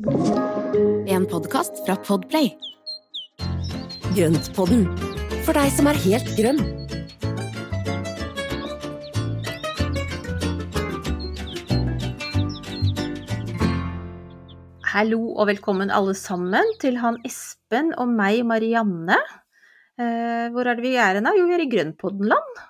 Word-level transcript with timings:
En 0.00 1.26
podkast 1.28 1.82
fra 1.84 1.92
Podplay. 2.00 2.54
Grøntpodden, 4.16 4.86
for 5.44 5.52
deg 5.52 5.68
som 5.76 5.90
er 5.90 5.98
helt 6.00 6.30
grønn. 6.38 6.62
Hallo 14.88 15.20
og 15.34 15.50
velkommen 15.52 15.92
alle 15.92 16.16
sammen 16.16 16.64
til 16.80 16.96
han 17.04 17.20
Espen 17.28 17.92
og 18.00 18.08
meg, 18.08 18.40
Marianne. 18.48 19.20
Eh, 20.00 20.48
hvor 20.48 20.64
er 20.64 20.80
det 20.80 20.88
vi 20.88 20.96
er 20.96 21.20
hen? 21.20 21.28
Jo, 21.36 21.44
vi 21.44 21.58
er 21.60 21.68
i 21.68 21.70
Grønnpoddenland. 21.76 22.66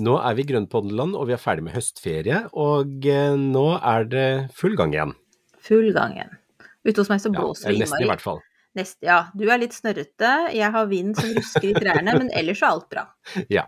Nå 0.00 0.16
er 0.16 0.32
vi 0.32 0.48
i 0.48 0.52
Grønnpoddenland, 0.54 1.12
og 1.12 1.28
vi 1.28 1.36
er 1.36 1.44
ferdig 1.44 1.68
med 1.68 1.76
høstferie, 1.76 2.46
og 2.56 3.04
eh, 3.04 3.36
nå 3.36 3.68
er 3.76 4.08
det 4.08 4.28
full 4.56 4.80
gang 4.80 4.96
igjen. 4.96 5.18
Full 5.60 5.92
gang 5.92 6.16
igjen. 6.16 6.39
Ute 6.86 7.02
hos 7.02 7.10
meg 7.12 7.20
så 7.20 7.32
Ja, 7.32 7.36
blåser 7.40 7.68
Ja, 7.68 7.74
det 7.74 7.84
nesten 7.84 8.06
i 8.06 8.08
hvert 8.08 8.24
fall. 8.24 8.40
Nest, 8.78 9.00
ja, 9.02 9.24
du 9.34 9.48
er 9.50 9.58
litt 9.58 9.74
snørrete, 9.74 10.30
jeg 10.54 10.70
har 10.70 10.86
vind 10.90 11.16
som 11.18 11.32
rusker 11.34 11.72
i 11.72 11.74
trærne, 11.74 12.14
men 12.14 12.28
ellers 12.38 12.62
er 12.62 12.70
alt 12.70 12.90
bra. 12.92 13.06
Ja. 13.58 13.66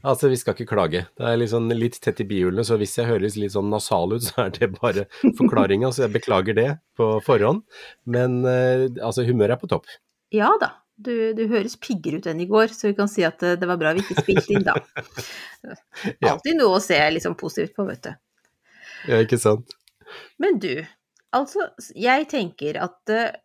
Altså, 0.00 0.30
vi 0.32 0.36
skal 0.40 0.54
ikke 0.54 0.70
klage. 0.70 1.02
Det 1.18 1.28
er 1.28 1.42
sånn 1.50 1.68
litt 1.76 1.98
tett 2.00 2.22
i 2.22 2.26
bihulene, 2.28 2.64
så 2.64 2.78
hvis 2.80 2.94
jeg 2.96 3.08
høres 3.08 3.36
litt 3.36 3.52
sånn 3.52 3.68
nasal 3.72 4.14
ut, 4.16 4.24
så 4.28 4.46
er 4.46 4.52
det 4.56 4.70
bare 4.78 5.06
forklaringa, 5.36 5.90
så 5.92 6.06
jeg 6.06 6.14
beklager 6.16 6.56
det 6.56 6.68
på 6.96 7.10
forhånd. 7.24 7.64
Men 8.08 8.42
eh, 8.48 8.88
altså, 8.96 9.26
humøret 9.28 9.58
er 9.58 9.60
på 9.60 9.70
topp. 9.70 9.90
Ja 10.32 10.50
da, 10.60 10.74
du, 11.00 11.32
du 11.36 11.44
høres 11.48 11.78
piggere 11.80 12.20
ut 12.20 12.28
enn 12.28 12.40
i 12.44 12.48
går, 12.48 12.72
så 12.74 12.90
vi 12.90 12.96
kan 12.98 13.08
si 13.12 13.24
at 13.28 13.42
eh, 13.46 13.56
det 13.60 13.68
var 13.68 13.80
bra 13.80 13.94
vi 13.96 14.04
ikke 14.04 14.24
spilte 14.24 14.56
inn 14.56 14.66
da. 14.66 14.76
Ja. 16.22 16.36
Alltid 16.36 16.54
noe 16.60 16.76
å 16.78 16.82
se 16.82 16.96
liksom 17.10 17.34
positivt 17.38 17.74
på, 17.76 17.84
vet 17.88 18.04
du. 18.04 18.12
Ja, 19.10 19.18
ikke 19.24 19.38
sant? 19.40 19.72
Men 20.40 20.60
du, 20.62 20.84
altså, 21.36 21.68
jeg 21.98 22.28
tenker 22.30 22.78
at 22.84 23.12
eh, 23.12 23.36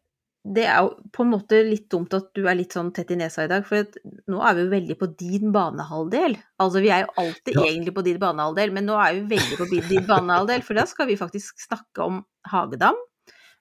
det 0.43 0.65
er 0.67 0.81
jo 0.83 0.89
på 1.15 1.23
en 1.23 1.31
måte 1.31 1.61
litt 1.63 1.85
dumt 1.91 2.11
at 2.17 2.33
du 2.35 2.44
er 2.52 2.58
litt 2.59 2.75
sånn 2.75 2.91
tett 2.95 3.13
i 3.16 3.17
nesa 3.19 3.45
i 3.45 3.52
dag, 3.52 3.63
for 3.67 3.85
at 3.85 3.95
nå 4.27 4.41
er 4.44 4.58
vi 4.58 4.66
jo 4.66 4.71
veldig 4.73 4.97
på 4.99 5.08
din 5.19 5.53
banehalvdel. 5.55 6.35
Altså, 6.59 6.81
vi 6.83 6.91
er 6.91 7.05
jo 7.05 7.13
alltid 7.23 7.55
Ja. 7.55 7.63
egentlig 7.69 7.95
på 7.95 8.03
din 8.03 8.19
banehalvdel, 8.19 8.73
men 8.75 8.85
nå 8.85 8.97
er 8.99 9.13
vi 9.21 9.38
veldig 9.38 9.59
på 9.61 9.69
din 9.71 10.05
banehalvdel, 10.11 10.66
for 10.67 10.75
da 10.75 10.85
skal 10.85 11.08
vi 11.08 11.16
faktisk 11.16 11.63
snakke 11.63 12.03
om 12.03 12.25
hagedam, 12.52 12.99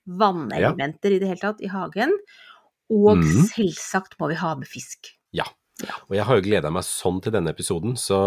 vannelementer 0.07 1.15
i 1.15 1.21
det 1.23 1.31
hele 1.31 1.45
tatt 1.45 1.63
i 1.63 1.71
hagen, 1.71 2.11
og 2.91 3.23
mm. 3.23 3.47
selvsagt 3.55 4.19
må 4.19 4.33
vi 4.33 4.43
ha 4.43 4.57
med 4.59 4.67
fisk. 4.67 5.15
Og 6.09 6.15
jeg 6.17 6.25
har 6.29 6.39
jo 6.39 6.45
gleda 6.47 6.71
meg 6.75 6.85
sånn 6.87 7.19
til 7.25 7.33
denne 7.35 7.53
episoden, 7.55 7.97
så 7.99 8.19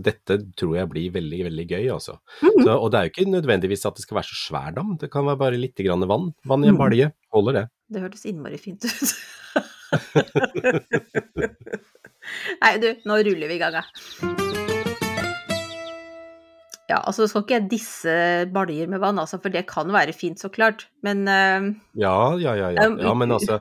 dette 0.00 0.38
tror 0.58 0.76
jeg 0.78 0.90
blir 0.92 1.10
veldig, 1.14 1.40
veldig 1.48 1.66
gøy, 1.70 1.86
altså. 1.96 2.14
Mm. 2.42 2.60
Så, 2.64 2.70
og 2.76 2.88
det 2.92 2.98
er 3.00 3.04
jo 3.08 3.12
ikke 3.14 3.30
nødvendigvis 3.32 3.86
at 3.88 3.96
det 3.98 4.04
skal 4.06 4.20
være 4.20 4.30
så 4.30 4.38
svær 4.44 4.70
dam, 4.76 4.90
det 5.00 5.10
kan 5.12 5.26
være 5.28 5.40
bare 5.42 5.60
litt 5.60 5.78
grann 5.82 6.06
vann. 6.10 6.30
Vann 6.46 6.64
i 6.64 6.70
en 6.70 6.74
Mhm. 6.76 6.82
balje, 6.84 7.10
holder 7.34 7.52
det. 7.60 7.64
Det 7.90 8.02
hørtes 8.04 8.26
innmari 8.30 8.58
fint 8.62 8.84
ut. 8.84 8.90
Nei, 12.62 12.74
du, 12.82 12.88
nå 13.08 13.14
ruller 13.26 13.48
vi 13.50 13.56
i 13.56 13.60
gang, 13.62 13.74
ja. 13.80 13.84
Ja, 16.90 16.98
altså 17.06 17.28
skal 17.30 17.44
ikke 17.44 17.54
jeg 17.54 17.68
disse 17.70 18.12
baljer 18.50 18.88
med 18.90 18.98
vann, 19.02 19.18
altså, 19.22 19.38
for 19.42 19.50
det 19.54 19.62
kan 19.70 19.92
være 19.94 20.14
fint, 20.16 20.40
så 20.42 20.48
klart. 20.50 20.88
Men 21.06 21.22
uh, 21.30 21.68
Ja, 21.98 22.14
ja, 22.42 22.52
ja, 22.58 22.68
ja. 22.74 22.88
Ja 22.98 23.12
men 23.14 23.30
altså 23.36 23.60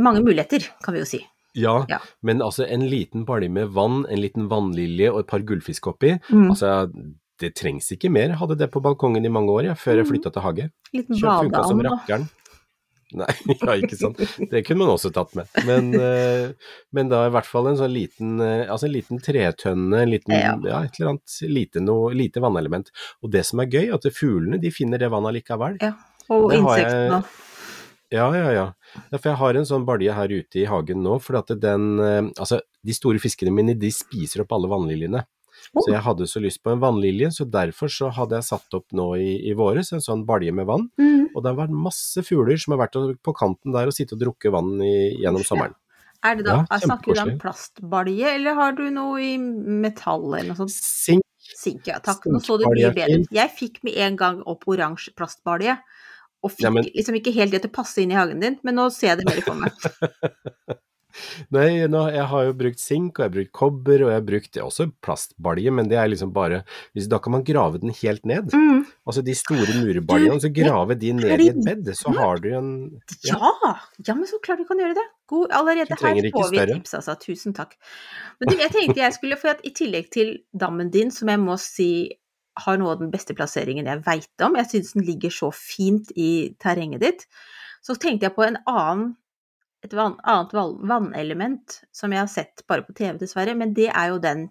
mange 0.00 0.22
muligheter, 0.24 0.64
kan 0.84 0.96
vi 0.96 1.02
jo 1.04 1.08
si. 1.08 1.20
Ja, 1.56 1.86
Ja. 1.88 1.98
men 2.22 2.38
altså 2.44 2.66
en 2.68 2.84
liten 2.90 3.24
balje 3.26 3.48
med 3.50 3.68
vann, 3.72 4.04
en 4.08 4.20
liten 4.20 4.48
vannlilje 4.48 5.10
og 5.12 5.20
et 5.24 5.26
par 5.32 5.40
gullfisk 5.40 5.86
oppi, 5.88 6.18
Mm. 6.30 6.50
altså 6.52 6.92
det 7.40 7.54
trengs 7.56 7.90
ikke 7.92 8.10
mer. 8.10 8.28
Jeg 8.32 8.38
hadde 8.38 8.56
det 8.58 8.70
på 8.72 8.80
balkongen 8.80 9.24
i 9.24 9.28
mange 9.32 9.48
år, 9.52 9.64
ja, 9.64 9.74
før 9.74 9.96
jeg 9.98 10.06
Mm. 10.06 10.10
flytta 10.12 10.32
til 10.32 10.42
hage. 10.42 10.70
Liten 10.94 11.16
funka 11.20 11.64
som 11.68 11.80
rakkeren. 11.80 12.28
Nei, 13.14 13.26
ja, 13.62 13.74
ikke 13.78 13.96
sant. 13.96 14.18
Det 14.50 14.64
kunne 14.66 14.78
man 14.82 14.88
også 14.88 15.12
tatt 15.14 15.34
med. 15.36 15.46
Men, 15.64 15.94
eh, 16.00 16.52
men 16.92 17.08
da 17.08 17.26
i 17.26 17.30
hvert 17.30 17.46
fall 17.46 17.68
en 17.68 17.76
sånn 17.78 17.92
liten, 17.94 18.40
eh, 18.42 18.66
altså 18.66 18.88
en 18.88 18.92
liten 18.96 19.20
tretønne, 19.22 20.00
en 20.02 20.10
liten, 20.10 20.32
Ja. 20.34 20.56
ja. 20.64 20.80
et 20.82 20.98
eller 20.98 21.12
annet 21.12 21.36
lite, 21.48 21.80
noe, 21.80 22.10
lite 22.12 22.40
vannelement. 22.42 22.90
Og 23.22 23.30
det 23.30 23.44
som 23.46 23.60
er 23.60 23.66
gøy, 23.70 23.88
er 23.88 23.94
at 23.94 24.02
fuglene 24.12 24.58
de 24.60 24.70
finner 24.74 24.98
det 24.98 25.08
vannet 25.12 25.34
likevel. 25.38 25.78
Ja, 25.80 25.92
og 26.28 26.50
insektene. 26.52 27.22
Ja, 28.14 28.26
ja, 28.36 28.50
ja. 28.54 28.66
ja. 29.10 29.18
For 29.18 29.32
jeg 29.32 29.38
har 29.40 29.58
en 29.58 29.66
sånn 29.66 29.86
balje 29.86 30.14
her 30.14 30.30
ute 30.30 30.60
i 30.62 30.66
hagen 30.70 31.02
nå, 31.02 31.16
for 31.22 31.40
at 31.40 31.50
den 31.62 31.96
eh, 31.98 32.28
Altså, 32.38 32.60
de 32.86 32.94
store 32.94 33.18
fiskene 33.22 33.54
mine, 33.54 33.74
de 33.78 33.90
spiser 33.94 34.44
opp 34.44 34.54
alle 34.54 34.70
vannliljene. 34.70 35.24
Oh. 35.74 35.82
Så 35.82 35.90
jeg 35.90 36.02
hadde 36.04 36.28
så 36.30 36.42
lyst 36.42 36.62
på 36.62 36.70
en 36.70 36.82
vannlilje, 36.82 37.32
så 37.34 37.46
derfor 37.50 37.90
så 37.90 38.10
hadde 38.14 38.38
jeg 38.38 38.48
satt 38.48 38.76
opp 38.78 38.94
nå 38.94 39.08
i, 39.18 39.32
i 39.50 39.56
våres 39.58 39.90
en 39.96 40.04
sånn 40.04 40.22
balje 40.28 40.54
med 40.54 40.68
vann. 40.68 40.86
Mm. 41.00 41.32
Og 41.32 41.42
det 41.42 41.50
har 41.50 41.58
vært 41.64 41.80
masse 41.86 42.22
fugler 42.26 42.60
som 42.60 42.76
har 42.76 42.84
vært 42.84 43.00
på 43.24 43.34
kanten 43.36 43.74
der 43.74 43.90
og 43.90 43.96
sittet 43.96 44.16
og 44.18 44.22
drukket 44.22 44.54
vann 44.54 44.76
i, 44.84 44.96
gjennom 45.24 45.46
sommeren. 45.46 45.74
Er 46.24 46.38
det 46.38 46.46
da, 46.46 46.62
Ja, 46.64 46.78
Snakker 46.80 47.14
du 47.14 47.22
om 47.22 47.36
plastbalje, 47.40 48.30
eller 48.38 48.56
har 48.58 48.76
du 48.78 48.86
noe 48.90 49.20
i 49.22 49.34
metall 49.38 50.28
eller 50.30 50.52
noe 50.52 50.62
sånt? 50.64 50.74
Sink, 50.74 51.26
Sink, 51.56 51.86
ja. 51.86 51.98
Takk. 52.02 52.24
Nå 52.30 52.40
så 52.42 52.56
du 52.58 52.66
mye 52.68 52.90
bedre 52.94 53.20
ut. 53.22 53.34
Jeg 53.34 53.52
fikk 53.58 53.82
med 53.86 53.98
en 54.02 54.16
gang 54.18 54.40
opp 54.48 54.66
oransje 54.70 55.12
plastbalje, 55.18 55.76
og 56.46 56.54
fikk 56.54 56.66
Ja, 56.68 56.72
men- 56.74 56.88
liksom 56.88 57.18
ikke 57.20 57.34
helt 57.36 57.54
det 57.54 57.64
til 57.66 57.72
å 57.72 57.76
passe 57.76 58.02
inn 58.02 58.14
i 58.14 58.18
hagen 58.18 58.42
din, 58.42 58.58
men 58.62 58.78
nå 58.78 58.88
ser 58.94 59.14
jeg 59.14 59.22
det 59.22 59.30
mer 59.30 59.46
for 59.46 59.62
meg. 59.62 59.72
Nei, 61.54 61.86
nå, 61.90 62.02
jeg 62.12 62.26
har 62.30 62.46
jo 62.48 62.54
brukt 62.58 62.80
sink, 62.80 63.16
og 63.16 63.22
jeg 63.22 63.28
har 63.28 63.34
brukt 63.36 63.52
kobber, 63.56 64.04
og 64.04 64.10
jeg 64.10 64.18
har 64.18 64.26
brukt 64.26 64.58
også 64.62 64.86
plastbalje, 65.04 65.72
men 65.74 65.88
det 65.90 65.98
er 66.00 66.10
liksom 66.12 66.32
bare 66.36 66.62
hvis, 66.96 67.08
Da 67.10 67.20
kan 67.22 67.36
man 67.36 67.44
grave 67.46 67.80
den 67.82 67.94
helt 68.02 68.26
ned. 68.28 68.52
Mm. 68.52 68.84
Altså 69.08 69.24
de 69.24 69.36
store 69.38 69.78
murbaljene, 69.80 70.40
så 70.42 70.50
grave 70.52 70.98
de 70.98 71.12
ned 71.16 71.44
i 71.44 71.48
et 71.52 71.62
bed, 71.64 71.90
så 71.96 72.12
har 72.16 72.42
du 72.42 72.50
en 72.56 72.70
Ja, 73.24 73.52
ja, 74.04 74.14
men 74.14 74.26
så 74.28 74.40
klart 74.42 74.62
du 74.62 74.68
kan 74.68 74.80
gjøre 74.82 74.98
det. 74.98 75.06
God, 75.30 75.50
allerede 75.56 75.96
her 75.96 76.20
får 76.34 76.52
vi 76.52 76.66
tips, 76.74 76.94
altså. 77.00 77.16
Tusen 77.22 77.56
takk. 77.56 77.74
Men 78.40 78.52
du, 78.52 78.60
jeg 78.60 78.72
tenkte 78.74 79.02
jeg 79.02 79.16
skulle, 79.16 79.40
for 79.40 79.54
at 79.56 79.64
i 79.66 79.72
tillegg 79.74 80.10
til 80.14 80.36
dammen 80.54 80.92
din, 80.92 81.10
som 81.14 81.30
jeg 81.32 81.42
må 81.42 81.56
si 81.60 81.90
har 82.64 82.80
noe 82.80 82.94
av 82.94 83.02
den 83.02 83.12
beste 83.12 83.36
plasseringen 83.36 83.88
jeg 83.88 84.04
veit 84.06 84.44
om, 84.44 84.56
jeg 84.56 84.70
syns 84.70 84.94
den 84.96 85.06
ligger 85.06 85.34
så 85.34 85.52
fint 85.54 86.10
i 86.16 86.56
terrenget 86.62 87.04
ditt, 87.04 87.26
så 87.84 87.96
tenkte 88.00 88.28
jeg 88.28 88.36
på 88.36 88.46
en 88.46 88.60
annen 88.66 89.14
et 89.84 89.92
annet 89.94 90.54
vannelement 90.56 91.76
som 91.94 92.10
jeg 92.10 92.22
har 92.22 92.30
sett 92.32 92.64
bare 92.66 92.82
på 92.86 92.94
TV, 92.96 93.18
dessverre, 93.20 93.54
men 93.54 93.74
det 93.76 93.90
er 93.92 94.10
jo 94.10 94.18
den 94.22 94.48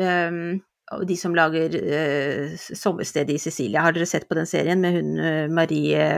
um, 0.00 0.58
de 1.06 1.16
som 1.18 1.36
lager 1.38 1.76
uh, 1.76 2.56
Sommerstedet 2.58 3.36
i 3.36 3.42
Sicilia. 3.42 3.84
Har 3.84 3.94
dere 3.94 4.08
sett 4.10 4.26
på 4.28 4.34
den 4.38 4.48
serien 4.50 4.80
med 4.82 4.96
hun 4.96 5.12
eh, 5.22 5.44
Marie 5.52 6.08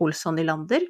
Olsson 0.00 0.38
Nylander? 0.38 0.86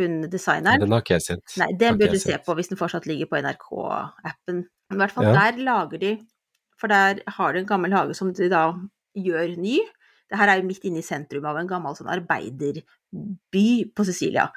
Hun 0.00 0.26
designeren? 0.28 0.82
Den 0.82 0.92
har 0.92 1.04
ikke 1.04 1.16
jeg 1.16 1.26
sett. 1.30 1.56
Nei, 1.60 1.70
den 1.80 1.96
bør 2.00 2.12
du 2.12 2.20
se 2.20 2.36
på 2.44 2.56
hvis 2.58 2.68
den 2.68 2.80
fortsatt 2.80 3.08
ligger 3.08 3.30
på 3.30 3.40
NRK-appen. 3.40 4.62
I 4.92 5.00
hvert 5.00 5.14
fall 5.14 5.30
Ja. 5.30 5.32
der 5.38 5.64
lager 5.64 6.00
de 6.02 6.12
For 6.82 6.90
der 6.90 7.20
har 7.36 7.54
de 7.54 7.62
en 7.62 7.68
gammel 7.70 7.94
hage 7.94 8.16
som 8.18 8.32
de 8.34 8.48
da 8.50 8.64
gjør 9.14 9.52
ny. 9.62 9.78
Det 10.32 10.38
her 10.40 10.50
er 10.50 10.58
jo 10.62 10.66
midt 10.66 10.86
inne 10.88 10.98
i 11.02 11.06
sentrum 11.06 11.44
av 11.46 11.60
en 11.60 11.68
gammel 11.70 11.94
sånn 11.94 12.10
arbeiderby 12.10 13.66
på 13.94 14.06
Sicilia. 14.08 14.48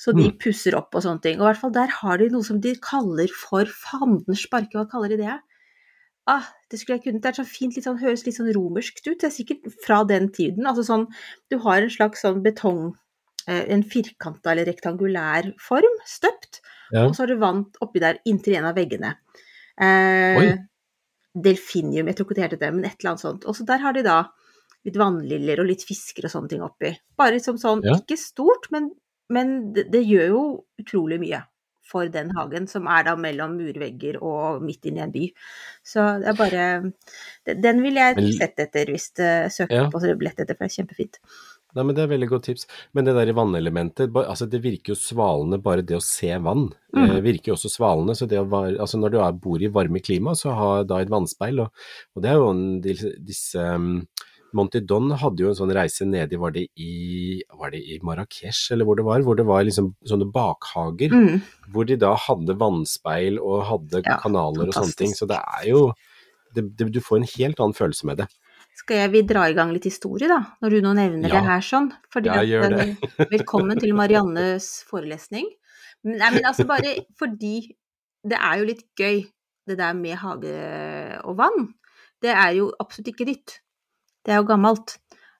Så 0.00 0.14
de 0.16 0.30
Mm. 0.30 0.38
pusser 0.38 0.74
opp 0.78 0.94
og 0.94 1.02
sånne 1.02 1.20
ting. 1.22 1.40
Og 1.40 1.44
i 1.44 1.48
hvert 1.52 1.60
fall 1.60 1.72
der 1.72 1.88
har 1.88 2.16
de 2.18 2.28
noe 2.30 2.42
som 2.44 2.60
de 2.60 2.74
kaller 2.76 3.28
for 3.28 3.64
fandens 3.66 4.44
sparke. 4.46 4.72
Hva 4.78 4.86
kaller 4.88 5.08
de 5.10 5.16
det? 5.18 5.40
Ah, 6.26 6.46
det 6.70 6.78
skulle 6.78 6.98
jeg 6.98 7.04
kunnet. 7.04 7.22
Det 7.22 7.30
er 7.38 7.42
så 7.42 7.46
fint, 7.48 7.74
litt 7.74 7.84
sånn, 7.84 7.98
høres 8.00 8.24
litt 8.24 8.36
sånn 8.36 8.52
romerskt 8.54 9.06
ut. 9.08 9.18
Det 9.18 9.24
er 9.24 9.34
sikkert 9.34 9.66
fra 9.84 10.04
den 10.04 10.28
tiden. 10.30 10.64
Altså 10.64 10.84
sånn, 10.86 11.06
du 11.50 11.58
har 11.58 11.82
en 11.82 11.90
slags 11.90 12.22
sånn 12.22 12.42
betong 12.42 12.94
eh, 13.48 13.64
En 13.72 13.82
firkanta 13.82 14.52
eller 14.52 14.66
rektangulær 14.66 15.54
form, 15.58 15.96
støpt, 16.06 16.60
Ja. 16.92 17.06
og 17.06 17.14
så 17.16 17.20
har 17.24 17.26
du 17.28 17.36
vann 17.36 17.64
oppi 17.82 17.98
der 17.98 18.18
inntil 18.26 18.56
en 18.56 18.66
av 18.66 18.76
veggene. 18.76 19.16
Eh. 19.80 20.58
Delfinium, 21.34 22.08
jeg 22.10 22.16
tror 22.18 22.26
ikke 22.26 22.38
det 22.40 22.44
heter 22.48 22.60
det, 22.64 22.70
men 22.74 22.84
et 22.88 22.96
eller 23.00 23.12
annet 23.14 23.24
sånt. 23.24 23.44
Og 23.46 23.56
så 23.56 23.66
der 23.68 23.78
har 23.84 23.92
de 23.96 24.02
da 24.06 24.18
litt 24.86 24.96
vannliljer 24.96 25.60
og 25.60 25.68
litt 25.68 25.84
fisker 25.86 26.24
og 26.26 26.32
sånne 26.32 26.48
ting 26.48 26.62
oppi. 26.64 26.94
Bare 27.20 27.36
liksom 27.36 27.58
sånn, 27.60 27.82
Ja. 27.84 27.98
ikke 28.00 28.16
stort, 28.18 28.70
men, 28.72 28.90
men 29.28 29.72
det, 29.76 29.90
det 29.92 30.04
gjør 30.08 30.26
jo 30.32 30.42
utrolig 30.80 31.20
mye 31.20 31.42
for 31.90 32.06
den 32.08 32.30
hagen, 32.36 32.68
som 32.70 32.86
er 32.86 33.02
da 33.08 33.16
mellom 33.18 33.56
murvegger 33.58 34.20
og 34.22 34.62
midt 34.62 34.86
inne 34.86 35.00
i 35.00 35.04
en 35.08 35.12
by. 35.14 35.24
Så 35.82 36.04
det 36.22 36.28
er 36.30 36.36
bare 36.38 36.92
Den, 37.58 37.80
vil 37.82 37.98
jeg 37.98 38.14
sette 38.36 38.68
etter 38.68 38.92
hvis 38.92 39.08
du 39.18 39.24
søker 39.50 39.74
Ja. 39.74 39.88
på 39.90 39.98
lett 40.22 40.38
etter, 40.38 40.54
for 40.54 40.66
det 40.66 40.70
er 40.70 40.76
kjempefint. 40.82 41.18
Nei, 41.76 41.84
men 41.84 41.94
Det 41.94 42.02
er 42.02 42.12
veldig 42.12 42.28
godt 42.30 42.48
tips. 42.48 42.66
Men 42.96 43.06
det 43.06 43.14
der 43.14 43.30
i 43.30 43.36
vannelementet, 43.36 44.14
altså 44.22 44.48
det 44.50 44.62
virker 44.64 44.94
jo 44.94 44.98
svalende 44.98 45.60
bare 45.62 45.84
det 45.86 45.98
å 45.98 46.04
se 46.04 46.32
vann. 46.42 46.70
Mm. 46.96 47.04
Eh, 47.04 47.20
virker 47.24 47.52
jo 47.52 47.58
også 47.58 47.70
svalende. 47.72 48.16
så 48.18 48.26
det 48.26 48.40
å 48.40 48.48
være, 48.50 48.78
altså 48.80 48.98
Når 48.98 49.10
du 49.10 49.20
er, 49.20 49.32
bor 49.32 49.62
i 49.62 49.70
varme 49.70 50.02
klima, 50.02 50.34
så 50.34 50.54
ha 50.56 50.70
da 50.82 51.00
et 51.00 51.12
vannspeil. 51.12 51.60
Og, 51.60 51.70
og 52.16 52.22
det 52.22 52.30
er 52.30 52.40
jo 52.40 52.50
en, 52.50 52.64
disse, 52.84 53.14
disse 53.22 53.58
um, 53.58 54.02
Monty 54.56 54.80
Don 54.82 55.12
hadde 55.14 55.44
jo 55.44 55.52
en 55.52 55.58
sånn 55.58 55.72
reise 55.74 56.06
nedi, 56.08 56.38
var 56.40 56.54
det 56.54 56.66
i, 56.74 57.40
var 57.54 57.70
det 57.74 57.82
i 57.86 58.00
Marrakech 58.06 58.70
eller 58.74 58.88
hvor 58.88 58.98
det 58.98 59.06
var? 59.06 59.22
Hvor 59.26 59.38
det 59.38 59.46
var 59.46 59.62
liksom 59.66 59.92
sånne 60.10 60.26
bakhager. 60.34 61.14
Mm. 61.14 61.40
Hvor 61.70 61.86
de 61.86 61.98
da 62.00 62.14
hadde 62.18 62.58
vannspeil 62.58 63.38
og 63.38 63.66
hadde 63.68 64.02
Ja, 64.04 64.18
kanaler 64.22 64.70
og 64.70 64.76
sånne 64.76 64.98
ting. 64.98 65.14
Så 65.14 65.28
det 65.30 65.38
er 65.38 65.68
jo 65.70 65.90
det, 66.54 66.66
det, 66.74 66.90
Du 66.90 67.00
får 67.04 67.20
en 67.20 67.32
helt 67.36 67.62
annen 67.62 67.78
følelse 67.78 68.10
med 68.10 68.24
det. 68.24 68.30
Skal 68.78 68.96
jeg 69.02 69.10
vi 69.12 69.20
dra 69.28 69.42
i 69.50 69.54
gang 69.56 69.72
litt 69.74 69.84
historie, 69.88 70.28
da, 70.30 70.38
når 70.62 70.68
du 70.70 70.78
nå 70.84 70.92
nevner 70.96 71.28
Ja. 71.28 71.34
det 71.40 71.46
her 71.48 71.60
sånn? 71.60 71.90
Fordi 72.12 72.26
Ja, 72.30 72.34
at, 72.40 72.46
gjør 72.48 72.68
det. 72.76 72.86
velkommen 73.34 73.78
til 73.80 73.92
Mariannes 73.94 74.66
forelesning. 74.88 75.46
Nei, 76.08 76.30
men 76.32 76.44
altså 76.48 76.64
bare 76.68 76.94
fordi 77.18 77.56
det 78.24 78.36
er 78.38 78.54
jo 78.60 78.64
litt 78.70 78.84
gøy, 78.96 79.24
det 79.68 79.76
der 79.78 79.92
med 79.94 80.16
hage 80.16 80.54
og 81.24 81.36
vann. 81.36 81.74
Det 82.22 82.30
er 82.32 82.52
jo 82.56 82.70
absolutt 82.80 83.08
ikke 83.12 83.26
nytt. 83.28 83.60
Det 84.24 84.32
er 84.32 84.36
jo 84.40 84.44
gammelt. 84.48 84.96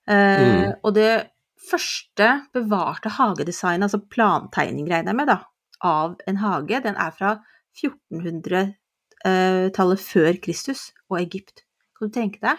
Mm. 0.09 0.73
Og 0.85 0.95
det 0.97 1.31
første 1.71 2.29
bevarte 2.57 3.09
hagedesignet, 3.17 3.83
altså 3.89 4.01
plantegning, 4.11 4.89
regner 4.91 5.11
jeg 5.13 5.17
med, 5.17 5.27
da, 5.29 5.39
av 5.85 6.17
en 6.29 6.37
hage, 6.41 6.81
den 6.85 6.97
er 6.97 7.11
fra 7.17 7.35
1400-tallet 7.81 9.99
før 10.01 10.33
Kristus 10.43 10.91
og 11.11 11.21
Egypt. 11.21 11.65
Kan 11.99 12.09
du 12.09 12.13
tenke 12.17 12.39
deg? 12.43 12.57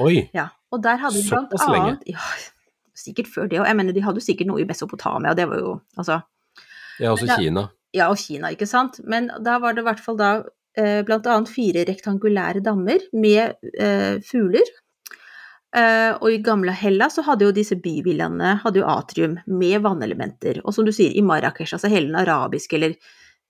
Oi, 0.00 0.28
Ja, 0.34 0.48
og 0.72 0.82
der 0.82 0.96
hadde 1.02 1.20
de 1.22 1.28
blant 1.28 1.50
Såpass 1.52 1.68
lenge. 1.70 1.98
Ja, 2.06 2.18
sikkert 2.94 3.26
før 3.30 3.48
det 3.48 3.58
òg. 3.60 3.66
Jeg 3.66 3.76
mener, 3.76 3.92
de 3.92 4.02
hadde 4.02 4.20
jo 4.22 4.26
sikkert 4.26 4.46
noe 4.50 4.60
i 4.60 4.64
Mesopotamia, 4.68 5.30
og 5.30 5.36
det 5.36 5.48
var 5.48 5.58
jo 5.58 5.80
Altså 5.98 6.20
ja, 7.00 7.10
også 7.12 7.26
da- 7.26 7.36
Kina. 7.38 7.68
Ja, 7.94 8.08
og 8.10 8.16
Kina, 8.18 8.48
ikke 8.50 8.66
sant. 8.66 9.00
Men 9.06 9.30
da 9.42 9.58
var 9.62 9.72
det 9.74 9.82
i 9.84 9.86
hvert 9.88 10.00
fall 10.02 10.16
da 10.16 10.42
eh, 10.76 11.02
annet 11.06 11.48
fire 11.48 11.84
rektangulære 11.86 12.62
dammer 12.62 12.98
med 13.12 13.54
eh, 13.78 14.18
fugler. 14.26 14.66
Eh, 15.74 16.12
og 16.20 16.28
i 16.30 16.38
gamle 16.42 16.70
Hellas 16.72 17.14
så 17.18 17.22
hadde 17.26 17.46
jo 17.48 17.52
disse 17.54 17.74
byvillaene 17.82 18.60
hadde 18.62 18.78
jo 18.82 18.86
atrium 18.86 19.38
med 19.46 19.80
vannelementer. 19.82 20.60
Og 20.64 20.74
som 20.74 20.84
du 20.86 20.92
sier, 20.94 21.10
i 21.14 21.22
Marrakech, 21.22 21.72
altså 21.74 21.90
hele 21.90 22.06
den 22.10 22.18
arabiske 22.20 22.74
eller 22.78 22.94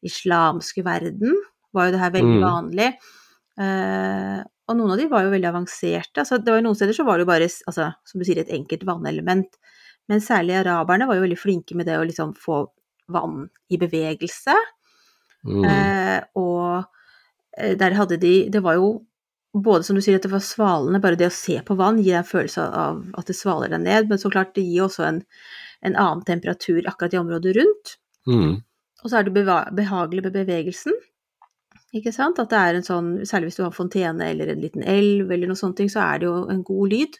islamske 0.04 0.84
verden, 0.84 1.34
var 1.74 1.86
jo 1.88 1.92
det 1.92 2.00
her 2.00 2.10
veldig 2.10 2.38
Mm. 2.38 2.44
vanlig. 2.44 2.88
Eh, 3.58 4.44
og 4.64 4.78
noen 4.78 4.94
av 4.94 5.00
de 5.00 5.08
var 5.10 5.26
jo 5.26 5.32
veldig 5.34 5.50
avanserte. 5.50 6.22
Altså, 6.22 6.38
det 6.40 6.52
var 6.52 6.60
jo 6.60 6.66
noen 6.68 6.78
steder 6.78 6.96
så 6.96 7.04
var 7.04 7.18
det 7.18 7.26
jo 7.26 7.30
bare, 7.32 7.48
altså, 7.70 7.90
som 8.08 8.20
du 8.20 8.26
sier, 8.26 8.40
et 8.40 8.52
enkelt 8.54 8.86
vannelement. 8.88 9.58
Men 10.08 10.22
særlig 10.24 10.56
araberne 10.60 11.08
var 11.08 11.18
jo 11.18 11.24
veldig 11.24 11.40
flinke 11.40 11.76
med 11.76 11.88
det 11.88 11.98
å 12.00 12.06
liksom 12.06 12.32
få 12.40 12.62
vann 13.12 13.48
i 13.72 13.80
bevegelse. 13.80 14.56
Mm. 15.44 15.64
Eh, 15.68 16.20
og 16.40 16.86
eh, 17.58 17.74
der 17.76 17.92
hadde 17.98 18.16
de 18.16 18.48
Det 18.48 18.62
var 18.64 18.78
jo 18.78 18.86
både 19.54 19.84
som 19.84 19.98
du 19.98 20.02
sier 20.02 20.16
at 20.16 20.24
det 20.24 20.32
var 20.32 20.42
svalende, 20.42 21.00
bare 21.04 21.18
det 21.20 21.28
å 21.28 21.34
se 21.34 21.58
på 21.62 21.76
vann 21.78 22.00
gir 22.00 22.14
deg 22.14 22.22
en 22.22 22.30
følelse 22.30 22.64
av 22.64 23.02
at 23.20 23.28
det 23.30 23.36
svaler 23.38 23.70
deg 23.70 23.84
ned, 23.84 24.08
men 24.10 24.18
så 24.18 24.32
klart 24.32 24.54
det 24.56 24.64
gir 24.66 24.88
også 24.88 25.04
en, 25.06 25.20
en 25.86 25.94
annen 25.94 26.24
temperatur 26.26 26.80
akkurat 26.90 27.14
i 27.14 27.20
området 27.20 27.54
rundt. 27.60 27.94
Mm. 28.26 28.56
Og 29.04 29.10
så 29.12 29.20
er 29.20 29.28
det 29.28 29.44
behagelig 29.76 30.24
med 30.24 30.34
bevegelsen. 30.34 30.96
Ikke 31.94 32.12
sant? 32.12 32.38
At 32.42 32.50
det 32.50 32.58
er 32.58 32.74
en 32.80 32.86
sånn, 32.86 33.08
særlig 33.28 33.52
hvis 33.52 33.56
du 33.60 33.62
har 33.64 33.74
fontene 33.76 34.26
eller 34.32 34.50
en 34.50 34.60
liten 34.64 34.82
elv 34.82 35.30
eller 35.30 35.46
noe 35.50 35.58
sånt, 35.60 35.78
så 35.92 36.00
er 36.02 36.18
det 36.18 36.26
jo 36.26 36.48
en 36.50 36.62
god 36.66 36.90
lyd. 36.90 37.18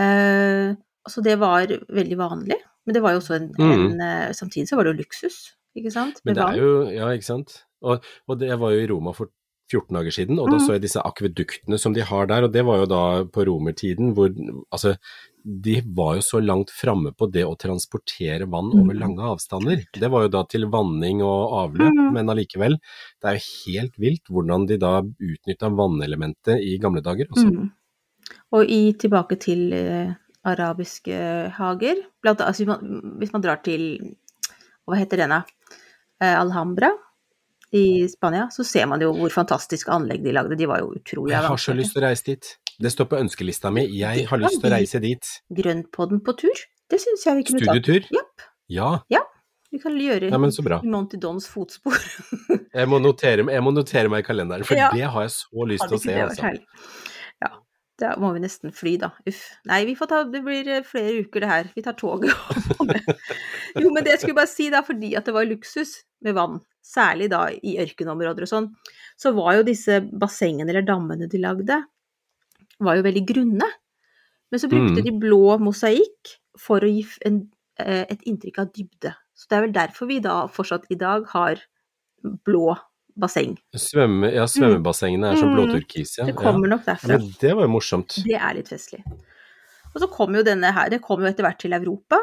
Eh, 0.00 0.72
så 1.08 1.22
det 1.24 1.34
var 1.40 1.66
veldig 1.92 2.16
vanlig. 2.20 2.56
Men 2.86 2.94
det 2.96 3.02
var 3.04 3.12
jo 3.14 3.20
også 3.20 3.34
en, 3.36 3.50
Mm. 3.58 3.72
en 3.72 4.00
eh, 4.00 4.32
Samtidig 4.32 4.68
så 4.68 4.76
var 4.76 4.84
det 4.84 4.94
jo 4.96 5.02
luksus, 5.02 5.52
ikke 5.76 5.92
sant? 5.92 6.20
Men 6.24 6.34
Med 6.34 6.36
det 6.36 6.44
vann. 6.44 6.54
er 6.54 6.62
jo 6.62 6.90
Ja, 6.90 7.06
ikke 7.12 7.24
sant. 7.28 7.64
Og, 7.82 8.02
og 8.28 8.38
det, 8.38 8.48
jeg 8.48 8.58
var 8.58 8.70
jo 8.72 8.78
i 8.80 8.86
Roma 8.86 9.12
for 9.12 9.28
14 9.70 9.94
dager 9.94 10.10
siden, 10.12 10.38
og 10.38 10.50
da 10.50 10.56
Mhm. 10.58 10.66
så 10.66 10.72
jeg 10.74 10.82
disse 10.82 11.00
akveduktene 11.02 11.78
som 11.78 11.92
de 11.92 12.00
har 12.02 12.26
der, 12.26 12.44
og 12.44 12.52
det 12.52 12.64
var 12.64 12.78
jo 12.82 12.86
da 12.86 13.24
på 13.24 13.44
romertiden 13.46 14.14
hvor 14.14 14.28
Altså, 14.72 14.96
de 15.44 15.80
var 15.94 16.14
jo 16.16 16.20
så 16.22 16.40
langt 16.44 16.70
framme 16.70 17.10
på 17.18 17.26
det 17.32 17.42
å 17.44 17.56
transportere 17.58 18.46
vann 18.48 18.70
over 18.72 18.94
Mhm. 18.94 18.98
lange 19.00 19.18
avstander. 19.22 19.84
Det 19.92 20.10
var 20.10 20.22
jo 20.22 20.28
da 20.28 20.42
til 20.44 20.66
vanning 20.70 21.20
og 21.22 21.50
avløp, 21.70 21.92
Mhm. 21.92 22.12
men 22.12 22.26
allikevel. 22.26 22.78
Det 23.20 23.24
er 23.28 23.34
jo 23.38 23.46
helt 23.66 23.96
vilt 23.98 24.24
hvordan 24.30 24.66
de 24.68 24.76
da 24.78 25.02
utnytta 25.02 25.68
vannelementet 25.74 26.60
i 26.62 26.78
gamle 26.78 27.02
dager. 27.02 27.26
Mm. 27.36 27.72
Og 28.52 28.64
i, 28.68 28.92
tilbake 28.92 29.38
til 29.40 29.72
eh, 29.72 30.14
arabiske 30.44 31.50
hager, 31.52 31.96
blant 32.22 32.38
altså, 32.40 32.64
hvis, 32.64 32.66
man, 32.66 33.18
hvis 33.18 33.32
man 33.32 33.42
drar 33.42 33.62
til 33.62 34.16
Hva 34.86 34.96
heter 34.98 35.16
den, 35.16 35.30
da? 35.30 35.44
Eh, 36.20 36.34
Alhambra 36.40 36.90
i 37.72 38.08
Spania, 38.08 38.48
så 38.52 38.64
ser 38.68 38.86
man 38.90 39.00
jo 39.00 39.12
hvor 39.16 39.32
fantastiske 39.32 39.92
anlegg 39.92 40.20
de 40.24 40.34
lagde. 40.36 40.58
De 40.60 40.68
var 40.68 40.82
jo 40.82 40.92
utrolig 40.92 41.32
Jeg 41.32 41.48
har 41.48 41.60
så 41.60 41.74
lyst 41.76 41.96
til 41.96 42.02
å 42.02 42.06
reise 42.10 42.26
dit. 42.26 42.50
Det 42.82 42.92
står 42.92 43.08
på 43.08 43.20
ønskelista 43.20 43.70
mi. 43.72 43.86
Jeg 43.96 44.26
har 44.28 44.40
lyst 44.42 44.60
til 44.60 44.68
å 44.68 44.72
reise 44.74 45.00
dit. 45.00 45.30
Grønnpodden 45.56 46.20
på 46.24 46.34
tur, 46.42 46.64
det 46.92 47.00
syns 47.00 47.24
jeg 47.24 47.38
vi 47.40 47.46
kunne 47.48 47.62
tatt. 47.64 47.80
Studietur? 47.80 48.08
Yep. 48.12 48.48
Ja. 48.72 48.90
vi 49.72 49.80
kan 49.80 49.96
gjøre 49.96 50.28
ja, 50.28 50.40
men 50.40 50.52
så 50.52 50.64
bra. 50.64 50.82
Monty 50.84 51.16
Dons 51.20 51.48
fotspor. 51.48 51.96
Jeg 52.72 52.88
må 52.88 52.96
notere, 53.04 53.44
jeg 53.52 53.60
må 53.60 53.68
notere 53.76 54.08
meg 54.08 54.22
i 54.22 54.24
kalenderen, 54.24 54.64
for 54.64 54.78
Ja. 54.78 54.86
det 54.96 55.04
har 55.12 55.26
jeg 55.26 55.32
så 55.34 55.64
lyst 55.68 55.84
til 55.90 55.98
å 55.98 56.00
se. 56.00 56.14
Altså. 56.22 56.52
Ja. 57.44 57.50
Da 58.00 58.14
må 58.16 58.30
vi 58.32 58.40
nesten 58.40 58.72
fly, 58.72 58.94
da. 59.02 59.10
Uff. 59.28 59.42
Nei, 59.68 59.82
vi 59.84 59.92
får 59.98 60.08
ta 60.08 60.22
Det 60.24 60.40
blir 60.40 60.70
eh, 60.78 60.86
flere 60.88 61.20
uker, 61.26 61.44
det 61.44 61.50
her. 61.50 61.68
Vi 61.76 61.84
tar 61.84 61.98
toget. 62.00 62.32
jo, 63.82 63.92
men 63.92 64.00
det 64.00 64.14
jeg 64.14 64.22
skulle 64.22 64.38
bare 64.40 64.48
si, 64.48 64.70
da, 64.72 64.80
fordi 64.86 65.12
at 65.20 65.28
det 65.28 65.36
var 65.36 65.44
luksus 65.50 65.98
med 66.22 66.34
vann, 66.34 66.60
særlig 66.82 67.28
da 67.30 67.46
i 67.50 67.76
ørkenområder 67.82 68.42
og 68.46 68.48
sånn, 68.50 68.68
så 69.18 69.32
var 69.34 69.56
jo 69.58 69.62
disse 69.68 70.00
bassengene 70.18 70.68
eller 70.70 70.82
dammene 70.86 71.28
de 71.30 71.38
lagde, 71.38 71.80
var 72.80 72.96
jo 72.98 73.02
veldig 73.06 73.24
grunne. 73.28 73.68
Men 74.50 74.60
så 74.60 74.68
brukte 74.68 75.00
Mm. 75.00 75.04
de 75.04 75.12
blå 75.18 75.58
mosaikk 75.58 76.36
for 76.58 76.80
å 76.80 76.88
gi 76.90 77.06
en, 77.24 77.48
eh, 77.78 78.04
et 78.10 78.20
inntrykk 78.26 78.58
av 78.58 78.72
dybde. 78.72 79.14
Så 79.34 79.48
det 79.48 79.56
er 79.58 79.62
vel 79.66 79.72
derfor 79.72 80.06
vi 80.08 80.18
da 80.20 80.46
fortsatt 80.46 80.84
i 80.90 80.94
dag 80.96 81.26
har 81.28 81.56
blå 82.44 82.76
basseng. 83.18 83.56
Svømme, 83.76 84.32
ja, 84.32 84.44
svømmebassengene 84.44 85.32
er 85.32 85.36
som 85.36 85.50
Mm. 85.50 85.56
blåturkis, 85.56 86.18
ja. 86.18 86.24
Det 86.26 86.34
kommer 86.36 86.68
nok 86.68 86.84
derfra. 86.84 87.08
Men 87.08 87.32
det 87.40 87.54
var 87.54 87.62
jo 87.62 87.68
morsomt. 87.68 88.22
Det 88.24 88.34
er 88.40 88.54
litt 88.54 88.68
festlig. 88.68 89.02
Og 89.94 90.00
så 90.00 90.10
kom 90.10 90.34
jo 90.34 90.42
denne 90.42 90.72
her, 90.72 90.88
det 90.88 91.02
kom 91.02 91.20
jo 91.20 91.26
etter 91.26 91.42
hvert 91.44 91.58
til 91.58 91.72
Europa, 91.72 92.18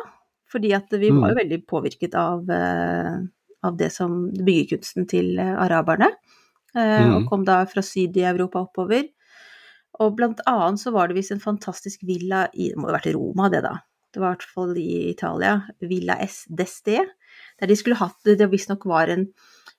fordi 0.52 0.74
at 0.76 0.90
vi 0.90 1.10
Mm. 1.12 1.22
var 1.22 1.30
jo 1.30 1.36
veldig 1.36 1.66
påvirket 1.68 2.16
av, 2.16 2.50
eh, 2.50 3.20
av 3.66 3.78
det 3.80 3.92
som 3.94 4.30
byggekunsten 4.32 5.08
til 5.10 5.38
eh, 5.40 5.56
araberne, 5.60 6.12
eh, 6.76 7.00
Mm. 7.06 7.16
og 7.16 7.30
kom 7.30 7.46
da 7.48 7.64
fra 7.66 7.82
syd 7.82 8.18
i 8.18 8.26
Europa 8.30 8.62
oppover. 8.64 9.08
Og 10.00 10.16
blant 10.16 10.40
annet 10.48 10.80
så 10.80 10.94
var 10.96 11.08
det 11.10 11.18
visst 11.18 11.32
en 11.36 11.42
fantastisk 11.44 12.04
villa 12.08 12.48
i, 12.54 12.70
det 12.70 12.78
må 12.78 12.88
jo 12.88 12.94
ha 12.94 12.98
vært 13.00 13.10
i 13.12 13.16
Roma 13.18 13.50
det 13.52 13.64
da, 13.66 13.74
det 14.14 14.22
var 14.22 14.32
i 14.32 14.38
hvert 14.38 14.54
fall 14.56 14.78
i 14.78 15.10
Italia, 15.12 15.56
Villa 15.82 16.16
S 16.24 16.46
d'Este, 16.50 17.04
der 17.60 17.68
de 17.68 17.76
skulle 17.76 17.98
hatt, 18.00 18.16
det 18.26 18.48
visstnok 18.50 18.86
var 18.90 19.12
en, 19.12 19.28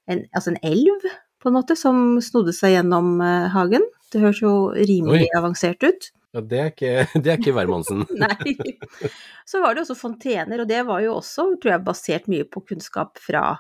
en, 0.07 0.25
altså 0.35 0.53
en 0.53 0.61
elv, 0.63 1.07
på 1.41 1.49
en 1.49 1.57
måte, 1.57 1.75
som 1.79 2.19
snodde 2.21 2.53
seg 2.53 2.75
gjennom 2.77 3.15
eh, 3.25 3.49
hagen. 3.55 3.87
Det 4.13 4.21
høres 4.21 4.43
jo 4.43 4.53
rimelig 4.77 5.31
Oi. 5.31 5.37
avansert 5.39 5.81
ut. 5.87 6.11
Ja, 6.37 6.43
det 6.47 6.59
er 6.61 6.69
ikke, 6.75 6.93
det 7.25 7.33
er 7.33 7.39
ikke 7.41 7.55
hvermannsen. 7.57 8.05
Nei. 8.23 8.55
Så 9.51 9.63
var 9.65 9.75
det 9.75 9.87
også 9.87 9.97
fontener, 9.99 10.61
og 10.61 10.69
det 10.69 10.83
var 10.87 11.01
jo 11.07 11.17
også, 11.17 11.49
tror 11.63 11.73
jeg, 11.79 11.85
basert 11.87 12.29
mye 12.31 12.45
på 12.45 12.61
kunnskap 12.69 13.17
fra 13.25 13.57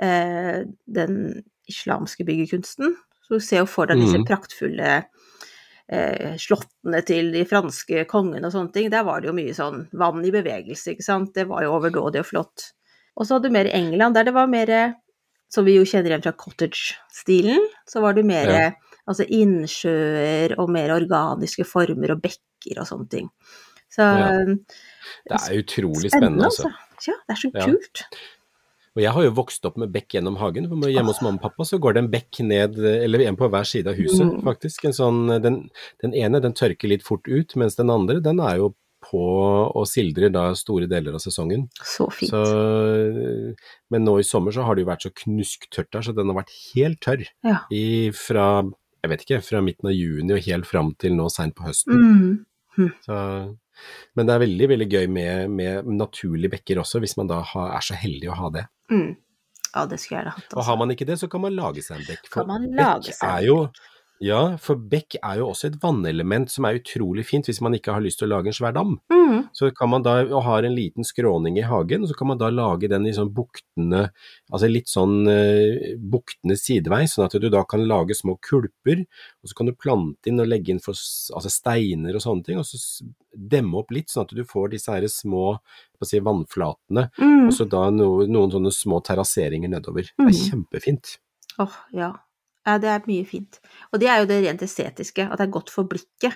eh, 0.00 0.64
den 0.86 1.42
islamske 1.68 2.24
byggekunsten. 2.24 2.96
Så 3.26 3.34
du 3.36 3.40
ser 3.40 3.58
jo 3.64 3.66
for 3.66 3.86
deg 3.86 3.98
disse 3.98 4.18
Mhm. 4.20 4.26
praktfulle 4.28 5.04
eh, 5.88 6.34
slottene 6.36 7.00
til 7.06 7.32
de 7.32 7.44
franske 7.46 8.04
kongene 8.10 8.46
og 8.46 8.52
sånne 8.52 8.72
ting. 8.74 8.90
Der 8.90 9.04
var 9.06 9.20
det 9.20 9.28
jo 9.30 9.34
mye 9.34 9.54
sånn 9.54 9.88
vann 9.92 10.24
i 10.26 10.30
bevegelse, 10.34 10.94
ikke 10.96 11.02
sant. 11.06 11.34
Det 11.34 11.46
var 11.48 11.62
jo 11.62 11.72
overdådig 11.78 12.20
og 12.20 12.26
flott. 12.26 12.72
Og 13.16 13.26
så 13.26 13.34
hadde 13.36 13.48
du 13.48 13.54
mer 13.54 13.70
England, 13.72 14.14
der 14.14 14.24
det 14.24 14.34
var 14.34 14.46
mer 14.50 14.94
som 15.48 15.64
vi 15.64 15.76
jo 15.76 15.84
kjenner 15.84 16.10
igjen 16.10 16.22
fra 16.24 16.32
cottage-stilen, 16.32 17.62
så 17.88 18.00
var 18.02 18.14
det 18.14 18.24
mer 18.26 18.46
Ja. 18.50 18.70
altså 19.08 19.24
innsjøer 19.30 20.58
og 20.58 20.68
mer 20.70 20.90
organiske 20.90 21.64
former 21.64 22.10
og 22.16 22.20
bekker 22.22 22.80
og 22.80 22.86
sånne 22.86 23.08
ting. 23.10 23.30
Så 23.88 24.02
Ja. 24.02 24.44
Det 24.44 25.38
er 25.50 25.62
utrolig 25.62 26.10
spennende, 26.10 26.44
altså. 26.44 26.72
Ja, 27.06 27.14
det 27.28 27.30
er 27.30 27.34
så 27.40 27.50
Ja. 27.54 27.64
kult. 27.66 28.02
Og 28.96 29.02
jeg 29.04 29.12
har 29.12 29.26
jo 29.26 29.34
vokst 29.36 29.66
opp 29.68 29.76
med 29.76 29.92
bekk 29.92 30.14
gjennom 30.16 30.38
hagen. 30.40 30.66
For 30.70 30.88
hjemme 30.88 31.12
hos 31.12 31.20
mamma 31.20 31.36
og 31.36 31.42
pappa 31.44 31.66
så 31.68 31.76
går 31.78 31.94
det 31.98 32.02
en 32.04 32.10
bekk 32.14 32.40
ned, 32.48 32.78
eller 32.80 33.26
en 33.26 33.36
på 33.36 33.50
hver 33.52 33.68
side 33.68 33.92
av 33.92 33.94
huset, 34.00 34.24
Mm. 34.24 34.42
faktisk. 34.46 34.86
En 34.88 34.96
sånn, 34.96 35.20
den, 35.44 35.58
den 36.02 36.14
ene 36.16 36.40
den 36.40 36.54
tørker 36.56 36.88
litt 36.88 37.04
fort 37.04 37.28
ut, 37.28 37.54
mens 37.60 37.76
den 37.76 37.90
andre 37.92 38.20
den 38.24 38.40
er 38.40 38.56
jo 38.62 38.72
på 39.06 39.20
og 39.76 39.84
sildrer 39.86 40.32
da 40.32 40.48
store 40.58 40.88
deler 40.90 41.14
av 41.14 41.20
sesongen. 41.22 41.68
Så 41.84 42.08
fint. 42.10 42.32
Så, 42.32 42.40
men 43.92 44.04
nå 44.08 44.16
i 44.18 44.24
sommer 44.26 44.50
så 44.56 44.64
har 44.66 44.74
det 44.74 44.82
jo 44.86 44.88
vært 44.90 45.04
så 45.06 45.12
knusktørt 45.14 45.92
der, 45.92 46.02
så 46.08 46.14
den 46.16 46.32
har 46.32 46.38
vært 46.40 46.54
helt 46.74 46.98
tørr. 47.04 47.22
Ja. 47.46 47.60
I, 47.70 48.10
fra, 48.16 48.48
jeg 49.04 49.12
vet 49.12 49.22
ikke, 49.26 49.42
fra 49.46 49.60
midten 49.62 49.90
av 49.92 49.94
juni 49.94 50.34
og 50.34 50.42
helt 50.48 50.66
fram 50.66 50.94
til 50.98 51.14
nå 51.18 51.28
seint 51.30 51.54
på 51.54 51.68
høsten. 51.68 52.02
Mm. 52.76 52.90
Så, 53.04 53.20
men 54.16 54.26
det 54.28 54.34
er 54.34 54.42
veldig, 54.44 54.68
veldig 54.72 54.88
gøy 54.92 55.06
med, 55.12 55.50
med 55.50 55.90
naturlige 55.98 56.52
bekker 56.56 56.80
også, 56.82 57.00
hvis 57.04 57.16
man 57.20 57.30
da 57.30 57.40
har, 57.52 57.70
er 57.76 57.86
så 57.86 57.98
heldig 57.98 58.30
å 58.32 58.38
ha 58.40 58.50
det. 58.58 58.64
Mm. 58.92 59.10
Ja, 59.74 59.84
det 59.90 59.98
skulle 60.00 60.16
jeg 60.16 60.24
gjerne 60.24 60.36
hatt. 60.38 60.46
Og 60.52 60.58
Altså. 60.58 60.66
har 60.70 60.76
man 60.80 60.94
ikke 60.94 61.06
det, 61.08 61.18
så 61.20 61.28
kan 61.28 61.42
man 61.44 61.56
lage 61.56 61.82
seg 61.84 61.98
en 62.00 62.06
bekk. 62.08 62.28
For 62.30 62.40
Kan 62.40 62.48
man 62.54 62.68
bekk 62.70 62.80
lage 62.80 63.12
seg 63.12 63.28
en 63.28 63.34
er 63.34 63.46
jo 63.48 63.56
Ja, 64.24 64.56
for 64.62 64.76
bekk 64.80 65.18
er 65.20 65.38
jo 65.42 65.50
også 65.50 65.68
et 65.68 65.74
vannelement 65.82 66.48
som 66.48 66.64
er 66.64 66.78
utrolig 66.78 67.26
fint 67.28 67.44
hvis 67.50 67.60
man 67.60 67.74
ikke 67.76 67.92
har 67.92 68.00
lyst 68.00 68.18
til 68.22 68.28
å 68.30 68.36
lage 68.36 68.48
en 68.48 68.56
svær 68.56 68.72
dam. 68.72 68.94
Mm. 69.12 69.48
Så 69.52 69.68
kan 69.76 69.90
man 69.92 70.02
da, 70.06 70.14
og 70.24 70.42
har 70.46 70.64
en 70.64 70.74
liten 70.76 71.04
skråning 71.04 71.58
i 71.60 71.64
hagen, 71.68 72.02
og 72.02 72.08
så 72.08 72.16
kan 72.16 72.30
man 72.30 72.38
da 72.40 72.48
lage 72.48 72.88
den 72.88 73.04
i 73.06 73.12
sånn 73.12 73.28
buktende, 73.36 74.06
altså 74.50 74.70
litt 74.70 74.88
sånn 74.88 75.28
uh, 75.28 75.96
buktende 76.00 76.56
sidevei, 76.56 77.02
sånn 77.10 77.26
at 77.26 77.36
du 77.42 77.48
da 77.52 77.62
kan 77.68 77.84
lage 77.86 78.16
små 78.16 78.38
kulper, 78.40 79.04
og 79.42 79.50
så 79.50 79.58
kan 79.58 79.68
du 79.70 79.74
plante 79.76 80.30
inn 80.32 80.40
og 80.40 80.48
legge 80.48 80.72
inn 80.72 80.80
for, 80.80 80.96
altså 80.96 81.52
steiner 81.52 82.16
og 82.16 82.24
sånne 82.24 82.48
ting, 82.48 82.58
og 82.62 82.64
så 82.68 82.80
demme 83.36 83.76
opp 83.82 83.92
litt, 83.92 84.08
sånn 84.08 84.24
at 84.24 84.32
du 84.36 84.44
får 84.48 84.72
disse 84.72 84.92
her 84.96 85.04
små 85.12 85.58
si, 86.04 86.20
vannflatene, 86.20 87.10
Mm. 87.20 87.48
og 87.48 87.52
så 87.52 87.68
da 87.68 87.90
no, 87.90 88.24
noen 88.26 88.50
sånne 88.52 88.72
små 88.72 89.02
terrasseringer 89.04 89.68
nedover. 89.68 90.08
Det 90.16 90.24
Mm. 90.24 90.28
er 90.28 90.40
kjempefint. 90.40 91.18
Åh, 91.58 91.76
ja. 91.92 92.12
Ja. 92.66 92.78
Det 92.82 92.88
er 92.90 93.06
mye 93.06 93.24
fint. 93.26 93.60
Og 93.92 94.00
det 94.02 94.08
er 94.12 94.20
jo 94.22 94.26
det 94.30 94.42
rent 94.44 94.62
estetiske, 94.66 95.24
at 95.30 95.38
det 95.38 95.46
er 95.48 95.54
godt 95.58 95.70
for 95.70 95.84
blikket. 95.88 96.34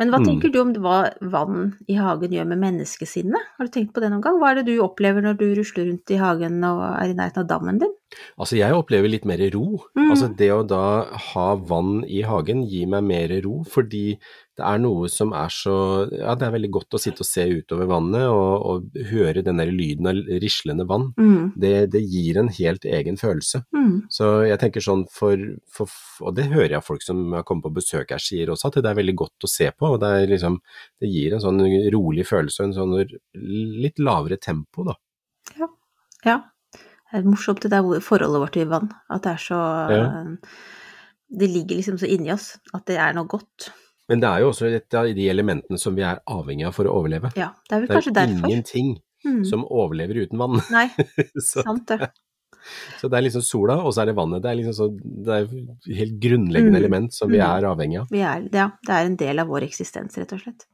Men 0.00 0.08
hva 0.08 0.16
Mm. 0.22 0.24
tenker 0.24 0.48
du 0.52 0.60
om 0.62 0.72
hva 0.80 1.12
vann 1.20 1.74
i 1.86 1.92
hagen 2.00 2.30
gjør 2.32 2.46
med 2.48 2.58
menneskesinnet? 2.62 3.42
Har 3.58 3.66
du 3.66 3.70
tenkt 3.70 3.92
på 3.92 4.00
det 4.00 4.08
noen 4.10 4.22
gang? 4.24 4.38
Hva 4.40 4.50
er 4.52 4.62
det 4.62 4.70
du 4.70 4.78
opplever 4.80 5.20
når 5.20 5.36
du 5.36 5.54
rusler 5.58 5.90
rundt 5.90 6.08
i 6.10 6.16
hagen 6.16 6.64
og 6.64 6.80
er 6.96 7.10
i 7.10 7.16
nærheten 7.18 7.42
av 7.42 7.48
dammen 7.50 7.78
din? 7.82 7.92
Altså, 8.40 8.56
jeg 8.56 8.72
opplever 8.72 9.10
litt 9.12 9.26
mer 9.28 9.36
ro. 9.52 9.84
Mm. 9.94 10.08
Altså, 10.10 10.34
det 10.34 10.48
å 10.54 10.66
da 10.66 11.04
ha 11.34 11.54
vann 11.56 12.02
i 12.08 12.22
hagen 12.22 12.64
gir 12.66 12.86
meg 12.88 13.04
mer 13.04 13.28
ro, 13.44 13.60
fordi 13.68 14.16
det 14.60 14.66
er 14.68 14.80
noe 14.82 15.08
som 15.12 15.32
er 15.36 15.52
så 15.52 15.74
Ja, 16.12 16.34
det 16.38 16.46
er 16.46 16.54
veldig 16.54 16.70
godt 16.76 16.96
å 16.96 17.00
sitte 17.00 17.24
og 17.24 17.28
se 17.28 17.46
utover 17.48 17.88
vannet 17.90 18.26
og, 18.28 18.66
og 18.70 19.00
høre 19.10 19.44
den 19.46 19.60
der 19.60 19.72
lyden 19.72 20.10
av 20.10 20.20
rislende 20.42 20.86
vann. 20.88 21.10
Mm. 21.20 21.52
Det, 21.60 21.74
det 21.94 22.02
gir 22.04 22.40
en 22.40 22.52
helt 22.52 22.84
egen 22.84 23.18
følelse. 23.20 23.62
Mm. 23.76 23.94
Så 24.12 24.30
jeg 24.48 24.60
tenker 24.62 24.84
sånn 24.84 25.06
for, 25.12 25.40
for 25.72 26.26
Og 26.26 26.36
det 26.36 26.50
hører 26.52 26.76
jeg 26.76 26.86
folk 26.86 27.04
som 27.04 27.22
har 27.36 27.46
kommet 27.48 27.68
på 27.68 27.74
besøk 27.80 28.12
her 28.14 28.22
sier 28.22 28.52
også, 28.52 28.68
at 28.68 28.80
det 28.84 28.92
er 28.92 29.00
veldig 29.00 29.16
godt 29.22 29.48
å 29.48 29.50
se 29.50 29.70
på. 29.72 29.94
og 29.94 30.00
Det, 30.02 30.12
liksom, 30.34 30.60
det 31.00 31.10
gir 31.12 31.36
en 31.36 31.44
sånn 31.44 31.64
rolig 31.94 32.26
følelse 32.28 32.62
og 32.62 32.70
en 32.70 32.76
sånn 32.76 33.16
litt 33.80 34.02
lavere 34.02 34.40
tempo, 34.40 34.84
da. 34.90 34.98
Ja. 36.26 36.36
Det 37.10 37.18
er 37.18 37.26
morsomt 37.26 37.64
det 37.64 37.72
der 37.72 38.04
forholdet 38.04 38.44
vårt 38.44 38.54
til 38.54 38.68
vann. 38.70 38.92
At 39.10 39.24
det 39.24 39.32
er 39.38 39.42
så 39.48 39.62
Ja. 39.90 40.04
Det 41.30 41.46
ligger 41.46 41.78
liksom 41.78 41.98
så 41.98 42.08
inni 42.10 42.32
oss 42.32 42.56
at 42.74 42.86
det 42.90 42.96
er 42.98 43.14
noe 43.14 43.28
godt. 43.30 43.70
Men 44.10 44.20
det 44.22 44.28
er 44.28 44.42
jo 44.42 44.48
også 44.50 44.68
et 44.74 44.94
av 44.98 45.06
de 45.14 45.26
elementene 45.30 45.78
som 45.78 45.94
vi 45.96 46.02
er 46.06 46.18
avhengig 46.28 46.66
av 46.66 46.74
for 46.76 46.84
å 46.90 46.96
overleve. 46.98 47.30
Ja, 47.38 47.52
det 47.68 47.76
er 47.76 47.80
vel 47.80 47.86
Det 47.88 47.94
er 47.94 48.00
kanskje 48.00 48.14
derfor. 48.18 48.48
ingenting 48.50 48.90
Mm. 49.24 49.44
som 49.44 49.64
overlever 49.68 50.16
uten 50.24 50.38
vann. 50.40 50.60
Nei, 50.72 50.86
så, 51.50 51.60
sant 51.62 51.86
det. 51.90 52.08
så 52.98 53.08
det 53.12 53.18
er 53.18 53.24
liksom 53.26 53.42
sola, 53.44 53.74
og 53.84 53.92
så 53.92 54.00
er 54.02 54.06
det 54.08 54.14
vannet. 54.16 54.40
Det 54.42 54.48
er 54.50 54.56
liksom 54.56 54.76
så, 54.78 54.86
det 54.96 55.34
er 55.34 55.42
et 55.44 55.96
helt 55.98 56.14
grunnleggende 56.24 56.78
Mm. 56.78 56.80
element 56.80 57.12
som 57.12 57.28
vi 57.28 57.36
Mm. 57.36 57.44
er 57.44 57.68
avhengig 57.68 58.00
av. 58.00 58.06
Vi 58.10 58.20
er, 58.24 58.48
ja, 58.52 58.70
det 58.86 58.94
er 58.96 59.04
en 59.10 59.16
del 59.20 59.38
av 59.38 59.46
vår 59.48 59.66
eksistens, 59.68 60.16
rett 60.16 60.32
og 60.32 60.40
slett. 60.40 60.64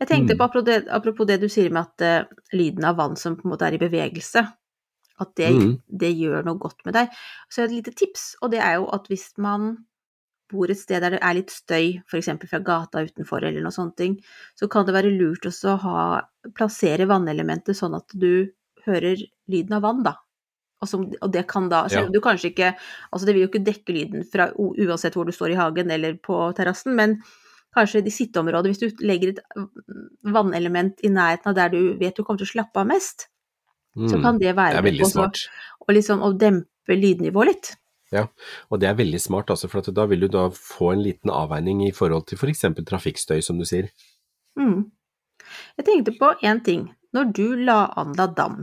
Jeg 0.00 0.08
tenkte 0.08 0.32
Mm. 0.34 0.38
på, 0.38 0.44
apropos 0.46 0.64
det, 0.64 0.86
apropos 0.88 1.26
det 1.26 1.40
du 1.40 1.48
sier 1.48 1.70
med 1.70 1.82
at 1.90 2.00
uh, 2.22 2.28
lyden 2.54 2.84
av 2.84 2.96
vann 2.96 3.16
som 3.16 3.34
på 3.36 3.44
en 3.44 3.50
måte 3.50 3.66
er 3.66 3.74
i 3.74 3.78
bevegelse, 3.82 4.46
at 5.20 5.34
det, 5.36 5.50
Mm. 5.52 5.82
det 5.90 6.14
gjør 6.16 6.44
noe 6.44 6.58
godt 6.58 6.86
med 6.86 6.94
deg. 6.94 7.08
Så 7.50 7.56
jeg 7.60 7.68
har 7.68 7.74
et 7.76 7.84
lite 7.84 7.94
tips, 7.98 8.36
og 8.42 8.50
det 8.52 8.60
er 8.60 8.74
jo 8.78 8.86
at 8.92 9.08
hvis 9.08 9.26
man 9.38 9.84
bor 10.52 10.70
et 10.70 10.78
sted 10.78 11.02
der 11.02 11.16
det 11.16 11.20
er 11.24 11.34
litt 11.38 11.50
støy, 11.52 11.98
f.eks. 12.06 12.28
fra 12.50 12.60
gata 12.64 13.02
utenfor 13.04 13.44
eller 13.48 13.64
noe 13.64 13.74
sånt, 13.74 14.00
så 14.58 14.68
kan 14.70 14.86
det 14.86 14.94
være 14.94 15.12
lurt 15.16 15.46
å 15.48 15.76
ha, 15.82 16.20
plassere 16.54 17.08
vannelementet 17.10 17.76
sånn 17.78 17.96
at 17.98 18.12
du 18.14 18.52
hører 18.86 19.16
lyden 19.48 19.78
av 19.78 19.82
vann, 19.86 20.02
da. 20.06 20.16
Og, 20.82 20.88
som, 20.90 21.04
og 21.22 21.30
det 21.32 21.44
kan 21.46 21.68
da, 21.70 21.84
selv 21.88 22.08
om 22.08 22.12
du 22.12 22.18
kanskje 22.20 22.48
ikke 22.50 22.72
Altså 23.12 23.26
det 23.28 23.34
vil 23.36 23.44
jo 23.44 23.50
ikke 23.52 23.60
dekke 23.68 23.94
lyden 23.94 24.24
fra, 24.26 24.48
uansett 24.58 25.14
hvor 25.14 25.28
du 25.28 25.30
står 25.30 25.52
i 25.54 25.58
hagen 25.60 25.92
eller 25.94 26.16
på 26.18 26.38
terrassen, 26.58 26.96
men 26.98 27.20
kanskje 27.76 28.02
i 28.02 28.10
sitteområdet, 28.10 28.72
hvis 28.72 28.80
du 28.82 29.04
legger 29.06 29.30
et 29.36 29.38
vannelement 30.34 30.98
i 31.06 31.10
nærheten 31.12 31.52
av 31.52 31.56
der 31.56 31.70
du 31.72 31.94
vet 32.00 32.16
du 32.18 32.24
kommer 32.24 32.42
til 32.42 32.48
å 32.50 32.54
slappe 32.56 32.82
av 32.82 32.88
mest, 32.90 33.28
så 33.94 34.16
Mm. 34.16 34.22
kan 34.22 34.38
det 34.38 34.56
være 34.56 34.72
Det 34.72 34.78
er 34.82 34.90
veldig 34.90 35.06
å- 35.06 35.12
smart. 35.12 35.38
Og 35.86 35.94
liksom 35.94 36.20
å 36.22 36.32
dempe 36.38 36.66
lydnivået 36.96 37.46
litt. 37.46 37.76
Og 38.70 38.80
det 38.80 38.88
er 38.88 38.98
veldig 38.98 39.20
smart, 39.20 39.50
altså, 39.50 39.70
for 39.72 39.94
da 39.94 40.06
vil 40.10 40.26
du 40.26 40.28
da 40.32 40.48
få 40.52 40.92
en 40.92 41.04
liten 41.04 41.32
avveining 41.32 41.86
i 41.86 41.92
forhold 41.96 42.26
til 42.28 42.40
f.eks. 42.40 42.66
trafikkstøy, 42.88 43.40
som 43.44 43.60
du 43.60 43.64
sier. 43.68 43.88
Mm. 44.58 44.90
Jeg 45.78 45.88
tenkte 45.88 46.16
på 46.18 46.34
én 46.44 46.62
ting. 46.64 46.90
Når 47.12 47.32
du 47.36 47.46
la 47.66 47.86
an 48.00 48.14
la 48.16 48.26
dam, 48.32 48.62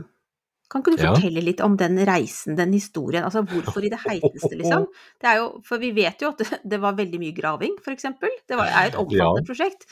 kan 0.70 0.82
ikke 0.82 0.96
du 0.96 1.02
Ja. 1.02 1.14
fortelle 1.14 1.42
litt 1.42 1.60
om 1.60 1.76
den 1.76 1.98
reisen, 2.06 2.56
den 2.56 2.72
historien? 2.72 3.24
Altså 3.24 3.42
hvorfor 3.42 3.82
i 3.82 3.90
det 3.90 3.98
heiteste, 4.06 4.54
liksom? 4.54 4.86
Det 5.20 5.26
er 5.26 5.36
jo, 5.38 5.60
for 5.66 5.78
vi 5.78 5.90
vet 5.90 6.22
jo 6.22 6.28
at 6.30 6.38
det, 6.70 6.80
var 6.80 6.94
veldig 6.94 7.18
mye 7.18 7.34
graving, 7.34 7.74
for 7.82 7.90
eksempel. 7.90 8.30
Det 8.46 8.56
var, 8.56 8.66
er 8.66 8.90
et 8.90 8.98
omfattende 8.98 9.46
prosjekt. 9.46 9.86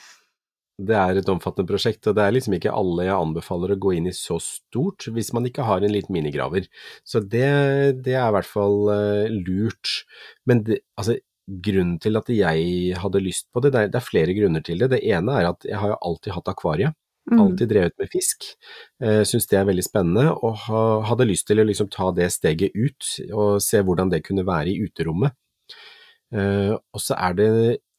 Det 0.78 0.94
er 0.94 1.18
et 1.18 1.30
omfattende 1.32 1.66
prosjekt, 1.66 2.06
og 2.06 2.14
det 2.14 2.22
er 2.22 2.34
liksom 2.36 2.54
ikke 2.54 2.70
alle 2.70 3.08
jeg 3.08 3.16
anbefaler 3.18 3.72
å 3.74 3.78
gå 3.82 3.96
inn 3.96 4.06
i 4.06 4.14
så 4.14 4.36
stort 4.42 5.08
hvis 5.10 5.32
man 5.34 5.48
ikke 5.48 5.66
har 5.66 5.82
en 5.82 5.90
liten 5.90 6.14
minigraver. 6.14 6.68
Så 7.02 7.18
det, 7.18 7.48
det 8.06 8.14
er 8.14 8.28
i 8.28 8.34
hvert 8.36 8.46
fall 8.46 8.78
uh, 8.86 9.26
lurt. 9.32 10.04
Men 10.46 10.62
det, 10.68 10.78
altså, 11.00 11.16
grunnen 11.66 11.96
til 11.98 12.20
at 12.20 12.30
jeg 12.30 12.94
hadde 13.02 13.24
lyst 13.24 13.48
på 13.50 13.64
det, 13.64 13.72
det 13.74 13.80
er, 13.80 13.90
det 13.90 13.98
er 13.98 14.06
flere 14.06 14.36
grunner 14.38 14.62
til 14.62 14.84
det. 14.84 14.92
Det 14.94 15.02
ene 15.10 15.34
er 15.40 15.50
at 15.50 15.66
jeg 15.66 15.82
har 15.82 15.96
jo 15.96 15.98
alltid 16.12 16.36
hatt 16.36 16.52
akvariet. 16.54 16.98
Mm. 17.28 17.42
Alltid 17.42 17.72
drevet 17.74 17.98
med 17.98 18.12
fisk. 18.14 18.46
Uh, 19.02 19.24
Syns 19.26 19.50
det 19.50 19.58
er 19.58 19.66
veldig 19.66 19.86
spennende, 19.88 20.30
og 20.38 20.62
ha, 20.68 20.84
hadde 21.10 21.26
lyst 21.26 21.48
til 21.50 21.58
å 21.58 21.66
liksom 21.66 21.90
ta 21.90 22.12
det 22.14 22.30
steget 22.36 22.78
ut 22.78 23.10
og 23.32 23.58
se 23.66 23.82
hvordan 23.82 24.14
det 24.14 24.22
kunne 24.30 24.46
være 24.46 24.70
i 24.70 24.86
uterommet. 24.86 25.34
Uh, 26.30 26.78
og 26.94 27.02
så 27.02 27.18
er 27.18 27.34
det 27.34 27.50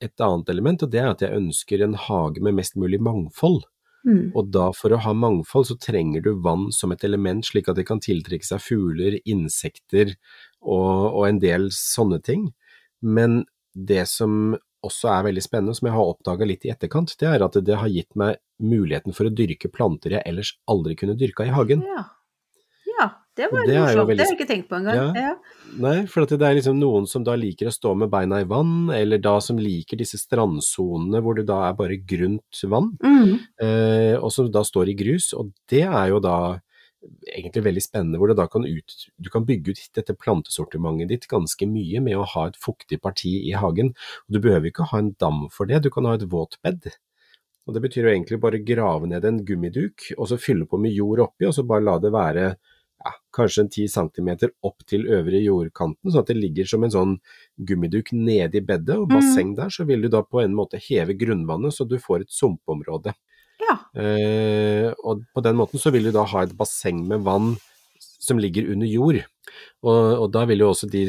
et 0.04 0.24
annet 0.24 0.50
element, 0.54 0.84
og 0.86 0.94
det 0.94 1.02
er 1.02 1.12
at 1.12 1.24
jeg 1.26 1.36
ønsker 1.36 1.84
en 1.84 1.98
hage 2.00 2.44
med 2.44 2.58
mest 2.60 2.78
mulig 2.80 3.02
mangfold. 3.04 3.64
Mm. 4.08 4.32
Og 4.38 4.48
da 4.54 4.70
for 4.76 4.96
å 4.96 5.02
ha 5.04 5.12
mangfold 5.12 5.68
så 5.68 5.76
trenger 5.82 6.24
du 6.24 6.32
vann 6.44 6.70
som 6.76 6.94
et 6.96 7.04
element, 7.04 7.44
slik 7.46 7.68
at 7.68 7.80
det 7.80 7.88
kan 7.90 8.00
tiltrekke 8.04 8.48
seg 8.48 8.64
fugler, 8.64 9.20
insekter 9.28 10.16
og, 10.62 11.12
og 11.12 11.24
en 11.28 11.42
del 11.44 11.68
sånne 11.76 12.22
ting. 12.24 12.50
Men 13.04 13.44
det 13.76 14.06
som 14.12 14.56
også 14.86 15.10
er 15.12 15.26
veldig 15.28 15.44
spennende, 15.44 15.76
som 15.76 15.90
jeg 15.90 15.98
har 15.98 16.14
oppdaga 16.14 16.48
litt 16.48 16.64
i 16.64 16.72
etterkant, 16.72 17.18
det 17.20 17.28
er 17.28 17.44
at 17.44 17.58
det 17.68 17.82
har 17.82 17.92
gitt 17.92 18.16
meg 18.20 18.40
muligheten 18.64 19.16
for 19.16 19.28
å 19.28 19.34
dyrke 19.36 19.72
planter 19.72 20.16
jeg 20.16 20.24
ellers 20.28 20.54
aldri 20.72 20.96
kunne 21.00 21.18
dyrka 21.20 21.48
i 21.48 21.54
hagen. 21.56 21.84
Ja. 21.84 22.06
Ja, 23.00 23.08
det 23.40 23.48
var 23.52 23.66
det 23.68 23.80
morsomt. 23.80 24.08
veldig 24.10 24.18
Det 24.18 24.26
har 24.26 24.32
jeg 24.34 24.38
ikke 24.40 24.50
tenkt 24.50 24.70
på 24.70 24.78
engang. 24.80 25.00
Ja. 25.16 25.30
Ja. 25.30 25.34
Nei, 25.80 25.96
for 26.12 26.26
at 26.26 26.34
det 26.36 26.46
er 26.48 26.58
liksom 26.58 26.80
noen 26.82 27.08
som 27.08 27.24
da 27.24 27.36
liker 27.40 27.70
å 27.70 27.74
stå 27.76 27.96
med 27.98 28.12
beina 28.12 28.42
i 28.44 28.48
vann, 28.50 28.90
eller 28.94 29.22
da 29.24 29.38
som 29.44 29.60
liker 29.62 30.00
disse 30.02 30.20
strandsonene 30.22 31.22
hvor 31.24 31.38
det 31.40 31.46
da 31.50 31.62
er 31.70 31.78
bare 31.80 32.00
grunt 32.04 32.64
vann, 32.68 32.92
Mm. 33.04 33.40
eh, 33.62 34.16
og 34.20 34.32
som 34.36 34.52
da 34.52 34.64
står 34.68 34.90
i 34.92 34.98
grus, 35.00 35.34
og 35.34 35.54
det 35.70 35.86
er 35.88 36.10
jo 36.10 36.20
da 36.20 36.60
egentlig 37.32 37.64
veldig 37.64 37.82
spennende, 37.82 38.20
hvor 38.20 38.34
kan 38.52 38.66
ut, 38.66 38.96
du 39.22 39.30
kan 39.30 39.46
bygge 39.46 39.72
ut 39.72 39.90
dette 39.96 40.14
plantesortimentet 40.20 41.08
ditt 41.08 41.28
ganske 41.32 41.66
mye 41.66 42.02
med 42.04 42.18
å 42.18 42.26
ha 42.28 42.48
et 42.48 42.58
fuktig 42.60 43.00
parti 43.02 43.48
i 43.48 43.54
hagen. 43.56 43.94
Og 44.28 44.34
du 44.36 44.40
behøver 44.44 44.68
ikke 44.68 44.90
ha 44.92 44.98
en 45.00 45.16
dam 45.18 45.48
for 45.50 45.66
det, 45.66 45.82
du 45.84 45.90
kan 45.90 46.04
ha 46.06 46.16
et 46.16 46.28
våtbed. 46.28 46.90
Og 47.68 47.74
det 47.74 47.82
betyr 47.86 48.04
jo 48.04 48.12
egentlig 48.12 48.40
bare 48.42 48.60
grave 48.66 49.08
ned 49.08 49.24
en 49.24 49.46
gummiduk, 49.46 50.12
og 50.18 50.28
så 50.28 50.40
fylle 50.42 50.66
på 50.66 50.80
med 50.82 50.92
jord 50.92 51.20
oppi, 51.20 51.46
og 51.48 51.54
så 51.54 51.64
bare 51.66 51.86
la 51.86 51.98
det 52.00 52.12
være 52.12 52.56
ja, 53.00 53.14
kanskje 53.36 53.64
en 53.64 53.72
10 53.72 53.88
cm 53.94 54.30
opp 54.68 54.84
til 54.90 55.08
øvre 55.08 55.40
jordkanten, 55.40 56.12
sånn 56.12 56.24
at 56.24 56.32
det 56.32 56.38
ligger 56.40 56.68
som 56.70 56.84
en 56.84 56.94
sånn 56.94 57.16
gummiduk 57.70 58.12
nede 58.16 58.60
i 58.60 58.66
bedet, 58.66 58.98
og 58.98 59.10
basseng 59.14 59.56
der, 59.58 59.72
så 59.74 59.88
vil 59.88 60.04
du 60.04 60.10
da 60.12 60.24
på 60.26 60.42
en 60.44 60.56
måte 60.58 60.82
heve 60.84 61.16
grunnvannet, 61.20 61.76
så 61.76 61.88
du 61.88 61.98
får 62.02 62.26
et 62.26 62.36
sumpområde. 62.36 63.16
ja. 63.64 63.78
Eh, 64.00 64.90
og 65.04 65.24
på 65.34 65.44
den 65.46 65.58
måten 65.60 65.82
så 65.82 65.92
vil 65.96 66.10
du 66.10 66.14
da 66.16 66.26
ha 66.28 66.44
et 66.44 66.56
basseng 66.58 67.02
med 67.08 67.24
vann 67.26 67.56
som 68.00 68.40
ligger 68.40 68.68
under 68.72 68.88
jord. 68.88 69.22
Og, 69.82 69.98
og 70.24 70.28
da 70.36 70.44
vil 70.50 70.64
jo 70.64 70.70
også 70.74 70.90
de 70.92 71.04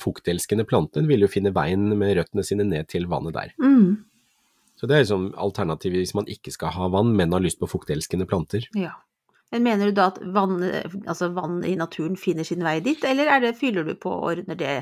fuktelskende 0.00 0.64
plantene 0.68 1.10
vil 1.10 1.26
jo 1.26 1.30
finne 1.30 1.52
veien 1.54 1.90
med 1.98 2.16
røttene 2.16 2.44
sine 2.46 2.66
ned 2.68 2.88
til 2.92 3.08
vannet 3.10 3.36
der. 3.36 3.54
Mm. 3.60 4.04
Så 4.78 4.88
det 4.88 4.96
er 4.96 5.04
liksom 5.04 5.28
alternativet 5.38 6.02
hvis 6.02 6.14
man 6.18 6.30
ikke 6.30 6.54
skal 6.54 6.72
ha 6.74 6.88
vann, 6.90 7.12
men 7.18 7.34
har 7.34 7.42
lyst 7.42 7.60
på 7.60 7.70
fuktelskende 7.70 8.28
planter. 8.30 8.68
ja. 8.78 8.94
Men 9.52 9.66
mener 9.66 9.90
du 9.90 9.96
da 9.96 10.08
at 10.08 10.18
vann, 10.32 10.62
altså 11.04 11.28
vann 11.36 11.58
i 11.68 11.74
naturen 11.76 12.16
finner 12.16 12.46
sin 12.48 12.64
vei 12.64 12.78
dit, 12.84 13.02
eller 13.04 13.28
er 13.28 13.42
det, 13.44 13.54
fyller 13.60 13.84
du 13.84 13.92
på 14.00 14.08
og 14.08 14.30
ordner 14.30 14.56
det? 14.56 14.76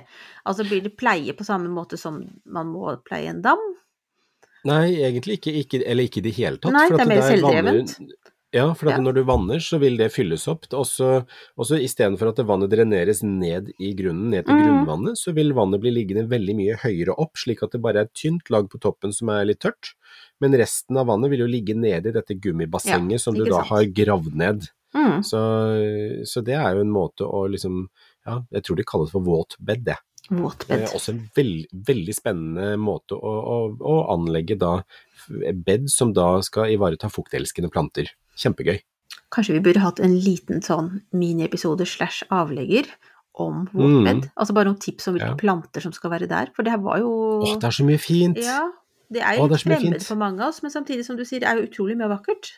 Altså 0.46 0.66
blir 0.68 0.84
det 0.84 0.94
pleie 1.00 1.34
på 1.34 1.46
samme 1.46 1.72
måte 1.74 1.98
som 1.98 2.20
man 2.46 2.70
må 2.70 2.94
pleie 3.06 3.32
en 3.32 3.42
dam? 3.42 3.64
Nei, 4.68 5.00
egentlig 5.00 5.40
ikke, 5.40 5.54
ikke 5.62 5.80
eller 5.82 6.06
ikke 6.06 6.20
i 6.20 6.26
det 6.28 6.34
hele 6.36 6.60
tatt. 6.60 6.74
Nei, 6.76 6.86
det 6.92 7.00
er 7.02 7.10
mer 7.10 7.24
selvdrevent. 7.24 7.96
Ja, 8.52 8.72
for 8.74 8.88
at 8.90 8.96
Ja. 8.98 9.02
når 9.04 9.14
du 9.14 9.22
vanner, 9.24 9.60
så 9.62 9.78
vil 9.78 9.96
det 9.96 10.08
fylles 10.12 10.48
opp. 10.50 10.64
Også, 10.74 11.24
også 11.56 11.78
istedenfor 11.78 12.28
at 12.32 12.40
vannet 12.44 12.70
dreneres 12.72 13.22
ned 13.22 13.70
i 13.78 13.92
grunnen, 13.94 14.30
ned 14.30 14.44
til 14.46 14.54
Mm. 14.56 14.64
grunnvannet, 14.86 15.16
så 15.18 15.32
vil 15.32 15.52
vannet 15.54 15.80
bli 15.80 15.90
liggende 15.94 16.26
veldig 16.28 16.56
mye 16.58 16.76
høyere 16.82 17.14
opp, 17.16 17.34
slik 17.38 17.62
at 17.62 17.70
det 17.70 17.80
bare 17.82 17.96
er 17.98 18.02
et 18.08 18.14
tynt 18.14 18.50
lag 18.50 18.68
på 18.68 18.80
toppen 18.80 19.12
som 19.14 19.28
er 19.30 19.44
litt 19.44 19.60
tørt. 19.60 19.94
Men 20.40 20.52
resten 20.52 20.96
av 20.96 21.06
vannet 21.06 21.30
vil 21.30 21.40
jo 21.40 21.46
ligge 21.46 21.76
nede 21.76 22.06
i 22.08 22.12
dette 22.12 22.34
gummibassenget 22.40 23.12
Ja, 23.12 23.18
som 23.18 23.34
du 23.34 23.44
da 23.44 23.62
sant. 23.62 23.68
har 23.68 23.84
gravd 23.84 24.34
ned. 24.34 24.68
Mm. 24.94 25.22
Så, 25.22 25.38
så 26.26 26.42
det 26.42 26.54
er 26.58 26.74
jo 26.74 26.80
en 26.80 26.90
måte 26.90 27.22
å 27.22 27.48
liksom 27.48 27.88
Ja, 28.26 28.42
jeg 28.52 28.62
tror 28.64 28.76
de 28.76 28.82
kaller 28.84 29.06
det 29.06 29.12
for 29.12 29.22
våtbed, 29.22 29.84
det. 29.84 29.96
Våtbed. 30.28 30.82
Eh, 30.82 30.88
også 30.92 31.08
en 31.14 31.30
veld, 31.34 31.66
veldig 31.72 32.14
spennende 32.14 32.76
måte 32.78 33.16
å, 33.16 33.32
å, 33.40 33.76
å 33.80 33.94
anlegge 34.12 34.58
da 34.58 34.82
bed 35.54 35.88
som 35.90 36.12
da 36.12 36.40
skal 36.42 36.68
ivareta 36.74 37.08
fuktelskende 37.10 37.70
planter. 37.72 38.10
Kjempegøy. 38.38 38.80
Kanskje 39.30 39.54
vi 39.56 39.62
burde 39.64 39.80
hatt 39.82 40.00
en 40.02 40.14
liten 40.18 40.62
sånn 40.62 41.02
miniepisode 41.14 41.86
slash 41.86 42.24
avlegger 42.34 42.86
om 43.40 43.68
våtbed? 43.72 44.30
Altså 44.36 44.54
bare 44.56 44.66
noen 44.70 44.80
tips 44.82 45.06
om 45.08 45.14
hvilke 45.14 45.30
Mm. 45.30 45.36
Ja. 45.36 45.40
planter 45.40 45.80
som 45.80 45.92
skal 45.92 46.10
være 46.10 46.28
der. 46.28 46.50
For 46.54 46.62
det 46.66 46.72
her 46.72 46.82
var 46.82 46.98
jo 46.98 47.10
Åh, 47.42 47.58
det 47.58 47.64
er 47.64 47.70
så 47.70 47.84
mye 47.86 47.98
fint! 47.98 48.38
Ja, 48.42 48.70
det 49.12 49.22
er 49.22 49.36
jo 49.36 49.42
jo 49.46 49.48
det 49.48 49.60
er 49.60 49.68
fremmed 49.70 50.02
for 50.02 50.16
mange 50.16 50.42
av 50.42 50.48
oss, 50.50 50.62
men 50.62 50.70
samtidig 50.70 51.04
som 51.06 51.16
du 51.16 51.24
sier, 51.24 51.40
det 51.40 51.48
er 51.48 51.56
jo 51.62 51.68
utrolig 51.70 51.96
mye 51.96 52.10
vakkert. 52.10 52.50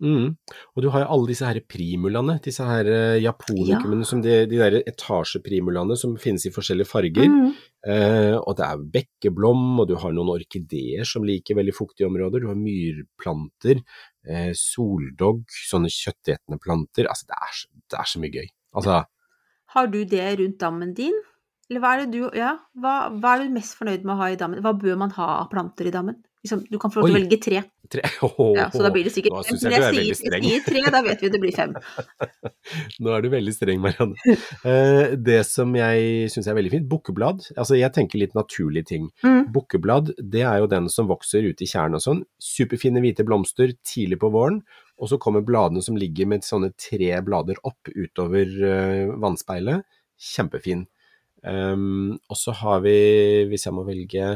Mm. 0.00 0.34
Og 0.74 0.82
du 0.82 0.88
har 0.88 1.02
jo 1.02 1.08
alle 1.12 1.28
disse 1.28 1.44
her 1.44 1.58
primulaene, 1.60 2.38
disse 2.40 2.64
her 2.64 2.86
eh, 2.88 3.18
japonikumene, 3.20 4.06
som 4.08 4.22
de, 4.24 4.46
de 4.48 4.56
der 4.56 4.78
etasjeprimulaene 4.88 5.94
som 5.94 6.14
finnes 6.16 6.46
i 6.48 6.50
forskjellige 6.54 6.88
farger. 6.88 7.28
Mm. 7.28 7.50
Eh, 7.84 8.36
og 8.40 8.56
det 8.56 8.64
er 8.64 8.80
bekkeblom, 8.96 9.78
og 9.80 9.88
du 9.90 9.96
har 10.00 10.12
noen 10.16 10.32
orkideer 10.32 11.04
som 11.04 11.22
liker 11.22 11.54
veldig 11.54 11.74
fuktige 11.76 12.08
områder. 12.08 12.40
Du 12.40 12.48
har 12.48 12.56
myrplanter, 12.56 13.82
eh, 14.26 14.52
soldogg, 14.56 15.44
sånne 15.70 15.90
kjøttetende 15.92 16.60
planter. 16.62 17.08
Altså, 17.10 17.28
det 17.30 17.38
er, 17.38 17.64
det 17.90 18.00
er 18.00 18.12
så 18.12 18.22
mye 18.22 18.34
gøy. 18.34 18.48
Altså, 18.76 19.02
Har 19.74 19.90
du 19.90 20.00
det 20.04 20.26
rundt 20.40 20.60
dammen 20.60 20.94
din? 20.94 21.16
Eller 21.70 21.82
hva 21.82 21.92
er 21.94 22.02
det 22.02 22.16
du 22.16 22.34
Ja, 22.34 22.56
hva, 22.82 22.94
hva 23.14 23.36
er 23.36 23.44
du 23.44 23.54
mest 23.54 23.76
fornøyd 23.78 24.02
med 24.02 24.16
å 24.16 24.20
ha 24.22 24.30
i 24.32 24.38
dammen? 24.38 24.62
Hva 24.64 24.74
bør 24.74 24.98
man 24.98 25.14
ha 25.14 25.28
av 25.38 25.50
planter 25.52 25.86
i 25.86 25.94
dammen? 25.94 26.18
Liksom, 26.42 26.64
du 26.66 26.78
kan 26.80 26.90
få 26.90 27.02
lov 27.02 27.10
til 27.10 27.14
å 27.14 27.20
velge 27.20 27.38
tre, 27.44 27.62
tre 27.90 28.02
Oh, 28.26 28.52
ja, 28.56 28.68
så 28.72 28.82
da 28.84 28.90
blir 28.94 29.06
det 29.06 29.12
sikkert 29.14 29.34
fem. 29.40 29.56
synes 29.56 29.64
jeg 29.64 29.74
jeg 29.74 30.16
sier, 30.16 30.34
jeg 30.36 30.44
sier 30.44 30.64
tre, 30.66 30.82
da 30.94 31.00
vet 31.04 31.22
vi 31.24 31.30
det 31.32 31.40
blir 31.42 31.54
fem. 31.56 31.72
Nå 33.02 33.14
er 33.14 33.24
du 33.24 33.30
veldig 33.32 33.54
streng, 33.54 33.80
Marianne. 33.82 34.36
Eh, 34.66 35.16
det 35.16 35.40
som 35.48 35.72
jeg 35.76 36.28
syns 36.32 36.50
er 36.50 36.58
veldig 36.58 36.72
fint, 36.74 36.88
bukkeblad. 36.90 37.42
Altså, 37.56 37.78
jeg 37.78 37.92
tenker 37.96 38.22
litt 38.22 38.36
naturlige 38.38 38.90
ting. 38.92 39.08
Mm. 39.24 39.50
Bukkeblad, 39.54 40.14
det 40.20 40.44
er 40.46 40.60
jo 40.62 40.70
den 40.70 40.90
som 40.92 41.10
vokser 41.10 41.46
ute 41.48 41.66
i 41.66 41.70
tjern 41.70 41.98
og 41.98 42.04
sånn. 42.04 42.22
Superfine 42.42 43.02
hvite 43.02 43.26
blomster 43.26 43.74
tidlig 43.86 44.20
på 44.22 44.32
våren, 44.34 44.62
og 45.00 45.10
så 45.12 45.18
kommer 45.22 45.44
bladene 45.46 45.82
som 45.84 45.98
ligger 45.98 46.28
med 46.30 46.46
sånne 46.46 46.74
tre 46.78 47.12
blader 47.24 47.60
opp 47.66 47.88
utover 47.94 48.50
uh, 48.60 49.12
vannspeilet. 49.20 49.86
Kjempefin. 50.20 50.84
Um, 51.40 52.18
og 52.28 52.36
så 52.36 52.52
har 52.52 52.82
vi, 52.84 52.96
hvis 53.48 53.64
jeg 53.64 53.72
må 53.72 53.86
velge, 53.86 54.26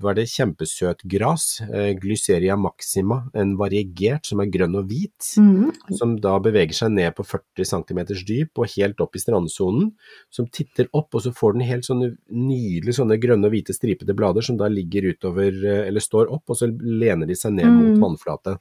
var 0.00 0.14
det 0.14 0.28
kjempesøt 0.30 1.02
gras, 1.10 1.60
eh, 1.66 1.94
Glyceria 1.98 2.54
maxima, 2.56 3.24
en 3.34 3.56
variegert 3.58 4.24
som 4.26 4.40
er 4.40 4.46
grønn 4.46 4.76
og 4.78 4.86
hvit 4.88 5.32
Mm. 5.36 5.72
som 5.96 6.16
da 6.16 6.38
beveger 6.38 6.72
seg 6.74 6.92
ned 6.92 7.14
på 7.16 7.24
40 7.26 7.64
cm 7.64 8.04
dyp 8.24 8.58
og 8.58 8.68
helt 8.76 9.00
opp 9.00 9.16
i 9.16 9.18
strandsonen, 9.18 9.92
som 10.30 10.46
titter 10.46 10.86
opp, 10.94 11.14
og 11.14 11.22
så 11.22 11.32
får 11.34 11.52
den 11.54 11.62
helt 11.66 11.84
sånne 11.84 12.16
nydelige 12.30 12.94
sånne 13.00 13.18
grønne 13.20 13.46
og 13.46 13.52
hvite 13.52 13.74
stripete 13.74 14.14
blader 14.14 14.42
som 14.42 14.56
da 14.56 14.68
ligger 14.68 15.10
utover, 15.12 15.50
eh, 15.64 15.88
eller 15.88 16.00
står 16.00 16.30
opp, 16.30 16.44
og 16.48 16.56
så 16.56 16.70
lener 16.70 17.26
de 17.26 17.34
seg 17.34 17.52
ned 17.52 17.66
Mm. 17.66 17.98
mot 17.98 18.16
vannflate. 18.16 18.58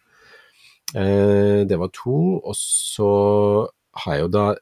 Eh, 0.96 1.64
det 1.66 1.78
var 1.78 1.90
to, 1.94 2.42
og 2.44 2.56
så 2.56 3.68
har 3.96 4.14
jeg 4.16 4.22
jo 4.22 4.28
da 4.30 4.56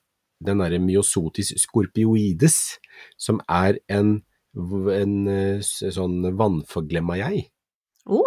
den 0.44 0.58
derre 0.60 0.80
myosotis 0.80 1.53
scorpioides, 1.58 2.77
som 3.18 3.39
er 3.50 3.77
en, 3.89 4.24
en 4.55 5.27
eh, 5.27 5.60
sånn 5.62 6.22
vannforglemmagjei 6.38 7.48
Å, 8.05 8.24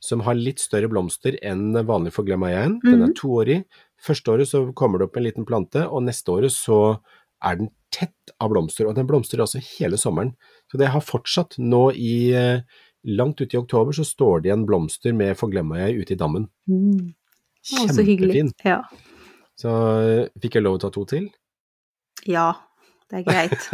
som 0.00 0.20
har 0.26 0.34
litt 0.38 0.60
større 0.60 0.88
blomster 0.92 1.38
enn 1.42 1.72
vanlig 1.88 2.12
forglemmajeien. 2.12 2.80
Den 2.84 3.02
er 3.02 3.06
Mhm. 3.08 3.14
toårig. 3.16 3.64
Første 3.98 4.28
året 4.34 4.46
så 4.48 4.72
kommer 4.74 4.98
det 4.98 5.06
opp 5.08 5.16
en 5.16 5.24
liten 5.24 5.46
plante, 5.46 5.86
og 5.90 6.02
neste 6.04 6.28
året 6.30 6.52
så 6.52 7.00
er 7.42 7.56
den 7.56 7.70
tett 7.90 8.12
av 8.40 8.50
blomster, 8.50 8.86
og 8.86 8.94
den 8.94 9.06
blomstrer 9.06 9.40
altså 9.40 9.58
hele 9.78 9.96
sommeren. 9.96 10.34
Så 10.70 10.78
det 10.78 10.88
har 10.88 11.00
fortsatt 11.00 11.56
nå 11.58 11.92
i 11.94 12.32
eh, 12.34 12.60
langt 13.04 13.40
ute 13.40 13.54
i 13.56 13.60
oktober 13.60 13.92
så 13.92 14.04
står 14.04 14.42
det 14.42 14.50
igjen 14.50 14.66
blomster 14.66 15.14
med 15.14 15.36
forglemmagjei 15.36 16.00
ute 16.02 16.12
i 16.12 16.16
dammen. 16.16 16.48
mm. 16.68 17.14
Kjempefin. 17.66 18.52
så 18.52 18.64
Ja. 18.64 18.82
Så 19.58 19.68
eh, 20.22 20.28
fikk 20.40 20.54
jeg 20.54 20.62
lov 20.62 20.76
å 20.76 20.80
ta 20.80 20.90
to 20.90 21.04
til? 21.04 21.30
ja, 22.26 22.52
det 23.10 23.20
er 23.20 23.24
greit. 23.26 23.62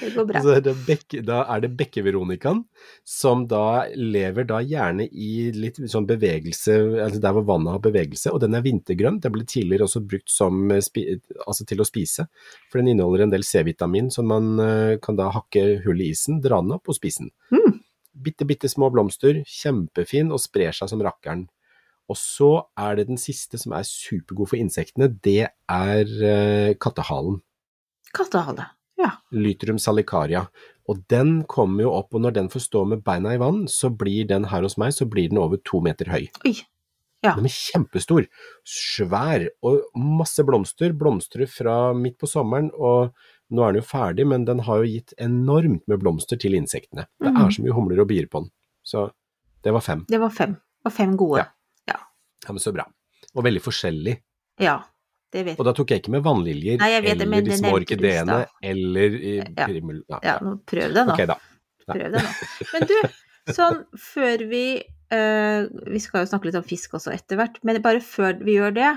det 0.00 0.10
går 0.14 0.24
bra. 0.26 0.40
Så 0.42 0.54
er 0.56 0.78
Bekke, 0.86 1.20
da 1.26 1.42
er 1.54 1.62
det 1.62 1.70
Bekke-Veronikaen, 1.78 2.62
som 3.06 3.44
da 3.50 3.84
lever 3.94 4.46
da 4.48 4.58
gjerne 4.64 5.06
i 5.06 5.52
litt 5.54 5.78
sånn 5.92 6.08
bevegelse, 6.08 6.74
altså 7.04 7.22
der 7.22 7.36
hvor 7.36 7.46
vannet 7.52 7.76
har 7.76 7.84
bevegelse, 7.84 8.32
og 8.34 8.42
den 8.42 8.58
er 8.58 8.66
vintergrønn. 8.66 9.20
Den 9.22 9.34
ble 9.36 9.46
tidligere 9.46 9.86
også 9.86 10.02
brukt 10.02 10.34
som, 10.34 10.64
eh, 10.74 11.14
altså 11.46 11.68
til 11.68 11.82
å 11.82 11.88
spise, 11.88 12.26
for 12.66 12.82
den 12.82 12.92
inneholder 12.94 13.28
en 13.28 13.34
del 13.36 13.46
C-vitamin, 13.46 14.10
så 14.10 14.26
man 14.26 14.52
eh, 14.58 14.98
kan 15.02 15.18
da 15.18 15.30
hakke 15.36 15.62
hull 15.86 16.02
i 16.02 16.10
isen, 16.16 16.42
dra 16.42 16.62
den 16.64 16.74
opp 16.78 16.90
og 16.90 16.98
spise 16.98 17.26
den. 17.26 17.34
Mm. 17.54 17.80
Bitte, 18.22 18.44
bitte 18.44 18.68
små 18.68 18.90
blomster, 18.92 19.40
kjempefin 19.46 20.34
og 20.34 20.42
sprer 20.42 20.74
seg 20.76 20.90
som 20.90 21.02
rakkeren. 21.02 21.46
Og 22.10 22.16
så 22.18 22.50
er 22.78 22.96
det 22.96 23.06
den 23.08 23.16
siste 23.20 23.58
som 23.58 23.72
er 23.72 23.82
supergod 23.88 24.48
for 24.50 24.56
insektene, 24.60 25.08
det 25.22 25.48
er 25.70 26.02
uh, 26.22 26.74
kattehalen. 26.82 27.40
Kattehale. 28.12 28.66
Ja. 29.00 29.10
Lytrum 29.32 29.78
salicaria. 29.80 30.46
Og 30.90 30.98
den 31.08 31.44
kommer 31.48 31.84
jo 31.86 31.92
opp, 31.94 32.12
og 32.14 32.20
når 32.24 32.34
den 32.36 32.48
får 32.52 32.64
stå 32.66 32.82
med 32.90 33.04
beina 33.06 33.32
i 33.34 33.38
vann, 33.40 33.64
så 33.70 33.88
blir 33.94 34.26
den 34.28 34.48
her 34.50 34.62
hos 34.66 34.76
meg, 34.82 34.92
så 34.96 35.06
blir 35.08 35.30
den 35.30 35.38
over 35.40 35.60
to 35.64 35.80
meter 35.80 36.10
høy. 36.12 36.26
Oi. 36.44 36.56
Ja. 37.22 37.36
Den 37.38 37.46
er 37.46 37.54
kjempestor, 37.54 38.26
svær, 38.66 39.44
og 39.62 39.84
masse 39.94 40.42
blomster. 40.46 40.90
Blomstrer 40.98 41.46
fra 41.46 41.92
midt 41.94 42.16
på 42.18 42.26
sommeren, 42.26 42.72
og 42.74 43.12
nå 43.54 43.62
er 43.62 43.72
den 43.76 43.82
jo 43.82 43.86
ferdig, 43.86 44.26
men 44.26 44.44
den 44.48 44.64
har 44.66 44.82
jo 44.82 44.90
gitt 44.90 45.14
enormt 45.22 45.86
med 45.86 46.02
blomster 46.02 46.40
til 46.42 46.58
insektene. 46.58 47.06
Det 47.22 47.30
Mhm. 47.32 47.44
er 47.46 47.50
så 47.54 47.62
mye 47.62 47.76
humler 47.78 48.00
og 48.02 48.08
bier 48.08 48.26
på 48.26 48.42
den. 48.42 48.50
Så 48.82 49.12
det 49.62 49.72
var 49.72 49.80
fem. 49.80 50.04
Det 50.08 50.18
var 50.18 50.30
fem. 50.30 50.54
Det 50.58 50.84
var 50.90 50.90
fem 50.98 51.16
gode. 51.16 51.38
Ja. 51.38 51.46
Ja, 52.46 52.52
men 52.52 52.62
så 52.64 52.72
bra. 52.74 52.86
Og 53.34 53.44
veldig 53.46 53.62
forskjellig. 53.64 54.16
Ja, 54.60 54.78
det 55.32 55.44
vet 55.46 55.54
jeg. 55.54 55.60
Og 55.62 55.68
da 55.68 55.72
tok 55.76 55.92
jeg 55.94 56.02
ikke 56.02 56.12
med 56.12 56.24
vannliljer 56.26 56.80
Nei, 56.82 56.90
jeg 56.92 57.04
vet 57.06 57.20
det, 57.22 57.28
men 57.28 57.40
eller 57.40 57.50
de 57.50 57.58
små 57.60 57.74
orkideene 57.78 58.38
eller 58.72 59.14
Ja. 59.22 59.68
primul... 59.68 60.02
Ja, 60.10 60.18
Ja, 60.22 60.34
ja, 60.42 60.56
prøv 60.72 60.96
det 60.98 61.06
nå. 61.08 61.14
Ok, 61.14 61.22
da. 61.30 61.38
Ja. 61.86 61.94
Prøv 61.94 62.10
det 62.16 62.24
nå. 62.26 62.34
Men 62.74 62.88
du, 62.90 62.96
sånn 63.56 63.78
før 63.98 64.44
vi 64.50 64.64
eh, 64.82 65.62
Vi 65.94 66.02
skal 66.02 66.22
jo 66.24 66.30
snakke 66.34 66.50
litt 66.50 66.58
om 66.60 66.66
fisk 66.66 66.98
også 66.98 67.14
etter 67.14 67.40
hvert, 67.40 67.56
men 67.64 67.80
bare 67.84 68.02
før 68.04 68.36
vi 68.44 68.58
gjør 68.58 68.76
det, 68.76 68.90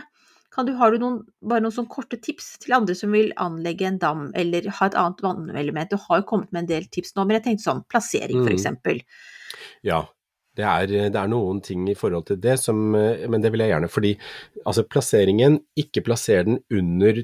kan 0.56 0.68
du, 0.68 0.72
har 0.80 0.94
du 0.94 1.02
noen, 1.02 1.16
bare 1.44 1.64
noen 1.66 1.74
sånn 1.76 1.88
korte 1.92 2.16
tips 2.24 2.54
til 2.64 2.76
andre 2.78 2.96
som 2.96 3.12
vil 3.12 3.34
anlegge 3.44 3.88
en 3.90 3.98
dam 4.00 4.30
eller 4.40 4.70
ha 4.78 4.88
et 4.88 4.96
annet 4.96 5.24
vannelement? 5.26 5.90
Du 5.92 6.00
har 6.00 6.22
jo 6.22 6.28
kommet 6.30 6.52
med 6.56 6.64
en 6.64 6.70
del 6.70 6.86
tips 6.88 7.12
nå, 7.18 7.26
men 7.28 7.36
jeg 7.40 7.44
tenkte 7.50 7.66
sånn 7.68 7.84
plassering, 7.92 8.44
for 8.46 8.56
Mm. 8.56 9.02
Ja, 9.84 10.00
det 10.56 10.64
er, 10.66 10.88
det 11.12 11.16
er 11.20 11.28
noen 11.28 11.62
ting 11.62 11.84
i 11.92 11.96
forhold 12.00 12.26
til 12.30 12.38
det 12.40 12.54
som 12.62 12.78
Men 12.96 13.42
det 13.44 13.52
vil 13.52 13.60
jeg 13.66 13.74
gjerne, 13.74 13.90
fordi 13.92 14.14
altså 14.66 14.84
plasseringen 14.88 15.58
Ikke 15.78 16.04
plasser 16.06 16.44
den 16.48 16.60
under 16.72 17.20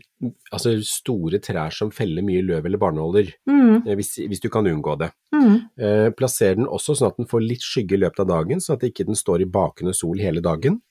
altså 0.52 0.74
store 0.84 1.39
trær 1.39 1.72
som 1.72 1.91
feller 1.96 2.22
mye 2.28 2.41
løv 2.44 2.65
eller 2.65 2.78
barnåler, 2.82 3.32
Mm, 3.48 3.88
eh, 3.88 3.96
hvis, 3.96 4.17
hvis 4.28 4.41
du 4.44 4.50
kan 4.50 4.67
unngå 4.67 4.98
det. 5.00 5.12
mm, 5.34 5.58
Eh, 5.80 6.10
plasser 6.12 6.56
den 6.56 6.67
også 6.67 6.94
sånn 7.00 7.08
at 7.13 7.17
den 7.17 7.26
får 7.32 7.41
litt 7.48 7.63
skygge 7.63 7.96
i 7.96 8.02
løpet 8.04 8.20
av 8.20 8.28
dagen, 8.28 8.60
sånn 8.60 8.76
at 8.78 8.84
ikke 8.89 9.06
den 9.08 9.15
står 9.15 9.41
i 9.41 9.46
bakende 9.50 9.94
sol 9.96 10.17
hele 10.20 10.41
dagen. 10.44 10.82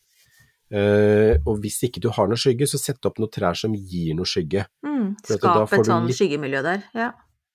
Uh, 0.70 1.35
og 1.50 1.57
hvis 1.64 1.81
ikke 1.88 1.98
du 2.03 2.09
har 2.14 2.29
noe 2.31 2.38
skygge, 2.38 2.62
så 2.70 2.79
sett 2.79 3.05
opp 3.09 3.16
noen 3.18 3.33
trær 3.35 3.57
som 3.59 3.72
gir 3.74 4.14
noe 4.14 4.29
skygge. 4.29 4.66
mm. 4.87 5.16
Skap 5.26 5.72
et 5.72 5.87
sånn 5.88 6.07
litt- 6.07 6.16
skyggemiljø 6.20 6.62
der. 6.62 6.85
Ja. 6.94 7.09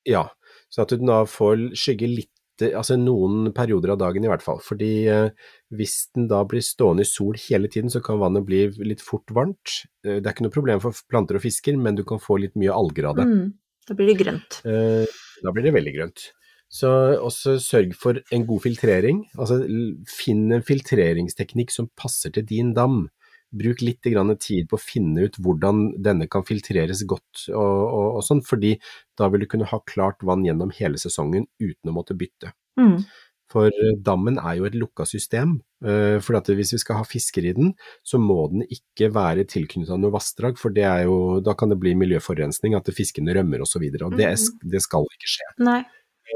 Ja, 0.05 0.25
så 0.69 0.81
at 0.83 0.89
du 0.89 0.97
da 1.07 1.21
får 1.23 1.71
skygge 1.79 2.09
litt, 2.11 2.29
altså 2.63 2.95
noen 2.99 3.51
perioder 3.55 3.93
av 3.93 3.99
dagen 4.01 4.25
i 4.25 4.29
hvert 4.31 4.43
fall. 4.45 4.61
Fordi 4.63 4.91
eh, 5.11 5.27
hvis 5.75 5.97
den 6.15 6.29
da 6.31 6.43
blir 6.47 6.63
stående 6.65 7.05
i 7.05 7.09
sol 7.09 7.37
hele 7.47 7.69
tiden, 7.71 7.91
så 7.91 8.01
kan 8.05 8.21
vannet 8.21 8.45
bli 8.47 8.65
litt 8.87 9.03
fort 9.03 9.31
varmt. 9.35 9.81
Eh, 10.05 10.19
det 10.19 10.25
er 10.25 10.33
ikke 10.33 10.47
noe 10.47 10.55
problem 10.55 10.81
for 10.83 11.05
planter 11.11 11.39
og 11.39 11.45
fisker, 11.45 11.77
men 11.79 11.99
du 11.99 12.05
kan 12.07 12.21
få 12.21 12.39
litt 12.43 12.55
mye 12.59 12.73
alger 12.75 13.11
av 13.11 13.19
det. 13.19 13.27
Mm. 13.29 13.45
Da 13.85 13.97
blir 13.97 14.09
det 14.11 14.19
grønt. 14.23 14.61
Eh, 14.65 15.19
da 15.45 15.53
blir 15.53 15.67
det 15.67 15.75
veldig 15.75 15.95
grønt. 15.97 16.29
Så 16.71 16.89
også 17.21 17.59
sørg 17.61 17.93
for 17.97 18.17
en 18.33 18.45
god 18.47 18.63
filtrering. 18.63 19.21
Altså 19.37 19.61
finn 20.09 20.47
en 20.55 20.65
filtreringsteknikk 20.65 21.71
som 21.71 21.91
passer 21.99 22.33
til 22.35 22.47
din 22.49 22.73
dam. 22.75 23.05
Bruk 23.53 23.81
litt 23.81 24.01
tid 24.01 24.67
på 24.69 24.75
å 24.75 24.81
finne 24.81 25.27
ut 25.27 25.37
hvordan 25.39 26.01
denne 26.03 26.27
kan 26.27 26.43
filtreres 26.43 27.03
godt 27.07 27.45
og, 27.49 27.55
og, 27.85 28.07
og 28.17 28.23
sånn, 28.25 28.41
fordi 28.43 28.73
da 29.17 29.29
vil 29.29 29.45
du 29.45 29.47
kunne 29.47 29.65
ha 29.69 29.79
klart 29.87 30.23
vann 30.23 30.43
gjennom 30.43 30.71
hele 30.75 30.97
sesongen 30.97 31.45
uten 31.59 31.89
å 31.89 31.93
måtte 31.95 32.17
bytte. 32.17 32.51
Mm. 32.79 33.05
For 33.51 33.67
eh, 33.69 33.93
dammen 34.01 34.39
er 34.41 34.57
jo 34.57 34.65
et 34.65 34.75
lukka 34.75 35.05
system, 35.07 35.59
eh, 35.85 36.17
for 36.19 36.35
at 36.39 36.49
hvis 36.49 36.73
vi 36.73 36.79
skal 36.81 36.97
ha 36.97 37.05
fisker 37.07 37.45
i 37.45 37.53
den, 37.53 37.73
så 38.03 38.17
må 38.19 38.49
den 38.51 38.65
ikke 38.65 39.11
være 39.13 39.45
tilknyttet 39.47 40.01
noe 40.01 40.11
vassdrag, 40.11 40.57
for 40.57 40.73
det 40.73 40.83
er 40.89 41.03
jo, 41.05 41.39
da 41.45 41.53
kan 41.53 41.69
det 41.69 41.77
bli 41.79 41.93
miljøforurensning, 41.95 42.75
at 42.75 42.89
fiskene 42.97 43.35
rømmer 43.37 43.61
og 43.61 43.69
så 43.69 43.79
videre, 43.79 44.09
og 44.09 44.17
det, 44.17 44.25
er- 44.25 44.41
Mhm. 44.41 44.71
det 44.73 44.81
skal 44.81 45.05
ikke 45.05 45.29
skje. 45.37 45.47
Nei. 45.59 45.83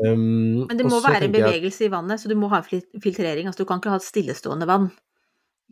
Um, 0.06 0.68
Men 0.70 0.78
det 0.78 0.86
må 0.86 1.02
være 1.02 1.28
bevegelse 1.34 1.82
jeg 1.82 1.90
i 1.90 1.96
vannet, 1.96 2.22
så 2.22 2.30
du 2.30 2.36
må 2.38 2.48
ha 2.54 2.62
filtrering. 2.62 3.48
Altså 3.50 3.66
du 3.66 3.66
kan 3.66 3.80
ikke 3.82 3.90
ha 3.90 3.98
stillestående 3.98 4.68
vann. 4.70 4.92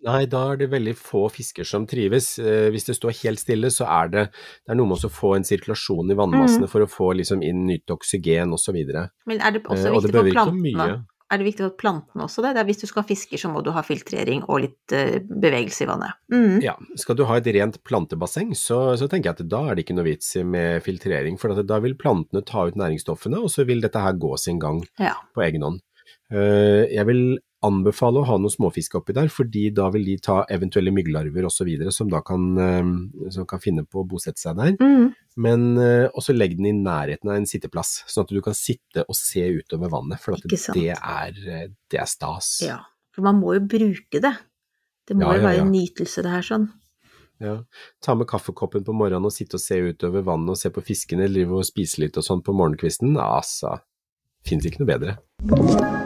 Nei, 0.06 0.26
da 0.30 0.52
er 0.54 0.58
det 0.62 0.70
veldig 0.70 0.94
få 0.96 1.24
fisker 1.34 1.66
som 1.66 1.88
trives. 1.90 2.38
Eh, 2.40 2.70
hvis 2.70 2.86
det 2.86 2.96
står 3.00 3.16
helt 3.24 3.40
stille, 3.42 3.72
så 3.74 3.88
er 3.90 4.08
det, 4.14 4.26
det 4.66 4.72
er 4.72 4.78
noe 4.78 4.88
med 4.92 5.02
å 5.04 5.10
få 5.10 5.36
en 5.36 5.44
sirkulasjon 5.48 6.12
i 6.14 6.18
vannmassene 6.20 6.68
Mm. 6.68 6.70
for 6.70 6.86
å 6.86 6.90
få 6.92 7.14
liksom 7.18 7.42
inn 7.44 7.66
nytt 7.66 7.90
oksygen 7.90 8.54
osv. 8.54 8.78
Men 9.26 9.42
er 9.42 9.52
det 9.58 9.64
også 9.64 9.88
Eh, 9.90 9.96
og 9.96 10.04
det 10.04 10.12
viktig 10.14 10.22
for 10.22 10.32
plantene? 10.36 11.06
Er 11.30 11.38
det 11.42 11.44
viktig 11.50 11.66
for 11.66 11.76
plantene 11.76 12.24
også 12.24 12.42
det? 12.46 12.54
det 12.56 12.62
er 12.62 12.68
hvis 12.70 12.80
du 12.80 12.86
skal 12.88 13.02
ha 13.04 13.08
fisker, 13.10 13.38
så 13.42 13.50
må 13.52 13.62
du 13.62 13.72
ha 13.76 13.82
filtrering 13.84 14.46
og 14.48 14.62
litt 14.64 14.94
eh, 14.96 15.18
bevegelse 15.28 15.84
i 15.84 15.88
vannet. 15.90 16.14
Mm. 16.32 16.62
Ja, 16.64 16.76
skal 16.96 17.16
du 17.20 17.26
ha 17.26 17.36
et 17.42 17.50
rent 17.58 17.82
plantebasseng, 17.84 18.54
så, 18.56 18.96
så 18.96 19.10
tenker 19.12 19.34
jeg 19.34 19.40
at 19.42 19.50
da 19.50 19.64
er 19.68 19.76
det 19.76 19.84
ikke 19.84 19.98
noe 19.98 20.06
vits 20.08 20.30
i 20.38 20.44
med 20.48 20.84
filtrering, 20.86 21.36
for 21.42 21.52
at 21.52 21.66
da 21.68 21.80
vil 21.84 21.96
plantene 22.00 22.46
ta 22.48 22.64
ut 22.70 22.78
næringsstoffene, 22.80 23.42
og 23.44 23.50
så 23.52 23.66
vil 23.68 23.82
dette 23.84 24.00
her 24.00 24.14
gå 24.14 24.38
sin 24.40 24.60
gang 24.62 24.86
Ja. 25.02 25.16
på 25.36 25.44
egen 25.44 25.64
hånd. 25.68 25.82
Eh, 26.32 26.86
Jeg 26.96 27.06
vil 27.08 27.40
anbefale 27.66 28.22
å 28.22 28.28
ha 28.28 28.36
noe 28.38 28.54
småfisk 28.54 29.00
oppi 29.00 29.16
der, 29.18 29.30
fordi 29.34 29.70
da 29.74 29.88
vil 29.94 30.06
de 30.06 30.18
ta 30.22 30.44
eventuelle 30.54 30.92
mygglarver 30.94 31.48
osv. 31.50 31.70
som 31.92 32.10
da 32.12 32.22
kan, 32.22 32.44
eh, 32.62 33.30
som 33.34 33.46
kan 33.50 33.60
finne 33.60 33.84
på 33.86 34.04
å 34.04 34.08
bosette 34.08 34.38
seg 34.42 34.58
der. 34.60 34.76
Mm. 34.78 35.14
Men 35.38 35.78
eh, 35.78 36.08
også 36.14 36.36
legg 36.38 36.58
den 36.58 36.70
i 36.70 36.76
nærheten 36.76 37.30
av 37.30 37.36
en 37.40 37.50
sitteplass, 37.50 38.04
sånn 38.08 38.28
at 38.28 38.34
du 38.36 38.42
kan 38.46 38.54
sitte 38.58 39.06
og 39.08 39.16
se 39.18 39.42
utover 39.58 39.90
vannet, 39.90 40.22
for 40.22 40.38
at 40.38 40.46
det 40.46 40.92
er, 40.94 41.34
eh, 41.48 41.68
det 41.90 42.00
er 42.00 42.06
stas. 42.06 42.60
ja. 42.66 42.80
For 43.18 43.26
man 43.26 43.40
må 43.42 43.56
jo 43.56 43.64
bruke 43.66 44.20
det. 44.22 44.36
Det 45.10 45.16
må 45.18 45.26
Ja, 45.26 45.34
jo 45.34 45.42
ja, 45.42 45.46
være 45.48 45.58
ja. 45.58 45.64
en 45.64 45.72
nytelse, 45.74 46.22
det 46.22 46.30
her 46.30 46.46
sånn. 46.46 46.68
Ja. 47.42 47.64
Ta 48.00 48.14
med 48.14 48.28
kaffekoppen 48.30 48.84
på 48.86 48.94
morgenen 48.94 49.26
og 49.26 49.34
sitte 49.34 49.58
og 49.58 49.64
se 49.64 49.80
utover 49.82 50.22
vannet 50.22 50.54
og 50.54 50.58
se 50.62 50.70
på 50.70 50.84
fiskene, 50.86 51.26
drive 51.26 51.58
og 51.58 51.66
spise 51.66 51.98
litt 52.04 52.18
og 52.18 52.24
sånn 52.28 52.44
på 52.46 52.54
morgenkvisten. 52.54 53.18
Altså, 53.18 53.80
fins 54.46 54.70
ikke 54.70 54.86
noe 54.86 54.94
bedre. 54.94 56.06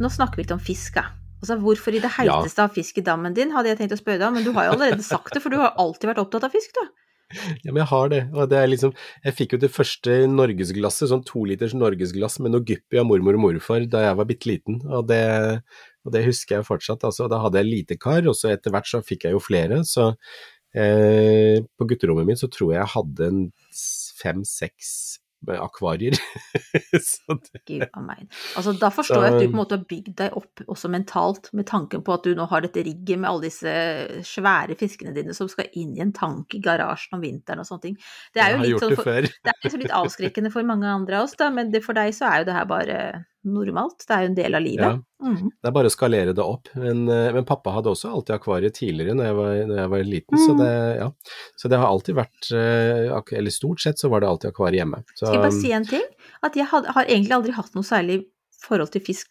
Nå 0.00 0.10
snakker 0.12 0.40
vi 0.40 0.46
ikke 0.46 0.56
om 0.56 0.62
fiske. 0.64 1.04
Altså, 1.40 1.56
hvorfor 1.60 1.96
i 1.96 2.00
det 2.02 2.12
heiteste 2.18 2.64
av 2.64 2.72
fisk 2.76 2.98
i 3.00 3.04
dammen 3.04 3.36
din, 3.36 3.52
hadde 3.54 3.70
jeg 3.70 3.80
tenkt 3.80 3.96
å 3.96 4.00
spørre 4.00 4.20
deg 4.20 4.28
om, 4.28 4.34
men 4.36 4.44
du 4.44 4.52
har 4.56 4.68
jo 4.68 4.74
allerede 4.76 5.04
sagt 5.06 5.32
det, 5.32 5.40
for 5.44 5.52
du 5.52 5.60
har 5.60 5.76
alltid 5.80 6.10
vært 6.10 6.20
opptatt 6.24 6.44
av 6.48 6.52
fisk, 6.52 6.74
du. 6.76 6.90
Ja, 7.62 7.70
men 7.70 7.78
jeg 7.84 7.88
har 7.92 8.08
det. 8.10 8.20
Og 8.34 8.48
det 8.50 8.58
er 8.58 8.66
liksom 8.66 8.90
Jeg 9.22 9.36
fikk 9.38 9.52
jo 9.54 9.60
det 9.62 9.70
første 9.70 10.16
norgesglasset, 10.26 11.12
sånn 11.12 11.22
to 11.26 11.44
liters 11.46 11.76
norgesglass 11.78 12.40
med 12.42 12.56
noe 12.56 12.66
Guppy 12.66 12.98
av 12.98 13.06
mormor 13.06 13.38
og 13.38 13.44
morfar 13.44 13.86
da 13.86 14.02
jeg 14.08 14.18
var 14.18 14.26
bitte 14.26 14.50
liten, 14.50 14.80
og 14.88 15.06
det, 15.08 15.22
og 16.04 16.14
det 16.16 16.24
husker 16.26 16.58
jeg 16.58 16.68
fortsatt. 16.68 17.06
Altså, 17.06 17.28
da 17.30 17.40
hadde 17.44 17.62
jeg 17.62 17.70
lite 17.70 18.00
kar, 18.02 18.26
og 18.26 18.36
så 18.36 18.50
etter 18.52 18.74
hvert 18.74 18.90
så 18.90 19.02
fikk 19.06 19.28
jeg 19.28 19.36
jo 19.36 19.42
flere, 19.44 19.82
så 19.86 20.10
eh, 20.74 21.62
på 21.62 21.88
gutterommet 21.88 22.28
mitt 22.28 22.42
så 22.42 22.50
tror 22.52 22.74
jeg 22.74 22.82
jeg 22.82 22.94
hadde 22.96 23.30
en 23.30 23.42
fem-seks 24.20 24.92
akvarier. 25.48 26.16
så 27.10 27.36
det. 27.40 27.88
Altså, 28.56 28.74
da 28.76 28.90
forstår 28.92 29.24
jeg 29.24 29.32
at 29.32 29.38
du 29.40 29.46
på 29.46 29.54
en 29.54 29.60
måte 29.60 29.78
har 29.78 29.86
bygd 29.88 30.12
deg 30.20 30.36
opp 30.36 30.64
også 30.66 30.90
mentalt, 30.92 31.50
med 31.56 31.68
tanken 31.70 32.04
på 32.06 32.14
at 32.14 32.26
du 32.26 32.34
nå 32.36 32.46
har 32.50 32.64
dette 32.64 32.84
rigget 32.86 33.20
med 33.20 33.30
alle 33.30 33.48
disse 33.48 33.74
svære 34.28 34.76
fiskene 34.80 35.14
dine 35.16 35.36
som 35.36 35.48
skal 35.50 35.70
inn 35.80 35.96
i 35.96 36.04
en 36.04 36.14
tank 36.16 36.54
i 36.56 36.62
garasjen 36.64 37.18
om 37.18 37.24
vinteren 37.24 37.64
og 37.64 37.68
sånne 37.68 37.86
ting. 37.88 37.98
Det 38.34 38.44
er 38.44 38.54
jo 38.54 38.62
litt 38.64 38.84
sånn 38.84 38.94
det 38.94 39.00
for, 39.00 39.30
det 39.30 39.54
er 39.54 39.64
liksom 39.64 39.84
litt 39.84 39.98
avskrekkende 40.02 40.52
for 40.54 40.68
mange 40.68 40.90
andre 40.90 41.20
av 41.20 41.28
oss, 41.28 41.36
da, 41.40 41.50
men 41.54 41.72
det, 41.72 41.84
for 41.86 41.96
deg 41.96 42.12
så 42.16 42.28
er 42.30 42.42
jo 42.42 42.50
det 42.50 42.56
her 42.58 42.68
bare 42.70 43.00
normalt. 43.44 44.04
Det 44.06 44.14
er 44.16 44.22
jo 44.24 44.28
en 44.30 44.34
del 44.36 44.54
av 44.58 44.62
livet. 44.62 44.84
Ja. 44.84 45.26
Mm. 45.30 45.50
Det 45.62 45.68
er 45.70 45.74
bare 45.76 45.88
å 45.90 45.94
skalere 45.94 46.34
det 46.36 46.44
opp. 46.44 46.68
Men, 46.76 47.02
eh, 47.08 47.32
men 47.32 47.44
pappa 47.48 47.72
hadde 47.72 47.90
også 47.92 48.10
alltid 48.12 48.34
akvariet 48.36 48.74
tidligere 48.76 49.14
når 49.16 49.24
jeg 49.30 49.36
var, 49.38 49.52
når 49.70 49.76
jeg 49.82 49.90
var 49.94 50.04
liten, 50.04 50.38
så, 50.38 50.52
Mm. 50.54 50.58
det, 50.58 50.98
ja. 51.00 51.10
så 51.56 51.68
det 51.72 51.78
har 51.78 51.86
alltid 51.88 52.14
vært 52.20 52.50
eh, 52.52 53.36
Eller 53.38 53.50
stort 53.50 53.80
sett 53.80 53.98
så 53.98 54.10
var 54.10 54.20
det 54.20 54.28
alltid 54.28 54.50
akvariet 54.52 54.80
hjemme. 54.84 55.04
Så, 55.14 55.26
Skal 55.26 55.34
jeg 55.38 55.44
bare 55.46 55.60
si 55.60 55.72
en 55.72 55.84
ting? 55.86 56.08
At 56.42 56.54
jeg 56.56 56.66
had, 56.66 56.86
har 56.86 57.04
egentlig 57.04 57.32
aldri 57.36 57.52
hatt 57.52 57.74
noe 57.74 57.82
særlig 57.84 58.24
forhold 58.64 58.90
til 58.92 59.00
fisk 59.00 59.28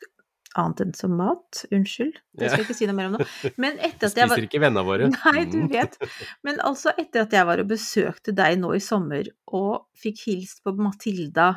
annet 0.58 0.80
enn 0.82 0.94
som 0.98 1.12
mat. 1.16 1.64
Unnskyld, 1.72 2.16
det 2.38 2.50
skal 2.50 2.64
jeg 2.64 2.66
ikke 2.70 2.76
si 2.80 2.88
noe 2.90 2.96
mer 2.98 3.06
om 3.12 3.18
nå. 3.20 3.26
Men 3.62 3.78
etter 3.78 4.08
at 4.10 4.16
jeg 4.18 4.28
var 4.30 4.36
Spiser 4.40 4.48
ikke 4.50 4.62
vennene 4.64 4.86
våre. 4.88 5.10
Nei, 5.26 5.44
du 5.46 5.60
Mm. 5.62 5.70
vet. 5.70 5.98
Men 6.44 6.58
altså, 6.66 6.90
etter 6.98 7.22
at 7.28 7.32
jeg 7.38 7.46
var 7.46 7.60
og 7.62 7.68
besøkte 7.70 8.34
deg 8.34 8.58
nå 8.58 8.74
i 8.74 8.80
sommer, 8.82 9.30
og 9.54 9.86
fikk 10.02 10.24
hilst 10.26 10.64
på 10.66 10.74
Matilda 10.78 11.52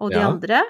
og 0.00 0.10
de 0.10 0.16
Ja. 0.18 0.30
andre, 0.30 0.62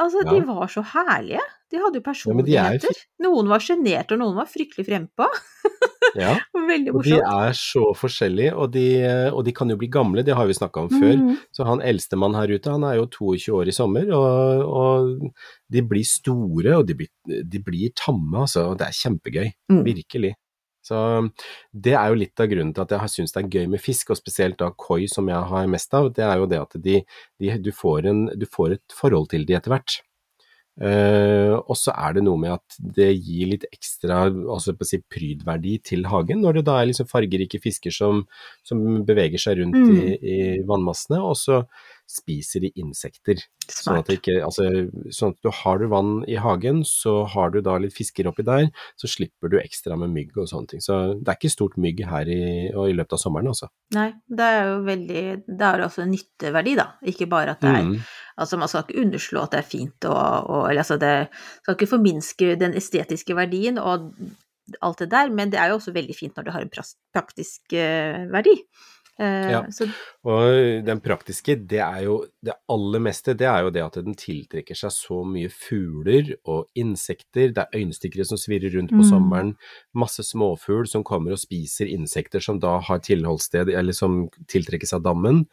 altså, 0.00 0.22
Ja. 0.24 0.32
de 0.32 0.40
var 0.46 0.68
så 0.68 0.82
herlige. 0.82 1.42
De 1.72 1.80
hadde 1.80 2.00
jo 2.00 2.04
personligheter. 2.04 2.88
Ja, 2.92 2.92
er. 2.92 3.04
Noen 3.24 3.48
var 3.48 3.60
sjenerte, 3.64 4.12
og 4.12 4.20
noen 4.20 4.36
var 4.36 4.46
fryktelig 4.50 4.84
frempå. 4.88 5.28
Ja. 6.18 6.34
Veldig 6.72 6.92
Og 6.94 7.04
de 7.06 7.16
er 7.16 7.54
så 7.56 7.84
forskjellige, 7.96 8.52
og 8.54 8.72
de, 8.74 8.84
og 9.32 9.44
de 9.46 9.54
kan 9.56 9.70
jo 9.72 9.78
bli 9.80 9.88
gamle, 9.88 10.24
det 10.26 10.36
har 10.36 10.46
vi 10.46 10.56
snakka 10.58 10.84
om 10.84 10.90
før. 10.92 11.16
Mm. 11.16 11.38
Så 11.56 11.64
han 11.64 11.80
eldstemann 11.80 12.36
her 12.36 12.52
ute, 12.52 12.70
han 12.70 12.84
er 12.84 12.98
jo 13.00 13.06
22 13.08 13.56
år 13.56 13.68
i 13.72 13.76
sommer, 13.76 14.12
og, 14.12 14.62
og 14.68 15.32
de 15.72 15.82
blir 15.88 16.04
store, 16.04 16.76
og 16.76 16.86
de 16.88 16.98
blir, 17.00 17.08
de 17.48 17.62
blir 17.64 17.94
tamme, 17.96 18.44
altså. 18.44 18.68
Og 18.72 18.78
det 18.80 18.90
er 18.90 18.98
kjempegøy. 19.00 19.48
Mm. 19.72 19.82
Virkelig. 19.88 20.34
Så 20.82 20.98
det 21.70 21.94
er 21.94 22.10
jo 22.10 22.18
litt 22.18 22.42
av 22.42 22.48
grunnen 22.50 22.72
til 22.74 22.82
at 22.84 22.94
jeg 22.94 23.04
har 23.04 23.10
syntes 23.10 23.34
det 23.36 23.42
er 23.44 23.58
gøy 23.60 23.68
med 23.70 23.82
fisk, 23.82 24.10
og 24.10 24.18
spesielt 24.18 24.58
da 24.58 24.72
koi 24.74 25.04
som 25.10 25.28
jeg 25.30 25.50
har 25.52 25.68
mest 25.70 25.94
av, 25.94 26.10
det 26.14 26.24
er 26.26 26.40
jo 26.40 26.48
det 26.50 26.62
at 26.62 26.78
de, 26.84 27.02
de, 27.42 27.52
du, 27.62 27.70
får 27.76 28.08
en, 28.10 28.24
du 28.34 28.48
får 28.50 28.78
et 28.78 28.96
forhold 28.98 29.30
til 29.30 29.46
de 29.46 29.58
etter 29.58 29.74
hvert. 29.74 30.00
Uh, 30.80 31.58
og 31.68 31.76
så 31.76 31.92
er 31.92 32.14
det 32.16 32.22
noe 32.24 32.40
med 32.40 32.54
at 32.54 32.76
det 32.96 33.10
gir 33.12 33.50
litt 33.50 33.66
ekstra 33.68 34.22
altså 34.30 34.72
si, 34.88 35.02
prydverdi 35.04 35.74
til 35.84 36.06
hagen, 36.08 36.40
når 36.40 36.58
det 36.58 36.62
da 36.70 36.78
er 36.80 36.88
liksom 36.88 37.10
fargerike 37.10 37.60
fisker 37.60 37.92
som, 37.92 38.22
som 38.64 38.80
beveger 39.04 39.42
seg 39.42 39.60
rundt 39.60 39.76
Mm. 39.76 39.98
i, 40.00 40.16
i 40.16 40.38
vannmassene, 40.68 41.20
og 41.20 41.36
så 41.36 41.60
spiser 42.12 42.64
de 42.64 42.70
insekter. 42.80 43.40
Sånn 43.66 44.00
at, 44.00 44.10
ikke, 44.12 44.38
altså, 44.44 44.66
sånn 45.14 45.34
at 45.34 45.46
du 45.46 45.50
har 45.62 45.80
du 45.80 45.86
vann 45.92 46.12
i 46.30 46.36
hagen, 46.40 46.82
så 46.86 47.22
har 47.32 47.52
du 47.54 47.60
da 47.64 47.78
litt 47.80 47.94
fisker 47.96 48.28
oppi 48.30 48.44
der, 48.46 48.68
så 49.00 49.10
slipper 49.10 49.52
du 49.52 49.58
ekstra 49.60 49.96
med 50.00 50.12
mygg 50.14 50.36
og 50.36 50.50
sånne 50.50 50.74
ting. 50.74 50.84
Så 50.84 50.98
det 51.18 51.30
er 51.32 51.40
ikke 51.40 51.52
stort 51.54 51.78
mygg 51.80 52.04
her 52.08 52.28
i, 52.30 52.42
i 52.68 52.96
løpet 52.96 53.16
av 53.16 53.22
sommeren, 53.22 53.52
altså. 53.52 53.70
Nei, 53.96 54.10
det 54.28 54.48
er 54.48 54.62
jo 54.70 54.76
veldig 54.86 55.24
Det 55.46 55.66
har 55.66 55.84
også 55.84 56.04
en 56.04 56.14
nytteverdi, 56.14 56.76
da. 56.78 56.88
Ikke 57.12 57.30
bare 57.30 57.56
at 57.56 57.64
det 57.64 57.72
er 57.72 57.82
Mm. 57.82 57.96
Altså, 58.38 58.56
man 58.56 58.68
skal 58.68 58.84
ikke 58.86 59.00
underslå 59.02 59.42
at 59.42 59.52
det 59.52 59.58
er 59.58 59.66
fint 59.68 60.06
og, 60.08 60.46
og 60.48 60.70
Eller 60.70 60.84
altså, 60.84 60.96
det 61.00 61.28
skal 61.62 61.76
ikke 61.76 61.90
forminske 61.90 62.54
den 62.60 62.76
estetiske 62.78 63.36
verdien 63.36 63.78
og 63.78 64.12
alt 64.80 65.02
det 65.02 65.10
der, 65.10 65.30
men 65.34 65.52
det 65.52 65.60
er 65.60 65.72
jo 65.72 65.78
også 65.80 65.92
veldig 65.94 66.16
fint 66.16 66.36
når 66.36 66.46
det 66.46 66.54
har 66.54 66.64
en 66.64 66.72
praktisk 67.12 67.74
eh, 67.76 68.24
verdi. 68.32 68.54
Eh, 69.22 69.50
Ja. 69.52 69.62
Så 69.70 69.86
Og 70.24 70.84
den 70.86 71.00
praktiske, 71.02 71.56
det 71.66 71.80
er 71.82 72.04
jo 72.04 72.24
det 72.44 72.54
aller 72.70 73.00
meste, 73.02 73.34
det 73.36 73.46
er 73.50 73.62
jo 73.64 73.70
det 73.74 73.82
at 73.82 73.96
den 74.04 74.14
tiltrekker 74.14 74.76
seg 74.78 74.90
så 74.94 75.24
mye 75.26 75.50
fugler 75.50 76.34
og 76.46 76.66
insekter. 76.78 77.52
Det 77.54 77.58
er 77.64 77.78
øyenstikkere 77.80 78.24
som 78.28 78.38
svirrer 78.38 78.70
rundt 78.76 78.90
på 78.90 79.02
Mm. 79.02 79.10
sommeren, 79.10 79.56
masse 79.94 80.22
småfugl 80.22 80.86
som 80.86 81.02
kommer 81.02 81.32
og 81.32 81.38
spiser 81.42 81.86
insekter 81.90 82.40
som 82.40 82.58
da 82.60 82.78
har 82.78 82.98
tilholdssted, 83.00 83.68
eller 83.74 83.92
som 83.92 84.28
tiltrekkes 84.46 84.92
av 84.94 85.02
dammen. 85.02 85.46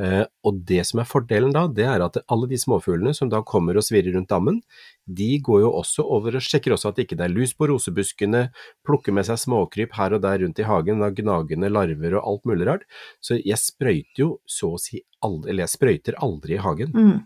Eh, 0.00 0.22
og 0.48 0.62
det 0.68 0.80
som 0.88 1.02
er 1.02 1.08
fordelen 1.08 1.52
da, 1.52 1.66
det 1.68 1.84
er 1.84 2.00
at 2.00 2.16
alle 2.32 2.48
de 2.48 2.56
småfuglene 2.60 3.12
som 3.16 3.28
da 3.32 3.42
kommer 3.44 3.76
og 3.76 3.84
svirrer 3.84 4.14
rundt 4.16 4.30
dammen, 4.30 4.62
de 5.04 5.36
går 5.44 5.64
jo 5.66 5.72
også 5.82 6.06
over 6.16 6.38
og 6.38 6.44
sjekker 6.46 6.72
også 6.72 6.92
at 6.92 7.02
ikke 7.02 7.18
det 7.20 7.26
er 7.26 7.34
lus 7.34 7.52
på 7.58 7.68
rosebuskene, 7.68 8.46
plukker 8.86 9.12
med 9.12 9.28
seg 9.28 9.40
småkryp 9.42 9.92
her 9.98 10.16
og 10.16 10.24
der 10.24 10.40
rundt 10.44 10.62
i 10.62 10.68
hagen 10.68 11.04
av 11.04 11.12
gnagende 11.18 11.72
larver 11.72 12.16
og 12.16 12.30
alt 12.30 12.48
mulig 12.48 12.68
rart. 12.70 12.88
Så 13.20 13.36
jeg 13.42 13.60
sprøyter 13.60 14.24
jo 14.24 14.30
så 14.48 14.72
å 14.76 14.80
si 14.80 15.02
aldri, 15.22 15.52
eller 15.52 15.66
jeg 15.66 15.74
sprøyter 15.76 16.18
aldri 16.24 16.56
i 16.56 16.62
hagen. 16.62 16.96
mm, 16.96 17.20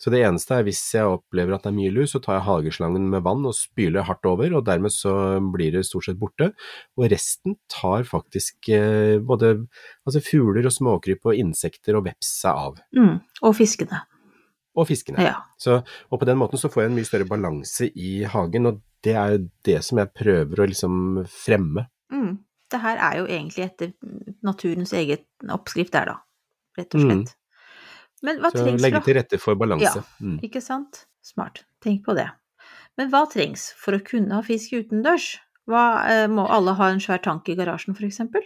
Så 0.00 0.08
det 0.12 0.22
eneste 0.24 0.56
er 0.56 0.64
hvis 0.64 0.80
jeg 0.96 1.04
opplever 1.04 1.52
at 1.52 1.66
det 1.66 1.70
er 1.70 1.76
mye 1.76 1.92
lus, 1.92 2.14
så 2.14 2.20
tar 2.24 2.38
jeg 2.38 2.46
hageslangen 2.46 3.10
med 3.12 3.20
vann 3.26 3.44
og 3.44 3.52
spyler 3.52 4.06
hardt 4.08 4.24
over, 4.30 4.54
og 4.56 4.64
dermed 4.64 4.94
så 4.94 5.12
blir 5.52 5.74
det 5.74 5.82
stort 5.84 6.06
sett 6.08 6.16
borte. 6.20 6.50
Og 6.96 7.10
resten 7.12 7.58
tar 7.68 8.06
faktisk 8.08 8.70
eh, 8.72 9.18
både 9.20 9.52
altså 10.08 10.22
fugler 10.24 10.64
og 10.70 10.72
småkryp 10.72 11.28
og 11.28 11.36
insekter 11.42 11.98
og 12.00 12.06
veps 12.08 12.30
seg 12.40 12.62
av. 12.70 12.80
mm, 12.96 13.18
og 13.44 13.56
fiskene. 13.58 14.00
Og 14.80 14.86
fiskene. 14.88 15.20
Ja. 15.26 15.34
Så, 15.60 15.80
og 16.08 16.20
på 16.22 16.28
den 16.28 16.38
måten 16.40 16.60
så 16.60 16.70
får 16.72 16.84
jeg 16.84 16.90
en 16.92 16.96
mye 16.96 17.08
større 17.08 17.28
balanse 17.28 17.90
i 17.92 18.22
hagen, 18.24 18.70
og 18.70 18.80
det 19.04 19.16
er 19.18 19.34
jo 19.34 19.42
det 19.66 19.80
som 19.84 20.00
jeg 20.00 20.12
prøver 20.16 20.62
å 20.62 20.68
liksom 20.70 20.94
fremme. 21.28 21.88
Mm. 22.14 22.38
Det 22.70 22.80
her 22.80 23.00
er 23.02 23.18
jo 23.18 23.26
egentlig 23.26 23.64
etter 23.66 23.92
naturens 24.46 24.92
eget 24.96 25.26
oppskrift 25.50 25.92
der, 25.92 26.12
da. 26.14 26.16
Rett 26.78 26.94
og 26.94 27.04
Mm. 27.04 27.24
Men 28.26 28.40
hva 28.42 28.50
Så 28.52 28.62
trengs 28.64 28.82
legge 28.84 29.00
til 29.06 29.16
rette 29.16 29.40
for 29.40 29.58
balanse. 29.60 30.02
Ja. 30.02 30.04
Mm. 30.20 30.38
Ikke 30.44 30.62
sant? 30.64 31.04
Smart. 31.24 31.64
Tenk 31.84 32.04
på 32.04 32.16
det. 32.18 32.28
Men 33.00 33.12
hva 33.12 33.24
trengs 33.30 33.70
for 33.80 33.96
å 33.96 34.02
kunne 34.04 34.34
ha 34.36 34.44
fisk 34.44 34.74
utendørs? 34.76 35.38
Hva, 35.70 35.84
eh, 36.10 36.26
må 36.28 36.44
alle 36.50 36.74
ha 36.76 36.90
en 36.90 37.00
svær 37.00 37.22
tank 37.22 37.48
i 37.48 37.56
garasjen, 37.56 37.96
for 37.96 38.04
eksempel? 38.08 38.44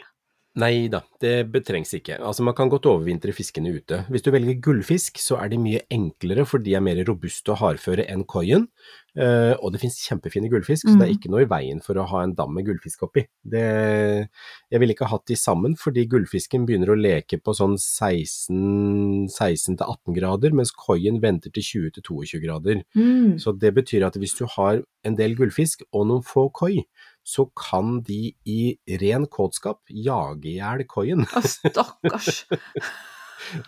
Nei 0.56 0.86
da, 0.86 1.00
det 1.18 1.48
betrengs 1.50 1.90
ikke. 1.96 2.20
Altså 2.22 2.44
Man 2.46 2.54
kan 2.54 2.68
godt 2.70 2.86
overvintre 2.86 3.32
fiskene 3.34 3.72
ute. 3.74 4.04
Hvis 4.06 4.22
du 4.22 4.30
velger 4.30 4.60
gullfisk, 4.62 5.18
så 5.18 5.40
er 5.42 5.48
de 5.50 5.58
mye 5.58 5.80
enklere, 5.90 6.44
for 6.46 6.62
de 6.62 6.76
er 6.78 6.84
mer 6.84 7.00
robuste 7.08 7.50
og 7.50 7.58
hardføre 7.58 8.04
enn 8.06 8.22
koien. 8.22 8.68
Uh, 9.14 9.54
og 9.62 9.70
det 9.70 9.78
finnes 9.78 9.98
kjempefine 10.02 10.48
gullfisk, 10.50 10.88
så 10.88 10.94
det 10.98 11.04
er 11.04 11.10
Mhm. 11.10 11.18
ikke 11.18 11.30
noe 11.30 11.42
i 11.42 11.50
veien 11.50 11.80
for 11.82 11.94
å 11.94 12.06
ha 12.10 12.22
en 12.24 12.34
dam 12.34 12.54
med 12.54 12.66
gullfisk 12.66 13.02
oppi. 13.06 13.22
Det, 13.46 14.28
jeg 14.70 14.80
ville 14.82 14.94
ikke 14.94 15.06
hatt 15.10 15.26
de 15.26 15.36
sammen, 15.38 15.76
fordi 15.78 16.06
gullfisken 16.10 16.66
begynner 16.66 16.90
å 16.90 16.98
leke 16.98 17.38
på 17.42 17.54
sånn 17.54 17.76
16 17.78 19.28
16-18 19.30 20.14
grader, 20.18 20.50
mens 20.54 20.72
koien 20.74 21.20
venter 21.22 21.50
til 21.54 21.62
20-22 21.62 22.40
grader. 22.42 22.82
Mm. 22.96 23.38
Så 23.42 23.54
det 23.58 23.74
betyr 23.74 24.06
at 24.06 24.18
hvis 24.18 24.34
du 24.38 24.46
har 24.56 24.82
en 25.04 25.16
del 25.18 25.34
gullfisk 25.38 25.82
og 25.92 26.06
noen 26.10 26.22
få 26.26 26.48
koi, 26.52 26.84
så 27.24 27.46
kan 27.56 27.98
de 28.04 28.34
i 28.44 28.60
ren 29.00 29.26
kåtskap 29.32 29.80
jage 29.88 30.50
i 30.52 30.58
hjel 30.58 30.84
koien. 30.90 31.24
Å, 31.24 31.44
stakkars. 31.48 32.44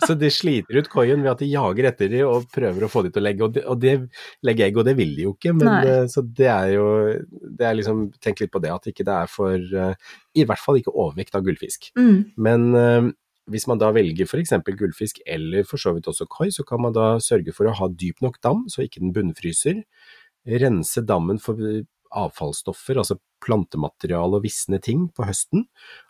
Så 0.06 0.14
de 0.18 0.28
sliter 0.32 0.78
ut 0.80 0.88
koien 0.88 1.22
ved 1.22 1.32
at 1.32 1.42
de 1.42 1.48
jager 1.50 1.88
etter 1.90 2.10
dem 2.12 2.30
og 2.30 2.46
prøver 2.52 2.86
å 2.86 2.90
få 2.90 3.02
dem 3.04 3.14
til 3.14 3.22
å 3.22 3.26
legge, 3.26 3.44
og 3.46 3.54
det, 3.56 3.64
og 3.68 3.80
det 3.82 3.94
legge 4.46 4.66
egg, 4.66 4.78
og 4.80 4.86
det 4.88 4.96
vil 4.98 5.14
de 5.16 5.26
jo 5.26 5.34
ikke. 5.34 5.52
Men, 5.58 5.68
Nei. 5.68 5.80
eh, 5.90 6.06
så 6.12 6.22
det 6.24 6.48
er 6.52 6.72
jo 6.76 6.86
det 7.60 7.68
er 7.68 7.78
liksom, 7.78 8.06
Tenk 8.22 8.42
litt 8.42 8.52
på 8.54 8.62
det, 8.62 8.72
at 8.72 8.90
ikke 8.90 9.06
det 9.06 9.14
er 9.14 9.30
for 9.30 9.54
eh, 9.84 10.10
I 10.38 10.46
hvert 10.48 10.62
fall 10.62 10.80
ikke 10.80 10.94
overvekt 10.94 11.36
av 11.38 11.46
gullfisk. 11.46 11.90
Mm. 11.98 12.18
Men 12.48 12.68
eh, 12.80 13.10
hvis 13.52 13.68
man 13.70 13.80
da 13.82 13.92
velger 13.94 14.26
f.eks. 14.26 14.54
gullfisk 14.66 15.20
eller 15.22 15.66
for 15.68 15.82
så 15.82 15.94
vidt 15.96 16.08
også 16.10 16.26
koi, 16.30 16.48
så 16.54 16.64
kan 16.66 16.82
man 16.82 16.96
da 16.96 17.16
sørge 17.22 17.54
for 17.54 17.68
å 17.68 17.76
ha 17.78 17.90
dyp 17.92 18.24
nok 18.24 18.40
dam, 18.42 18.64
så 18.72 18.82
ikke 18.86 19.04
den 19.04 19.14
bunnfryser. 19.16 19.84
Rense 20.46 21.02
dammen 21.06 21.38
for 21.42 21.60
avfallsstoffer, 22.16 22.98
altså 23.02 23.18
plantemateriale 23.44 24.38
og 24.40 24.44
visne 24.46 24.80
ting 24.82 25.06
på 25.14 25.26
høsten. 25.28 25.66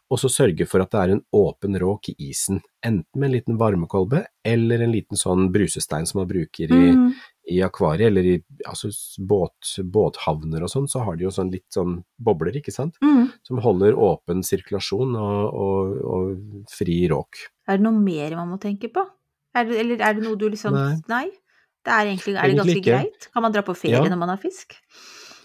Og 0.07 0.21
så 0.23 0.29
sørge 0.31 0.69
for 0.71 0.85
at 0.85 0.93
det 0.95 1.01
er 1.03 1.13
en 1.17 1.23
åpen 1.35 1.75
råk 1.83 2.13
i 2.13 2.29
isen, 2.29 2.61
enten 2.87 3.19
med 3.19 3.27
en 3.27 3.33
liten 3.35 3.57
varmekolbe 3.59 4.21
eller 4.47 4.85
en 4.85 4.93
liten 4.95 5.19
sånn 5.19 5.49
brusestein 5.51 6.07
som 6.07 6.21
man 6.21 6.29
bruker 6.31 6.71
i, 6.71 6.93
Mm. 6.95 7.09
i 7.51 7.57
akvariet, 7.67 8.07
eller 8.13 8.23
i 8.23 8.37
altså, 8.65 8.93
båt, 9.19 9.73
båthavner 9.83 10.63
og 10.63 10.71
sånn, 10.71 10.87
så 10.89 11.03
har 11.05 11.17
de 11.17 11.25
jo 11.27 11.31
sånn 11.35 11.51
litt 11.51 11.67
sånn 11.75 12.05
bobler, 12.23 12.55
ikke 12.55 12.73
sant 12.73 12.95
Mm. 13.03 13.33
som 13.43 13.59
holder 13.59 13.99
åpen 13.99 14.45
sirkulasjon 14.47 15.17
og, 15.17 15.55
og, 15.55 15.99
og 16.05 16.71
fri 16.71 17.09
råk. 17.11 17.43
Er 17.67 17.79
det 17.79 17.83
noe 17.83 17.99
mer 17.99 18.37
man 18.37 18.49
må 18.55 18.61
tenke 18.63 18.87
på? 18.93 19.03
Er 19.57 19.65
det, 19.65 19.77
eller 19.81 19.97
er 20.07 20.15
det 20.15 20.23
noe 20.23 20.37
du 20.39 20.49
liksom 20.51 20.73
Nei. 21.09 21.27
Det 21.87 21.93
er 21.95 22.07
egentlig, 22.07 22.35
er 22.37 22.47
det 22.47 22.57
ganske 22.59 22.79
ikke. 22.79 22.93
greit? 22.93 23.29
Kan 23.33 23.43
man 23.43 23.53
dra 23.53 23.63
på 23.63 23.75
ferie 23.75 23.93
Ja. 23.99 24.05
når 24.07 24.19
man 24.19 24.29
har 24.29 24.39
fisk? 24.39 24.75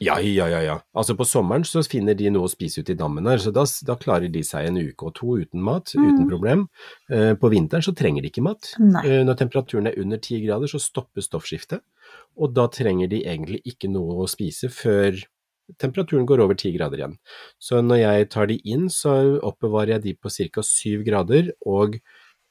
Ja, 0.01 0.15
ja, 0.19 0.47
ja, 0.49 0.61
ja. 0.65 0.75
Altså 0.97 1.13
på 1.15 1.25
sommeren 1.29 1.61
så 1.67 1.83
finner 1.85 2.15
de 2.17 2.31
noe 2.33 2.47
å 2.47 2.51
spise 2.51 2.81
ute 2.81 2.95
i 2.95 2.97
dammen 2.97 3.27
her, 3.29 3.37
så 3.37 3.51
da, 3.53 3.63
da 3.85 3.95
klarer 4.01 4.31
de 4.33 4.41
seg 4.43 4.65
en 4.71 4.79
uke 4.81 5.05
og 5.05 5.13
to 5.19 5.35
uten 5.43 5.61
mat, 5.61 5.91
Mm. 5.93 6.07
uten 6.09 6.29
problem. 6.29 6.63
Eh, 7.11 7.33
på 7.37 7.51
vinteren 7.53 7.85
så 7.85 7.93
trenger 7.93 8.23
de 8.25 8.31
ikke 8.31 8.41
mat. 8.41 8.71
Eh, 9.05 9.21
når 9.27 9.37
temperaturen 9.37 9.87
er 9.91 9.99
under 10.01 10.17
ti 10.17 10.39
grader 10.41 10.65
så 10.71 10.81
stopper 10.81 11.21
stoffskiftet, 11.21 11.81
og 12.35 12.53
da 12.57 12.65
trenger 12.67 13.07
de 13.11 13.21
egentlig 13.23 13.61
ikke 13.63 13.91
noe 13.93 14.23
å 14.23 14.27
spise 14.29 14.71
før 14.73 15.21
temperaturen 15.79 16.25
går 16.27 16.41
over 16.43 16.55
ti 16.57 16.71
grader 16.75 16.97
igjen. 16.97 17.13
Så 17.61 17.79
når 17.85 18.01
jeg 18.01 18.29
tar 18.33 18.47
de 18.49 18.57
inn, 18.65 18.89
så 18.89 19.13
oppbevarer 19.39 19.93
jeg 19.99 20.01
de 20.03 20.13
på 20.17 20.29
ca. 20.51 20.61
syv 20.65 21.05
grader, 21.05 21.51
og 21.65 21.99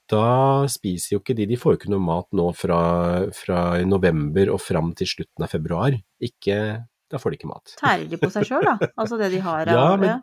da 0.08 0.66
spiser 0.70 1.16
jo 1.16 1.20
ikke 1.20 1.34
de, 1.36 1.46
de 1.46 1.56
får 1.56 1.74
jo 1.74 1.78
ikke 1.82 1.90
noe 1.92 2.02
mat 2.06 2.26
nå 2.32 2.48
fra, 2.56 3.26
fra 3.34 3.82
november 3.84 4.50
og 4.54 4.60
fram 4.62 4.94
til 4.94 5.06
slutten 5.06 5.44
av 5.44 5.50
februar. 5.52 5.98
Ikke, 6.22 6.86
da 7.10 7.18
får 7.20 7.34
de 7.34 7.40
ikke 7.40 7.50
mat. 7.50 7.74
Tærer 7.80 8.06
de 8.10 8.20
på 8.20 8.30
seg 8.32 8.46
sjøl, 8.48 8.66
da? 8.66 8.92
Altså 8.94 9.18
det 9.20 9.32
de 9.34 9.42
har 9.44 9.70
Ja, 9.74 9.88
av 9.94 10.00
men 10.02 10.22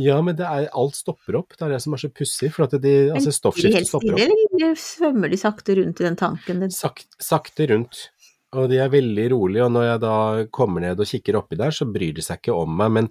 Ja, 0.00 0.16
men 0.26 0.34
det 0.34 0.46
er, 0.48 0.66
alt 0.74 0.96
stopper 0.98 1.38
opp, 1.38 1.54
det 1.54 1.68
er 1.68 1.76
det 1.76 1.82
som 1.84 1.94
er 1.94 2.02
så 2.02 2.10
pussig, 2.10 2.50
for 2.54 2.66
at 2.66 2.74
de, 2.82 2.94
Men 3.12 3.20
altså 3.20 3.34
stoffskiftet 3.36 3.86
stopper 3.86 4.16
opp. 4.16 4.24
opp. 4.24 4.56
eller 4.58 4.74
svømmer 4.80 5.30
de 5.30 5.38
sakte 5.38 5.78
rundt 5.78 6.02
i 6.02 6.08
den 6.08 6.18
tanken? 6.18 6.64
Den... 6.64 6.74
Sakt, 6.74 7.06
sakte 7.22 7.68
rundt. 7.70 8.08
Og 8.54 8.68
de 8.70 8.78
er 8.78 8.90
veldig 8.90 9.28
rolige, 9.32 9.64
og 9.66 9.72
når 9.74 9.86
jeg 9.86 10.02
da 10.04 10.16
kommer 10.54 10.84
ned 10.84 11.00
og 11.02 11.08
kikker 11.10 11.38
oppi 11.40 11.58
der, 11.58 11.74
så 11.74 11.86
bryr 11.90 12.14
de 12.14 12.22
seg 12.22 12.38
ikke 12.38 12.54
om 12.54 12.76
meg, 12.78 12.92
men 12.98 13.08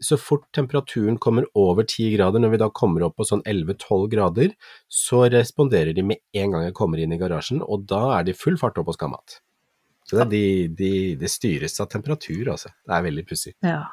så 0.00 0.16
fort 0.16 0.46
temperaturen 0.56 1.18
kommer 1.20 1.44
over 1.58 1.84
10 1.84 2.14
grader, 2.16 2.40
når 2.40 2.54
vi 2.54 2.60
da 2.62 2.70
kommer 2.72 3.04
opp 3.04 3.18
på 3.20 3.26
sånn 3.28 3.44
11-12 3.44 4.08
grader, 4.14 4.54
så 4.88 5.26
responderer 5.30 5.92
de 5.96 6.06
med 6.12 6.22
en 6.32 6.54
gang 6.54 6.66
jeg 6.66 6.76
kommer 6.78 7.02
inn 7.02 7.12
i 7.12 7.20
garasjen, 7.20 7.60
og 7.60 7.84
da 7.90 8.00
er 8.16 8.26
de 8.26 8.36
full 8.36 8.56
fart 8.60 8.80
opp 8.80 8.90
og 8.90 8.96
skal 8.96 9.10
ha 9.10 9.18
mat. 9.18 9.40
Så 10.10 10.18
det, 10.18 10.28
de, 10.34 10.42
de, 10.74 10.90
det 11.20 11.30
styres 11.30 11.78
av 11.80 11.86
temperatur, 11.92 12.50
altså. 12.56 12.72
Det 12.82 12.96
er 12.98 13.04
veldig 13.06 13.26
pussig. 13.30 13.54
Ja. 13.62 13.84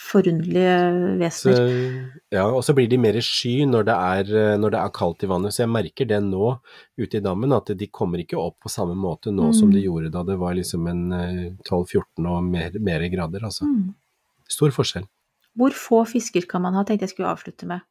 Forunderlige 0.00 1.28
Så, 1.34 1.50
vesener. 1.50 2.12
ja, 2.32 2.44
og 2.48 2.62
så 2.64 2.72
blir 2.74 2.88
de 2.88 2.96
mer 3.02 3.18
sky 3.20 3.66
når 3.68 3.84
det, 3.88 3.96
er, 3.96 4.30
når 4.62 4.72
det 4.72 4.78
er 4.80 4.92
kaldt 4.96 5.24
i 5.26 5.28
vannet, 5.28 5.52
så 5.52 5.64
jeg 5.64 5.72
merker 5.74 6.08
det 6.08 6.20
nå 6.24 6.54
ute 6.98 7.18
i 7.18 7.22
dammen, 7.24 7.52
at 7.52 7.72
de 7.76 7.88
kommer 7.92 8.22
ikke 8.22 8.38
opp 8.40 8.56
på 8.64 8.72
samme 8.72 8.96
måte 8.96 9.34
nå 9.34 9.50
som 9.52 9.68
Mm. 9.68 9.74
de 9.76 9.82
gjorde 9.84 10.12
da 10.14 10.22
det 10.24 10.38
var 10.40 10.54
liksom 10.56 10.86
en 10.88 11.02
eh, 11.12 11.52
12-14 11.68 12.26
og 12.30 12.42
mer, 12.48 12.70
mer 12.80 13.04
grader, 13.12 13.44
altså. 13.44 13.66
Mm. 13.68 13.92
Stor 14.48 14.70
forskjell. 14.74 15.04
Hvor 15.58 15.70
få 15.76 16.00
fisker 16.08 16.46
kan 16.48 16.62
man 16.62 16.74
ha, 16.78 16.84
tenkte 16.86 17.04
jeg 17.04 17.12
skulle 17.16 17.28
avslutte 17.34 17.66
med. 17.68 17.82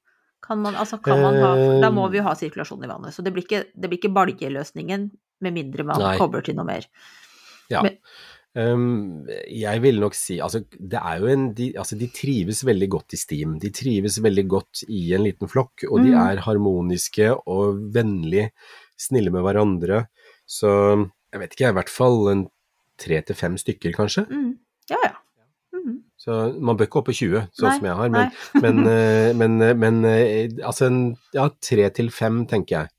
Kan 0.42 0.62
man, 0.64 0.74
altså 0.80 0.98
kan 1.04 1.22
man 1.22 1.36
ha, 1.44 1.54
Eh, 1.60 1.80
da 1.84 1.92
må 1.92 2.10
vi 2.10 2.18
jo 2.18 2.24
ha 2.26 2.34
sirkulasjon 2.34 2.84
i 2.84 2.88
vannet, 2.90 3.14
så 3.14 3.22
det 3.24 3.34
blir 3.36 3.44
ikke, 3.46 3.66
det 3.76 3.90
blir 3.92 4.00
ikke 4.00 4.14
balgeløsningen 4.16 5.10
med 5.42 5.54
mindre 5.54 5.84
man 5.86 6.00
Nei. 6.02 6.18
kobler 6.18 6.42
til 6.42 6.56
noe 6.58 6.66
mer. 6.66 6.88
Ja. 7.70 7.82
Men- 7.86 7.98
Um, 8.58 9.28
jeg 9.48 9.80
vil 9.84 10.00
nok 10.02 10.16
si, 10.18 10.40
altså 10.42 10.64
det 10.74 10.98
er 10.98 11.20
jo 11.22 11.28
en, 11.30 11.44
de, 11.54 11.68
altså 11.78 11.96
de 11.96 12.08
trives 12.10 12.64
veldig 12.66 12.88
godt 12.90 13.14
i 13.14 13.18
steam. 13.22 13.60
De 13.62 13.70
trives 13.70 14.18
veldig 14.26 14.44
godt 14.50 14.82
i 14.90 15.14
en 15.14 15.22
liten 15.24 15.48
flokk, 15.48 15.84
og 15.88 16.02
de 16.02 16.10
Mm. 16.10 16.18
er 16.32 16.42
harmoniske 16.42 17.28
og 17.48 17.78
vennlige, 17.94 18.50
snille 18.98 19.30
med 19.32 19.46
hverandre. 19.46 20.08
Så 20.50 20.68
jeg 21.32 21.40
vet 21.44 21.54
ikke, 21.54 21.70
i 21.70 21.78
hvert 21.78 21.90
fall 21.94 22.28
en 22.32 22.42
tre 22.98 23.22
til 23.22 23.36
fem 23.38 23.56
stykker 23.56 23.94
kanskje. 23.94 24.26
Mm. 24.28 24.58
Ja, 24.90 24.98
ja. 25.06 25.14
Mm. 25.78 26.02
Så 26.18 26.60
man 26.60 26.76
bør 26.76 26.88
ikke 26.90 27.00
opp 27.04 27.06
på 27.14 27.16
20, 27.16 27.46
sånn 27.54 27.70
Nei, 27.70 27.78
som 27.78 27.86
jeg 27.86 27.96
har, 28.02 28.10
men, 28.10 28.32
men, 28.66 28.88
eh, 28.88 29.34
men, 29.34 29.62
eh, 29.62 29.74
men 29.76 30.04
eh, 30.10 30.50
altså 30.66 30.88
en, 30.90 31.16
ja, 31.38 31.48
tre 31.62 31.88
til 31.92 32.10
fem 32.10 32.48
tenker 32.50 32.80
jeg. 32.82 32.90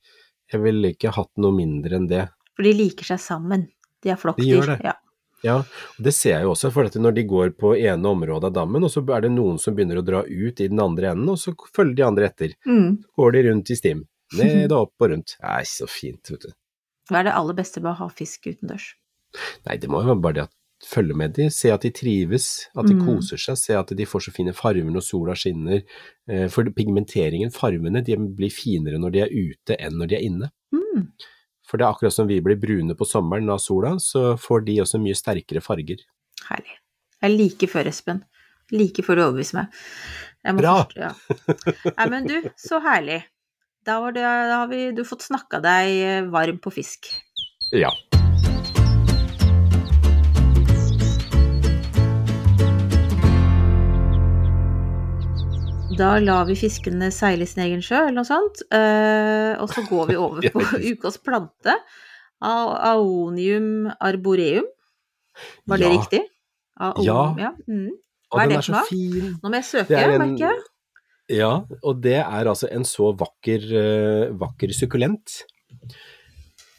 Jeg 0.55 0.63
ville 0.63 0.95
ikke 0.95 1.11
hatt 1.19 1.31
noe 1.37 1.53
mindre 1.53 1.97
enn 1.99 2.07
det. 2.09 2.29
For 2.55 2.63
de 2.63 2.73
liker 2.73 3.05
seg 3.05 3.19
sammen. 3.19 3.67
De 4.03 4.11
er 4.11 4.17
De 4.37 4.47
gjør 4.49 4.67
det. 4.75 4.81
Ja. 4.85 4.95
Ja, 5.43 5.55
det 5.97 6.13
ser 6.13 6.35
jeg 6.35 6.45
jo 6.45 6.51
også, 6.53 6.69
for 6.73 6.85
når 7.01 7.15
de 7.17 7.23
går 7.25 7.55
på 7.57 7.71
ene 7.79 8.05
området 8.11 8.51
av 8.51 8.53
dammen, 8.59 8.85
og 8.85 8.91
så 8.93 9.01
er 9.17 9.23
det 9.25 9.31
noen 9.33 9.57
som 9.59 9.73
begynner 9.75 9.97
å 10.03 10.05
dra 10.05 10.21
ut 10.29 10.61
i 10.61 10.67
den 10.69 10.81
andre 10.85 11.15
enden, 11.15 11.31
og 11.33 11.39
så 11.41 11.55
følger 11.73 11.97
de 11.97 12.05
andre 12.05 12.27
etter. 12.29 12.53
Mm. 12.69 12.99
Går 13.17 13.33
de 13.33 13.43
rundt 13.49 13.71
i 13.73 13.77
stim. 13.79 14.03
Ned 14.37 14.71
og 14.71 14.83
opp 14.91 15.01
og 15.07 15.11
rundt. 15.15 15.37
Er 15.41 15.65
så 15.65 15.89
fint, 15.89 16.29
vet 16.31 16.45
du. 16.45 16.53
Hva 17.09 17.23
er 17.23 17.31
det 17.31 17.33
aller 17.41 17.57
beste 17.57 17.81
med 17.81 17.95
å 17.95 17.99
ha 18.03 18.09
fisk 18.13 18.51
utendørs? 18.53 18.91
Nei, 19.67 19.79
det 19.81 19.89
må 19.91 20.03
jo 20.05 20.11
være 20.13 20.23
bare 20.27 20.35
det 20.43 20.45
at 20.45 20.55
følge 20.93 21.17
med 21.17 21.33
de, 21.37 21.49
se 21.51 21.73
at 21.73 21.83
de 21.89 21.91
trives, 21.91 22.47
at 22.77 22.87
de 22.87 22.95
Mm. 22.95 23.03
koser 23.09 23.41
seg, 23.41 23.57
se 23.59 23.75
at 23.81 23.89
de 23.97 24.05
får 24.07 24.21
så 24.29 24.33
fine 24.37 24.53
farger 24.53 24.85
når 24.85 25.03
sola 25.09 25.33
skinner. 25.35 25.83
Eh, 26.29 26.49
For 26.49 26.65
pigmenteringen, 26.65 27.51
farvene, 27.51 28.05
de 28.05 28.17
blir 28.17 28.53
finere 28.53 29.01
når 29.01 29.11
de 29.13 29.21
er 29.25 29.33
ute 29.33 29.77
enn 29.81 29.97
når 29.99 30.09
de 30.09 30.17
er 30.17 30.25
inne. 30.29 30.51
Mm. 30.73 31.09
For 31.71 31.79
det 31.79 31.87
er 31.87 31.95
akkurat 31.95 32.15
som 32.15 32.27
vi 32.27 32.41
blir 32.43 32.59
brune 32.59 32.97
på 32.99 33.07
sommeren 33.07 33.51
av 33.55 33.61
sola, 33.63 33.95
så 34.03 34.35
får 34.41 34.67
de 34.67 34.81
også 34.83 34.99
mye 35.03 35.15
sterkere 35.15 35.63
farger. 35.63 36.03
Herlig. 36.49 36.77
Jeg 37.21 37.29
er 37.29 37.37
like 37.37 37.69
før, 37.71 37.91
Espen. 37.93 38.25
Like 38.75 39.05
før 39.07 39.19
du 39.19 39.25
overbeviser 39.29 39.61
meg. 39.61 39.81
Bra! 40.59 40.75
Først, 40.83 40.99
ja. 40.99 41.93
Nei, 41.99 42.09
men 42.11 42.27
du, 42.27 42.37
så 42.59 42.81
herlig. 42.83 43.21
Da, 43.87 44.01
var 44.03 44.17
det, 44.17 44.25
da 44.25 44.63
har 44.65 44.71
vi, 44.73 44.83
du 44.97 45.05
fått 45.09 45.25
snakka 45.29 45.61
deg 45.65 46.31
varm 46.33 46.59
på 46.63 46.73
fisk. 46.75 47.13
Ja. 47.77 47.93
Da 55.99 56.11
lar 56.23 56.45
vi 56.49 56.55
fiskene 56.59 57.09
seile 57.13 57.43
i 57.47 57.51
sin 57.51 57.63
egen 57.65 57.81
sjø, 57.83 57.99
eller 58.07 58.21
noe 58.21 58.29
sånt. 58.29 58.63
eh, 58.73 59.57
og 59.61 59.69
så 59.73 59.83
går 59.89 60.07
vi 60.13 60.17
over 60.25 60.47
på 60.55 60.63
ukas 60.93 61.19
plante. 61.19 61.75
Aonium 62.41 63.91
arboreum. 64.01 64.69
Var 65.69 65.77
det 65.81 65.89
Ja. 65.91 65.97
riktig? 65.99 66.21
Aonium, 66.81 67.07
Ja. 67.07 67.35
ja. 67.39 67.51
Mm. 67.69 67.91
Hva 68.31 68.43
er 68.45 68.49
det 68.49 68.65
for 68.65 68.73
noe? 68.73 69.33
Nå 69.43 69.51
må 69.51 69.55
jeg 69.59 69.65
søke, 69.65 69.97
en- 69.99 70.21
merker 70.21 70.47
jeg. 70.47 70.63
Ja, 71.31 71.51
og 71.85 72.01
det 72.03 72.17
er 72.19 72.45
altså 72.51 72.69
en 72.71 72.83
så 72.85 73.13
vakker, 73.17 73.61
eh, 73.71 74.31
vakker 74.35 74.73
sukkulent. 74.75 75.45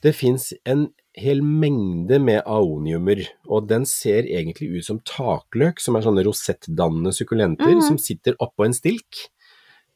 Det 0.01 0.15
fins 0.15 0.53
en 0.65 0.87
hel 1.17 1.41
mengde 1.43 2.19
med 2.23 2.41
aoniumer, 2.47 3.25
og 3.49 3.67
den 3.67 3.85
ser 3.85 4.23
egentlig 4.23 4.69
ut 4.77 4.85
som 4.87 5.01
takløk, 5.03 5.81
som 5.83 5.95
er 5.95 6.05
sånne 6.05 6.23
rosettdannende 6.23 7.11
sukkulenter 7.11 7.75
Mhm. 7.75 7.81
som 7.87 7.97
sitter 7.97 8.35
oppå 8.39 8.65
en 8.65 8.73
stilk. 8.73 9.27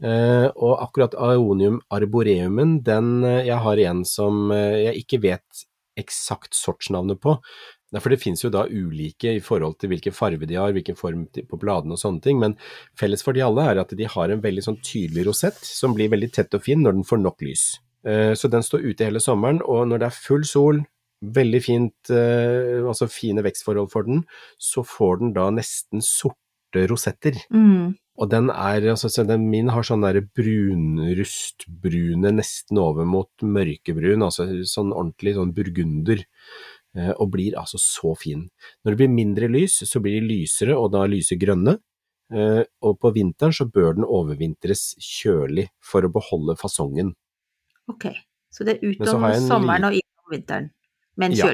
Uh, 0.03 0.51
og 0.59 0.81
akkurat 0.83 1.13
aonium 1.15 1.79
arboreumen, 1.89 2.83
den 2.83 3.23
uh, 3.23 3.45
Jeg 3.45 3.57
har 3.63 3.77
en 3.79 4.03
som 4.03 4.51
uh, 4.51 4.75
jeg 4.75 5.05
ikke 5.05 5.21
vet 5.23 5.61
eksakt 5.97 6.51
sortsnavnet 6.53 7.21
på. 7.21 7.37
For 7.95 8.09
det 8.09 8.19
finnes 8.19 8.43
jo 8.43 8.49
da 8.51 8.65
ulike 8.67 9.37
i 9.37 9.39
forhold 9.39 9.77
til 9.79 9.87
hvilken 9.87 10.11
farge 10.11 10.45
de 10.45 10.55
har, 10.55 10.73
hvilken 10.73 10.97
form 10.99 11.29
på 11.31 11.57
bladene 11.57 11.95
og 11.95 11.97
sånne 12.01 12.19
ting, 12.21 12.41
men 12.41 12.57
felles 12.99 13.23
for 13.23 13.31
de 13.31 13.39
alle 13.39 13.63
er 13.63 13.79
at 13.79 13.95
de 13.95 14.03
har 14.03 14.29
en 14.29 14.41
veldig 14.43 14.65
sånn 14.65 14.81
tydelig 14.83 15.23
rosett 15.29 15.55
som 15.63 15.93
blir 15.95 16.11
veldig 16.11 16.27
tett 16.33 16.53
og 16.53 16.65
fin 16.65 16.83
når 16.83 16.91
den 16.97 17.07
får 17.07 17.21
nok 17.23 17.39
lys. 17.39 17.79
Så 18.03 18.51
den 18.51 18.61
står 18.67 18.83
ute 18.83 19.07
hele 19.07 19.21
sommeren, 19.23 19.61
og 19.63 19.87
når 19.87 19.99
det 19.99 20.09
er 20.09 20.17
full 20.27 20.43
sol, 20.43 20.83
veldig 21.23 21.61
fint, 21.63 22.09
eh, 22.09 22.83
altså 22.85 23.07
fine 23.11 23.43
vekstforhold 23.45 23.91
for 23.91 24.03
den, 24.07 24.25
så 24.57 24.83
får 24.85 25.19
den 25.21 25.33
da 25.35 25.49
nesten 25.53 26.01
sorte 26.03 26.87
rosetter. 26.89 27.33
Mm. 27.53 27.95
Og 28.15 28.29
den 28.31 28.49
er, 28.49 28.81
altså, 28.93 29.09
så 29.11 29.23
den 29.27 29.49
min 29.51 29.69
har 29.73 29.83
sånn 29.83 30.03
der 30.05 30.21
brunrustbrune 30.37 32.31
nesten 32.35 32.77
over 32.79 33.05
mot 33.07 33.29
mørkebrun, 33.43 34.23
altså 34.23 34.47
sånn 34.67 34.93
ordentlig 34.95 35.35
sånn 35.35 35.53
burgunder, 35.55 36.23
eh, 36.95 37.13
og 37.17 37.31
blir 37.35 37.57
altså 37.59 37.77
så 37.81 38.15
fin. 38.19 38.49
Når 38.83 38.91
det 38.91 38.99
blir 39.03 39.11
mindre 39.11 39.47
lys, 39.51 39.83
så 39.83 39.99
blir 40.03 40.21
de 40.21 40.27
lysere, 40.29 40.73
og 40.79 40.91
da 40.95 41.05
lyse 41.09 41.35
grønne. 41.39 41.79
og 42.81 42.97
på 42.97 43.11
vinteren 43.13 43.53
så 43.53 43.69
bør 43.69 43.93
den 43.93 44.03
overvintres 44.03 44.95
kjølig 44.97 45.67
for 45.77 46.01
å 46.01 46.09
beholde 46.09 46.55
fasongen. 46.57 47.13
Ok. 47.85 48.07
Så 48.49 48.65
det 48.65 48.79
er 48.79 48.95
utover 48.95 49.35
sommeren 49.45 49.83
og 49.89 49.93
innom 49.99 50.31
vinteren. 50.33 50.71
Men 51.17 51.31
Ja. 51.31 51.47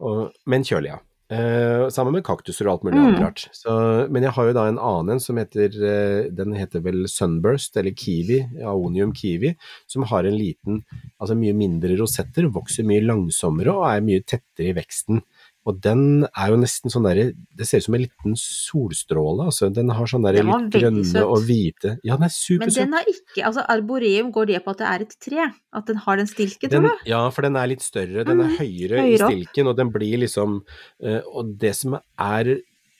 Og, 0.00 0.32
men 0.46 0.62
kjølig, 0.62 0.92
ja. 0.94 0.98
Eh, 1.30 1.90
sammen 1.92 2.14
med 2.14 2.24
kaktuser 2.24 2.64
og 2.64 2.78
alt 2.78 2.84
mulig 2.86 2.96
Mm. 2.96 3.06
annet 3.06 3.20
rart. 3.20 4.08
Men 4.10 4.22
jeg 4.22 4.32
har 4.32 4.46
jo 4.46 4.52
da 4.56 4.62
en 4.68 4.78
annen 4.78 5.10
en 5.12 5.20
som 5.20 5.36
heter 5.36 5.68
eh, 5.76 6.30
Den 6.32 6.54
heter 6.56 6.80
vel 6.80 7.04
Sunburst, 7.06 7.76
eller 7.76 7.90
Kiwi, 7.92 8.38
Aonium 8.64 9.12
Kiwi, 9.12 9.54
som 9.86 10.04
har 10.04 10.24
en 10.24 10.38
liten, 10.38 10.84
altså 11.20 11.36
mye 11.36 11.52
mindre 11.52 11.98
rosetter, 12.00 12.48
vokser 12.48 12.82
mye 12.88 13.04
langsommere 13.04 13.74
og 13.76 13.84
er 13.90 14.00
mye 14.00 14.24
tettere 14.24 14.70
i 14.70 14.76
veksten. 14.80 15.20
Og 15.68 15.80
den 15.84 16.24
er 16.32 16.52
jo 16.54 16.56
nesten 16.62 16.88
sånn 16.92 17.04
derre 17.04 17.26
Det 17.58 17.66
ser 17.68 17.82
ut 17.82 17.86
som 17.88 17.96
en 17.98 18.02
liten 18.06 18.36
solstråle, 18.40 19.48
altså. 19.50 19.68
Den 19.74 19.90
har 19.92 20.08
sånn 20.10 20.24
derre 20.24 20.44
litt 20.46 20.70
grønne 20.74 21.04
søt. 21.04 21.24
og 21.26 21.42
hvite 21.48 21.94
Ja, 22.06 22.16
den 22.16 22.28
er 22.28 22.58
Men 22.62 22.72
den 22.74 22.92
har 22.96 23.10
ikke 23.12 23.44
Altså, 23.48 23.64
arboreum, 23.68 24.32
går 24.32 24.46
det 24.52 24.62
på 24.64 24.72
at 24.74 24.78
det 24.82 24.88
er 24.88 25.04
et 25.06 25.14
tre? 25.20 25.48
At 25.76 25.86
den 25.90 26.00
har 26.04 26.16
den 26.16 26.26
stilken, 26.30 26.70
Den, 26.72 26.86
tror 26.88 26.96
du? 27.04 27.10
ja, 27.10 27.20
for 27.30 27.42
den 27.42 27.56
er 27.60 27.66
litt 27.68 27.82
større, 27.84 28.24
den 28.24 28.40
er 28.40 28.48
Mhm, 28.48 28.56
høyere, 28.58 29.02
høyere 29.02 29.12
i 29.12 29.18
stilken, 29.20 29.68
og 29.68 29.76
den 29.76 29.90
blir 29.92 30.18
liksom 30.24 30.62
eh, 31.02 31.20
Og 31.34 31.54
det 31.58 31.74
som 31.76 31.98
er 32.18 32.56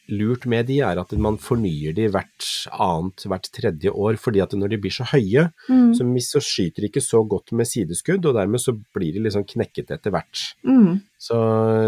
lurt 0.09 0.47
med 0.49 0.67
de, 0.71 0.79
er 0.81 0.99
at 1.01 1.13
man 1.21 1.37
fornyer 1.37 1.93
de 1.97 2.07
hvert 2.09 2.47
annet, 2.73 3.25
hvert 3.29 3.49
tredje 3.53 3.91
år, 3.93 4.17
fordi 4.17 4.41
at 4.41 4.55
når 4.57 4.73
de 4.73 4.79
blir 4.81 4.95
så 4.95 5.05
høye, 5.11 5.49
Mm. 5.69 5.93
så, 5.95 6.05
så 6.25 6.41
skyter 6.41 6.81
de 6.85 6.89
ikke 6.89 7.03
så 7.05 7.21
godt 7.29 7.53
med 7.53 7.67
sideskudd, 7.69 8.25
og 8.25 8.35
dermed 8.39 8.61
så 8.61 8.73
blir 8.95 9.13
de 9.13 9.21
liksom 9.27 9.45
knekket 9.45 9.91
etter 9.99 10.11
hvert. 10.15 10.47
Mm. 10.65 11.01
Så, 11.21 11.37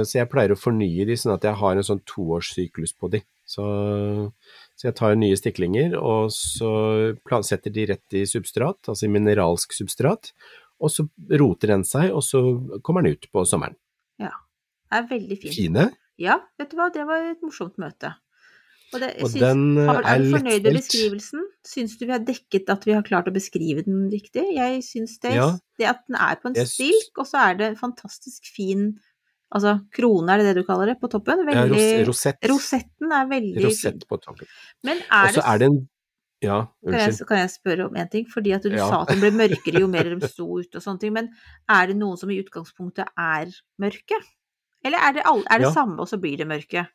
så 0.04 0.18
jeg 0.20 0.28
pleier 0.32 0.52
å 0.52 0.58
fornye 0.60 1.06
de 1.08 1.16
sånn 1.16 1.34
at 1.34 1.44
jeg 1.48 1.56
har 1.60 1.76
en 1.80 1.86
sånn 1.86 2.02
toårssyklus 2.04 2.92
på 3.00 3.10
de. 3.14 3.22
Så, 3.50 3.64
så 4.78 4.88
jeg 4.90 4.96
tar 5.00 5.16
nye 5.18 5.36
stiklinger, 5.38 5.96
og 5.98 6.30
så 6.34 7.16
plan- 7.26 7.42
setter 7.46 7.72
de 7.74 7.86
rett 7.90 8.16
i 8.20 8.24
substrat, 8.28 8.78
altså 8.88 9.08
i 9.08 9.12
mineralsk 9.12 9.72
substrat, 9.76 10.32
og 10.80 10.92
så 10.92 11.04
roter 11.40 11.74
den 11.74 11.82
seg, 11.84 12.10
og 12.14 12.22
så 12.24 12.40
kommer 12.84 13.02
den 13.04 13.16
ut 13.18 13.26
på 13.32 13.42
sommeren. 13.48 13.74
Ja, 14.20 14.30
Det 14.90 14.98
er 15.00 15.08
veldig 15.10 15.40
fint. 15.42 15.54
Fine. 15.56 15.88
Ja, 16.20 16.38
vet 16.60 16.70
du 16.72 16.76
hva, 16.76 16.90
det 16.92 17.06
var 17.08 17.30
et 17.30 17.40
morsomt 17.44 17.78
møte. 17.80 18.12
Og, 18.92 18.98
det, 18.98 19.08
Og 19.22 19.30
syns- 19.30 19.40
den 19.44 19.60
eh, 19.78 19.86
har, 19.86 20.00
er 20.02 20.08
er 20.16 20.22
du 20.24 20.32
fornøyd 20.34 20.64
med 20.66 20.76
beskrivelsen? 20.80 21.44
Syns 21.66 21.92
du 21.96 22.04
vi 22.08 22.12
har 22.12 22.24
dekket 22.26 22.72
at 22.74 22.82
vi 22.88 22.92
har 22.96 23.04
klart 23.06 23.28
å 23.30 23.34
beskrive 23.34 23.84
den 23.86 24.08
riktig? 24.10 24.42
Jeg 24.56 24.80
syns 24.82 25.14
det, 25.22 25.36
Ja. 25.36 25.46
det 25.78 25.86
at 25.86 26.00
den 26.08 26.16
er 26.18 26.34
på 26.42 26.50
en 26.50 26.56
Jeg 26.58 26.66
stilk, 26.66 27.12
og 27.22 27.26
så 27.30 27.38
er 27.50 27.54
det 27.60 27.78
fantastisk 27.78 28.50
fin 28.56 28.98
Altså 29.50 29.80
krone, 29.90 30.30
er 30.30 30.38
det 30.38 30.44
det 30.54 30.62
du 30.62 30.66
kaller 30.66 30.86
det, 30.92 31.00
på 31.00 31.08
toppen? 31.10 31.40
Ja, 31.50 31.64
ros, 31.66 32.06
rosett. 32.06 32.36
Rosetten 32.46 33.10
er 33.10 33.24
veldig. 33.26 33.64
Rosett 33.64 34.04
på 34.06 34.18
toppen. 34.22 34.46
Men 34.86 35.00
er 35.10 35.32
så 35.34 35.40
det 35.40 35.46
er 35.50 35.58
det 35.58 35.66
en 35.72 35.78
Ja, 36.40 36.58
kan 36.86 36.94
jeg, 37.00 37.26
kan 37.26 37.36
jeg 37.42 37.50
spørre 37.50 37.88
om 37.88 37.96
en 37.98 38.08
ting? 38.08 38.28
Fordi 38.30 38.52
at 38.54 38.62
du 38.62 38.70
Ja. 38.70 38.86
sa 38.88 39.00
at 39.02 39.08
den 39.10 39.18
ble 39.18 39.32
mørkere 39.34 39.80
jo 39.82 39.88
mer 39.90 40.04
de 40.04 40.28
sto 40.28 40.46
ute 40.56 40.76
og 40.78 40.82
sånne 40.84 41.00
ting. 41.00 41.12
Men 41.12 41.32
er 41.68 41.86
det 41.90 41.96
noen 41.98 42.16
som 42.16 42.30
i 42.30 42.38
utgangspunktet 42.40 43.10
er 43.18 43.50
mørke? 43.82 44.20
Eller 44.84 44.98
er 45.08 45.12
det, 45.18 45.22
all, 45.28 45.42
er 45.50 45.58
det 45.58 45.68
Ja. 45.68 45.72
samme, 45.74 45.98
og 46.00 46.08
så 46.08 46.18
blir 46.20 46.36
det 46.40 46.46
mørke? 46.48 46.86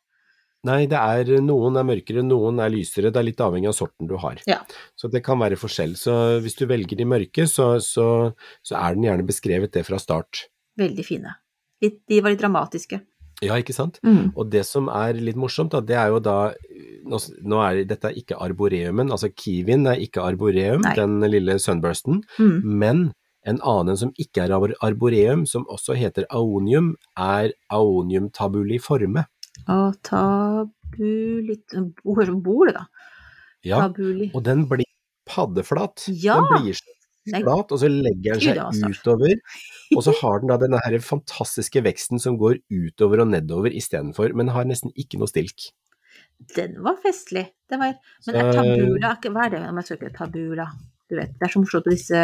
Nei, 0.66 0.86
det 0.90 0.98
er, 0.98 1.28
noen 1.46 1.76
er 1.78 1.84
mørkere, 1.86 2.24
noen 2.26 2.58
er 2.58 2.70
lysere. 2.72 3.12
Det 3.14 3.20
er 3.20 3.26
litt 3.28 3.38
avhengig 3.44 3.68
av 3.70 3.76
sorten 3.78 4.08
du 4.10 4.16
har. 4.18 4.40
Ja. 4.50 4.58
Så 4.98 5.06
det 5.12 5.22
kan 5.22 5.38
være 5.38 5.54
forskjell. 5.60 5.92
Så 5.94 6.40
hvis 6.42 6.56
du 6.58 6.64
velger 6.66 6.96
de 6.98 7.04
mørke, 7.06 7.44
så, 7.46 7.76
så, 7.84 8.32
så 8.66 8.74
er 8.80 8.94
den 8.96 9.04
gjerne 9.06 9.26
beskrevet 9.28 9.70
det 9.76 9.84
fra 9.86 10.00
start. 10.02 10.48
Veldig 10.80 11.04
fine. 11.06 11.36
De 11.80 12.18
var 12.24 12.32
litt 12.32 12.40
dramatiske. 12.40 12.98
Ja, 13.44 13.54
ikke 13.60 13.74
sant? 13.76 14.00
Mm. 14.02 14.32
Og 14.34 14.48
det 14.50 14.64
som 14.66 14.88
er 14.88 15.12
litt 15.20 15.36
morsomt, 15.36 15.70
da, 15.76 15.82
det 15.84 15.94
er 16.00 16.08
jo 16.14 16.18
da 16.24 16.52
Nå, 17.06 17.20
nå 17.46 17.58
er 17.62 17.84
dette 17.86 18.08
er 18.08 18.16
ikke 18.18 18.34
arboreumen, 18.42 19.12
altså 19.14 19.28
kiwien 19.30 19.84
er 19.86 20.00
ikke 20.02 20.24
arboreum, 20.26 20.80
Nei. 20.82 20.94
den 20.98 21.20
lille 21.30 21.54
sunbursten, 21.62 22.24
Mm. 22.40 22.56
men 22.64 23.02
en 23.46 23.60
annen 23.62 23.98
som 23.98 24.12
ikke 24.18 24.46
er 24.46 24.54
arboreum, 24.84 25.44
som 25.46 25.66
også 25.72 25.96
heter 25.98 26.26
aonium, 26.34 26.94
er 27.16 27.52
aonium 27.72 28.28
tabuliforme. 28.34 29.26
Og 29.72 29.94
tabuli 30.04 31.56
Hvor 32.02 32.32
bor 32.44 32.68
det, 32.68 32.76
da? 32.76 32.84
Ja, 33.66 33.80
Tabuli. 33.86 34.30
og 34.34 34.44
den 34.46 34.66
blir 34.68 34.86
paddeflat. 35.26 36.06
Ja! 36.12 36.36
Den 36.38 36.66
blir 36.66 37.40
flat, 37.42 37.72
og 37.72 37.80
så 37.82 37.88
legger 37.90 38.38
den 38.38 38.44
seg 38.44 38.92
utover. 38.92 39.34
Og 39.96 40.04
så 40.06 40.14
har 40.20 40.42
den 40.42 40.52
da 40.52 40.58
denne 40.62 40.82
her 40.84 40.98
fantastiske 41.02 41.82
veksten 41.86 42.22
som 42.22 42.38
går 42.38 42.60
utover 42.70 43.24
og 43.24 43.32
nedover 43.32 43.74
istedenfor, 43.74 44.34
men 44.38 44.52
har 44.54 44.68
nesten 44.68 44.94
ikke 44.94 45.18
noe 45.22 45.30
stilk. 45.30 45.70
Den 46.54 46.76
var 46.84 46.98
festlig. 47.02 47.46
Den 47.70 47.80
var, 47.80 47.96
men 48.26 48.36
er 48.38 48.52
tabula 48.52 49.14
Hva 49.24 49.46
er 49.46 49.54
det 49.54 49.62
om 49.70 49.80
jeg 49.80 49.88
søker 49.88 50.12
tabula? 50.14 50.68
Du 51.06 51.16
vet, 51.16 51.32
det 51.38 51.46
er 51.46 51.52
så 51.52 51.62
morsomt 51.62 51.86
med 51.86 51.96
disse 51.96 52.20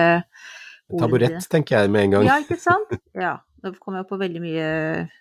Taburett, 1.01 1.49
tenker 1.53 1.83
jeg 1.83 1.93
med 1.93 2.09
en 2.09 2.17
gang. 2.17 2.29
Ja, 2.29 2.39
ikke 2.43 2.61
sant? 2.61 2.93
Ja. 3.17 3.39
Nå 3.63 3.71
kom 3.79 3.95
jeg 3.95 4.09
på 4.09 4.19
veldig 4.19 4.41
mye 4.43 4.71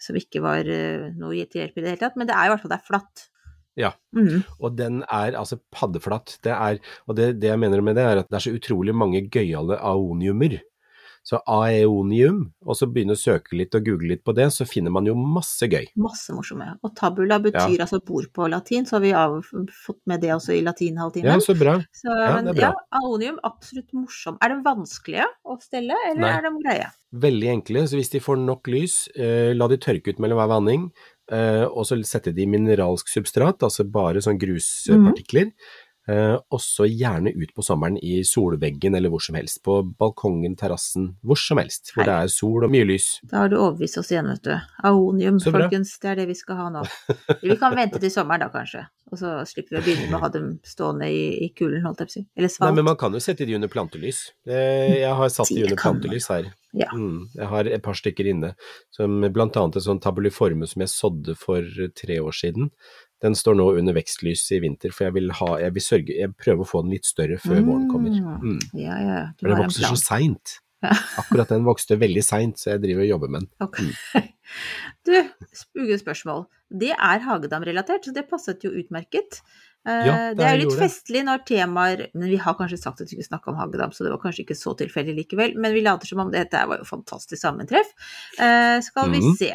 som 0.02 0.18
ikke 0.18 0.42
var 0.42 0.66
eh, 0.66 1.12
noe 1.14 1.44
til 1.46 1.62
hjelp 1.62 1.76
i 1.78 1.84
det 1.84 1.92
hele 1.92 2.02
tatt, 2.02 2.16
men 2.18 2.30
det 2.30 2.34
er 2.34 2.48
i 2.48 2.54
hvert 2.54 2.64
fall 2.64 2.72
det 2.74 2.80
er 2.80 2.88
flatt. 2.88 3.28
Ja. 3.80 3.92
Mm. 4.18 4.42
Og 4.60 4.74
den 4.76 5.02
er 5.06 5.38
altså 5.38 5.60
paddeflatt. 5.74 6.40
Det 6.44 6.54
er, 6.56 6.82
og 7.08 7.18
det, 7.20 7.36
det 7.42 7.52
jeg 7.52 7.62
mener 7.62 7.84
med 7.86 8.00
det, 8.00 8.08
er 8.08 8.24
at 8.24 8.32
det 8.32 8.40
er 8.40 8.46
så 8.48 8.56
utrolig 8.58 8.96
mange 8.98 9.24
gøyale 9.32 9.78
aoniumer. 9.78 10.58
Så 11.22 11.38
aeonium, 11.46 12.48
og 12.66 12.78
så 12.78 12.88
begynne 12.90 13.14
å 13.14 13.20
søke 13.20 13.54
litt 13.54 13.76
og 13.78 13.86
google 13.86 14.16
litt 14.16 14.24
på 14.26 14.34
det, 14.34 14.48
så 14.56 14.66
finner 14.66 14.94
man 14.94 15.06
jo 15.06 15.14
masse 15.14 15.68
gøy. 15.70 15.92
Masse 16.02 16.34
morsomme. 16.34 16.72
Og 16.82 16.96
tabula 16.98 17.38
betyr 17.44 17.84
altså 17.86 18.00
bord 18.06 18.32
på 18.34 18.48
latin, 18.50 18.88
så 18.90 18.98
har 18.98 19.04
vi 19.04 19.12
av, 19.18 19.38
fått 19.86 20.00
med 20.10 20.24
det 20.26 20.34
også 20.34 20.56
i 20.58 20.64
latinhalvtimen. 20.66 21.30
Ja, 21.30 21.38
så 21.44 21.54
bra. 21.58 21.78
Så, 21.94 22.10
Ja, 22.10 22.40
det 22.42 22.56
er 22.58 22.72
ja, 22.72 22.72
aeonium, 23.02 23.38
absolutt 23.46 23.94
morsom. 23.94 24.40
Er 24.42 24.56
de 24.56 24.60
vanskelige 24.66 25.30
å 25.46 25.60
stelle, 25.62 25.98
eller 26.10 26.26
Nei. 26.26 26.34
er 26.40 26.48
de 26.48 26.54
greie? 26.66 26.90
Veldig 27.22 27.54
enkle, 27.54 27.86
så 27.86 28.00
hvis 28.00 28.14
de 28.16 28.24
får 28.24 28.42
nok 28.42 28.72
lys, 28.72 28.98
eh, 29.14 29.54
la 29.54 29.70
de 29.70 29.78
tørke 29.82 30.14
ut 30.14 30.22
mellom 30.24 30.42
hver 30.42 30.52
vanning, 30.56 30.90
eh, 31.32 31.66
og 31.68 31.86
så 31.86 32.00
sette 32.08 32.34
de 32.34 32.48
i 32.48 32.50
mineralsk 32.50 33.14
substrat, 33.14 33.62
altså 33.62 33.86
bare 33.86 34.24
sånn 34.26 34.42
gruspartikler, 34.42 35.54
eh, 35.54 35.82
og 36.10 36.62
så 36.64 36.88
gjerne 36.90 37.34
ut 37.36 37.52
på 37.56 37.64
sommeren 37.66 37.98
i 38.02 38.22
solveggen 38.26 38.98
eller 38.98 39.12
hvor 39.14 39.22
som 39.24 39.38
helst, 39.38 39.62
på 39.66 39.82
balkongen, 40.00 40.56
terrassen, 40.60 41.12
hvor 41.22 41.40
som 41.40 41.62
helst, 41.62 41.94
hvor 41.96 42.08
det 42.10 42.16
er 42.16 42.32
sol 42.34 42.66
og 42.66 42.74
mye 42.74 42.88
lys. 42.90 43.12
Da 43.30 43.44
har 43.44 43.52
du 43.52 43.60
overbevist 43.60 44.02
oss 44.02 44.10
igjen, 44.12 44.32
vet 44.34 44.48
du. 44.48 44.56
Aonium, 44.90 45.38
folkens, 45.44 45.94
det 46.02 46.14
er 46.14 46.24
det 46.24 46.30
vi 46.32 46.38
skal 46.40 46.58
ha 46.58 46.72
nå. 46.74 46.88
Vi 47.44 47.60
kan 47.62 47.78
vente 47.78 48.02
til 48.02 48.14
sommeren 48.14 48.46
da, 48.46 48.50
kanskje. 48.54 48.88
Og 49.12 49.20
så 49.20 49.32
slipper 49.44 49.76
vi 49.76 49.80
å 49.82 49.84
begynne 49.84 50.08
med 50.08 50.18
å 50.22 50.24
ha 50.24 50.30
dem 50.32 50.48
stående 50.64 51.10
i, 51.12 51.24
i 51.44 51.50
kulden, 51.52 51.84
holdt 51.84 52.00
jeg 52.00 52.08
på 52.08 52.14
å 52.14 52.16
si. 52.16 52.24
Eller 52.40 52.54
Nei, 52.64 52.72
men 52.78 52.88
man 52.88 52.98
kan 53.00 53.16
jo 53.16 53.20
sette 53.24 53.48
de 53.48 53.58
under 53.58 53.72
plantelys. 53.72 54.22
Jeg 54.48 55.12
har 55.20 55.34
satt 55.34 55.52
de 55.52 55.66
under 55.66 55.80
plantelys 55.82 56.30
her. 56.32 56.48
Ja. 56.72 56.88
Mm, 56.96 57.26
jeg 57.36 57.50
har 57.52 57.68
et 57.68 57.84
par 57.84 57.98
stykker 58.00 58.30
inne, 58.32 58.54
som 58.96 59.20
blant 59.36 59.58
annet 59.60 59.82
en 59.82 59.88
sånn 59.90 60.00
tabuliforme 60.04 60.70
som 60.72 60.86
jeg 60.86 60.94
sådde 60.94 61.36
for 61.40 61.68
tre 62.00 62.22
år 62.24 62.38
siden. 62.38 62.72
Den 63.22 63.36
står 63.38 63.56
nå 63.60 63.68
under 63.78 63.94
vekstlys 63.94 64.48
i 64.52 64.60
vinter, 64.64 64.90
for 64.96 65.06
jeg 65.06 65.14
vil, 65.14 65.30
ha, 65.38 65.52
jeg 65.62 65.74
vil 65.76 65.84
sørge, 65.86 66.16
jeg 66.18 66.34
prøver 66.42 66.66
å 66.66 66.68
få 66.72 66.82
den 66.84 66.92
litt 66.96 67.06
større 67.06 67.38
før 67.38 67.62
våren 67.68 67.88
kommer. 67.92 68.10
Mm. 68.42 68.60
Ja, 68.74 68.98
ja, 68.98 69.16
ja. 69.20 69.26
Du 69.38 69.46
For 69.46 69.54
den 69.54 69.62
vokser 69.66 69.88
så 69.92 70.00
seint. 70.02 70.58
Ja. 70.82 70.96
Akkurat 71.22 71.52
den 71.54 71.64
vokste 71.68 71.94
veldig 72.02 72.24
seint, 72.26 72.58
så 72.58 72.72
jeg 72.74 72.82
driver 72.82 73.04
og 73.06 73.12
jobber 73.12 73.30
med 73.30 73.44
den. 73.46 73.52
Ok. 73.62 73.82
Du, 75.08 75.14
ukens 75.80 76.02
spørsmål. 76.04 76.42
Det 76.82 76.90
er 76.92 77.22
hagedamrelatert, 77.24 78.04
så 78.04 78.12
det 78.14 78.26
passet 78.30 78.64
jo 78.66 78.72
utmerket. 78.76 79.38
Eh, 79.88 80.02
Ja, 80.06 80.16
det 80.34 80.38
det 80.42 80.46
er 80.46 80.58
jo 80.60 80.66
litt 80.70 80.78
festlig 80.82 81.24
når 81.26 81.40
temaer 81.48 82.04
Men 82.14 82.28
vi 82.30 82.36
har 82.38 82.54
kanskje 82.60 82.78
sagt 82.78 83.00
at 83.02 83.08
vi 83.08 83.16
skulle 83.16 83.30
snakke 83.30 83.50
om 83.50 83.56
hagedam, 83.62 83.94
så 83.96 84.04
det 84.06 84.12
var 84.12 84.20
kanskje 84.22 84.44
ikke 84.44 84.58
så 84.60 84.76
tilfeldig 84.78 85.16
likevel. 85.22 85.56
Men 85.56 85.74
vi 85.74 85.82
later 85.86 86.06
som 86.12 86.20
om 86.26 86.32
dette 86.34 86.66
var 86.68 86.82
jo 86.84 86.90
fantastisk 86.90 87.40
sammentreff. 87.42 87.90
Eh, 88.38 88.82
skal 88.86 89.10
vi 89.14 89.22
Mhm. 89.24 89.38
se. 89.40 89.54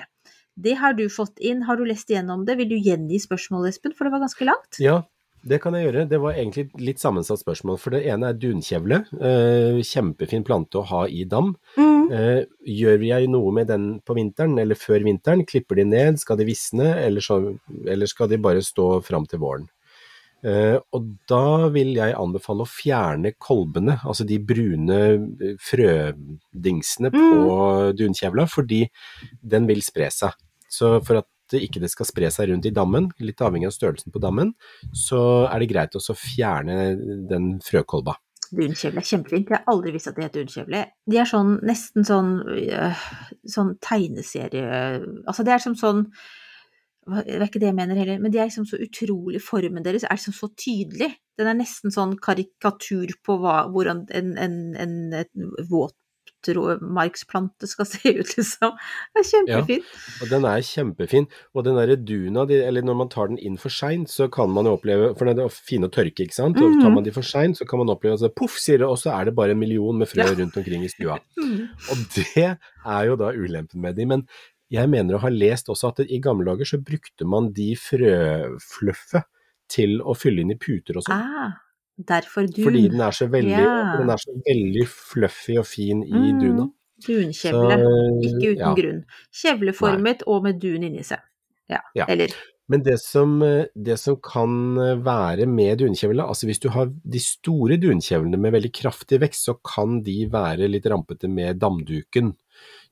Det 0.57 0.79
har 0.81 0.97
du 0.97 1.05
fått 1.13 1.39
inn. 1.39 1.67
Har 1.69 1.77
du 1.77 1.85
lest 1.85 2.11
igjennom 2.11 2.47
det? 2.49 2.57
Vil 2.61 2.71
du 2.71 2.79
gjengi 2.81 3.21
spørsmålet, 3.21 3.77
Espen, 3.77 3.93
for 3.97 4.09
det 4.09 4.15
var 4.15 4.25
ganske 4.25 4.49
langt? 4.49 4.81
Ja, 4.81 5.03
det 5.47 5.61
kan 5.63 5.77
jeg 5.77 5.87
gjøre. 5.87 6.07
Det 6.09 6.19
var 6.23 6.35
egentlig 6.35 6.67
et 6.67 6.81
litt 6.89 7.03
sammensatt 7.03 7.43
spørsmål. 7.43 7.79
For 7.83 7.95
det 7.95 8.07
ene 8.11 8.31
er 8.33 8.41
dunkjevle. 8.41 9.03
Eh, 9.21 9.83
kjempefin 9.87 10.47
plante 10.47 10.81
å 10.81 10.87
ha 10.89 11.05
i 11.07 11.27
dam. 11.29 11.53
Mm. 11.77 12.09
Eh, 12.11 12.43
gjør 12.73 13.05
jeg 13.07 13.31
noe 13.31 13.53
med 13.55 13.69
den 13.71 13.87
på 14.01 14.17
vinteren, 14.17 14.57
eller 14.63 14.79
før 14.81 15.05
vinteren? 15.07 15.45
Klipper 15.47 15.79
de 15.79 15.87
ned? 15.93 16.21
Skal 16.23 16.41
de 16.41 16.49
visne? 16.49 16.89
Eller, 17.05 17.25
så, 17.25 17.39
eller 17.87 18.11
skal 18.11 18.33
de 18.33 18.41
bare 18.43 18.65
stå 18.65 18.89
fram 19.07 19.29
til 19.29 19.43
våren? 19.45 19.69
Eh, 20.47 20.79
og 20.95 21.13
da 21.29 21.69
vil 21.75 21.95
jeg 21.97 22.17
anbefale 22.17 22.65
å 22.65 22.71
fjerne 22.71 23.33
kolbene, 23.41 23.97
altså 24.07 24.27
de 24.29 24.37
brune 24.39 24.99
frødingsene 25.65 27.11
på 27.15 27.55
dunkjevla, 27.99 28.45
fordi 28.51 28.85
den 29.43 29.67
vil 29.71 29.83
spre 29.85 30.11
seg. 30.15 30.37
Så 30.73 30.97
for 31.07 31.23
at 31.23 31.31
det 31.53 31.63
ikke 31.63 31.83
det 31.83 31.91
skal 31.93 32.09
spre 32.09 32.31
seg 32.33 32.51
rundt 32.51 32.67
i 32.67 32.75
dammen, 32.75 33.11
litt 33.23 33.43
avhengig 33.45 33.69
av 33.71 33.75
størrelsen 33.77 34.15
på 34.15 34.23
dammen, 34.23 34.53
så 34.97 35.21
er 35.47 35.63
det 35.63 35.71
greit 35.71 35.99
også 35.99 36.15
å 36.15 36.19
fjerne 36.19 36.79
den 37.31 37.53
frøkolba. 37.65 38.17
Dunkjevle 38.55 39.03
er 39.03 39.07
kjempefint. 39.07 39.51
Jeg 39.51 39.59
har 39.59 39.71
aldri 39.73 39.93
visst 39.95 40.11
at 40.11 40.19
det 40.19 40.27
heter 40.27 40.45
dunkjevle. 40.45 40.83
De 41.11 41.21
er 41.21 41.29
sånn 41.29 41.57
nesten 41.67 42.07
sånn, 42.07 42.33
øh, 42.47 43.07
sånn 43.51 43.73
tegneserie 43.83 44.67
Altså 45.27 45.43
det 45.47 45.57
er 45.57 45.63
som 45.65 45.75
sånn 45.79 46.05
Det 47.07 47.35
er 47.35 47.47
ikke 47.47 47.63
det 47.63 47.71
jeg 47.71 47.79
mener 47.79 47.99
heller, 47.99 48.21
men 48.23 48.33
de 48.35 48.39
er 48.39 48.49
liksom 48.49 48.67
så 48.67 48.79
utrolig 48.83 49.43
Formen 49.43 49.85
deres 49.87 50.07
er 50.07 50.15
liksom 50.19 50.35
så 50.35 50.49
tydelig. 50.59 51.13
Den 51.39 51.51
er 51.51 51.59
nesten 51.59 51.95
sånn 51.95 52.17
karikatur 52.23 53.13
på 53.27 53.37
hva, 53.43 53.67
hvordan 53.71 54.07
en, 54.11 54.33
en, 54.43 54.57
en, 54.75 54.97
en 55.15 55.53
våtmarksplante 56.55 57.67
skal 57.67 57.85
se 57.91 58.13
ut, 58.21 58.37
liksom. 58.37 58.77
Det 59.15 59.21
er 59.25 59.27
kjempefint. 59.27 59.85
Ja, 59.91 60.23
Og 60.23 60.29
den 60.31 60.45
er 60.45 60.61
kjempefin. 60.63 61.27
Og 61.55 61.65
den 61.65 61.75
derre 61.75 61.97
duna, 61.99 62.47
eller 62.47 62.83
når 62.83 62.97
man 62.97 63.09
tar 63.09 63.27
den 63.29 63.39
inn 63.39 63.57
for 63.59 63.69
seint, 63.69 64.09
så 64.09 64.31
kan 64.31 64.49
man 64.51 64.65
jo 64.65 64.77
oppleve 64.79 65.17
For 65.19 65.25
den 65.27 65.41
er 65.41 65.49
fin 65.49 65.83
å 65.83 65.91
tørke, 65.91 66.23
ikke 66.29 66.33
sant. 66.35 66.57
Og 66.63 66.71
Mhm. 66.71 66.81
tar 66.83 66.91
man 66.95 67.03
de 67.05 67.11
for 67.11 67.23
seint, 67.23 67.57
så 67.59 67.67
kan 67.67 67.79
man 67.79 67.89
oppleve 67.89 68.23
at 68.25 68.35
poff, 68.37 68.57
sier 68.59 68.79
det, 68.79 68.87
og 68.87 68.97
så 68.97 69.11
er 69.19 69.25
det 69.25 69.35
bare 69.35 69.51
en 69.51 69.59
million 69.59 69.99
med 69.99 70.07
frø 70.09 70.23
Ja. 70.23 70.33
rundt 70.35 70.57
omkring 70.57 70.85
i 70.85 70.89
stua. 70.89 71.19
Mm. 71.37 71.69
Og 71.91 71.97
det 72.15 72.59
er 72.87 73.05
jo 73.07 73.17
da 73.17 73.33
ulempen 73.33 73.81
med 73.81 73.97
de. 73.97 74.05
Men 74.07 74.29
jeg 74.71 74.89
mener 74.89 75.15
å 75.15 75.21
ha 75.21 75.29
lest 75.29 75.67
også 75.69 75.89
at 75.89 76.01
i 76.11 76.19
gamle 76.19 76.45
dager 76.45 76.65
så 76.65 76.79
brukte 76.83 77.25
man 77.27 77.53
de 77.53 77.75
frøfluffet 77.77 79.25
til 79.69 80.01
å 80.03 80.15
fylle 80.17 80.41
inn 80.43 80.51
i 80.51 80.59
puter 80.59 80.97
og 80.97 81.03
sånn. 81.07 81.15
Ah, 81.15 81.53
derfor 81.99 82.47
dun. 82.51 82.65
Fordi 82.65 82.89
den 82.93 83.01
er 83.01 83.11
så 83.17 83.27
veldig, 83.33 83.63
den 84.01 84.11
er 84.11 84.17
så 84.21 84.35
veldig 84.47 84.87
fluffy 84.89 85.57
og 85.59 85.67
fin 85.67 86.03
i 86.05 86.13
Mm. 86.13 86.41
duna. 86.41 86.67
Dunkjevle. 87.07 87.77
Ikke 88.25 88.53
uten 88.53 88.61
ja. 88.61 88.75
grunn. 88.75 89.05
Kjevleformet 89.33 90.23
og 90.27 90.43
med 90.45 90.61
dun 90.61 90.83
inni 90.83 91.03
seg. 91.05 91.21
Ja. 91.69 91.81
Ja. 91.95 92.07
Eller 92.09 92.29
Men 92.69 92.83
det 92.83 92.99
som, 92.99 93.43
eh, 93.43 93.67
det 93.77 93.97
som 93.99 94.17
kan 94.17 94.75
være 95.05 95.47
med 95.47 95.79
dunkjevle, 95.79 96.25
altså 96.27 96.47
hvis 96.47 96.59
du 96.59 96.69
har 96.69 96.87
de 96.87 97.19
store 97.21 97.77
dunkjevlene 97.79 98.37
med 98.37 98.53
veldig 98.53 98.73
kraftig 98.73 99.21
vekst, 99.21 99.45
så 99.47 99.55
kan 99.63 100.03
de 100.03 100.27
være 100.27 100.67
litt 100.69 100.85
rampete 100.85 101.29
med 101.29 101.61
damduken. 101.61 102.35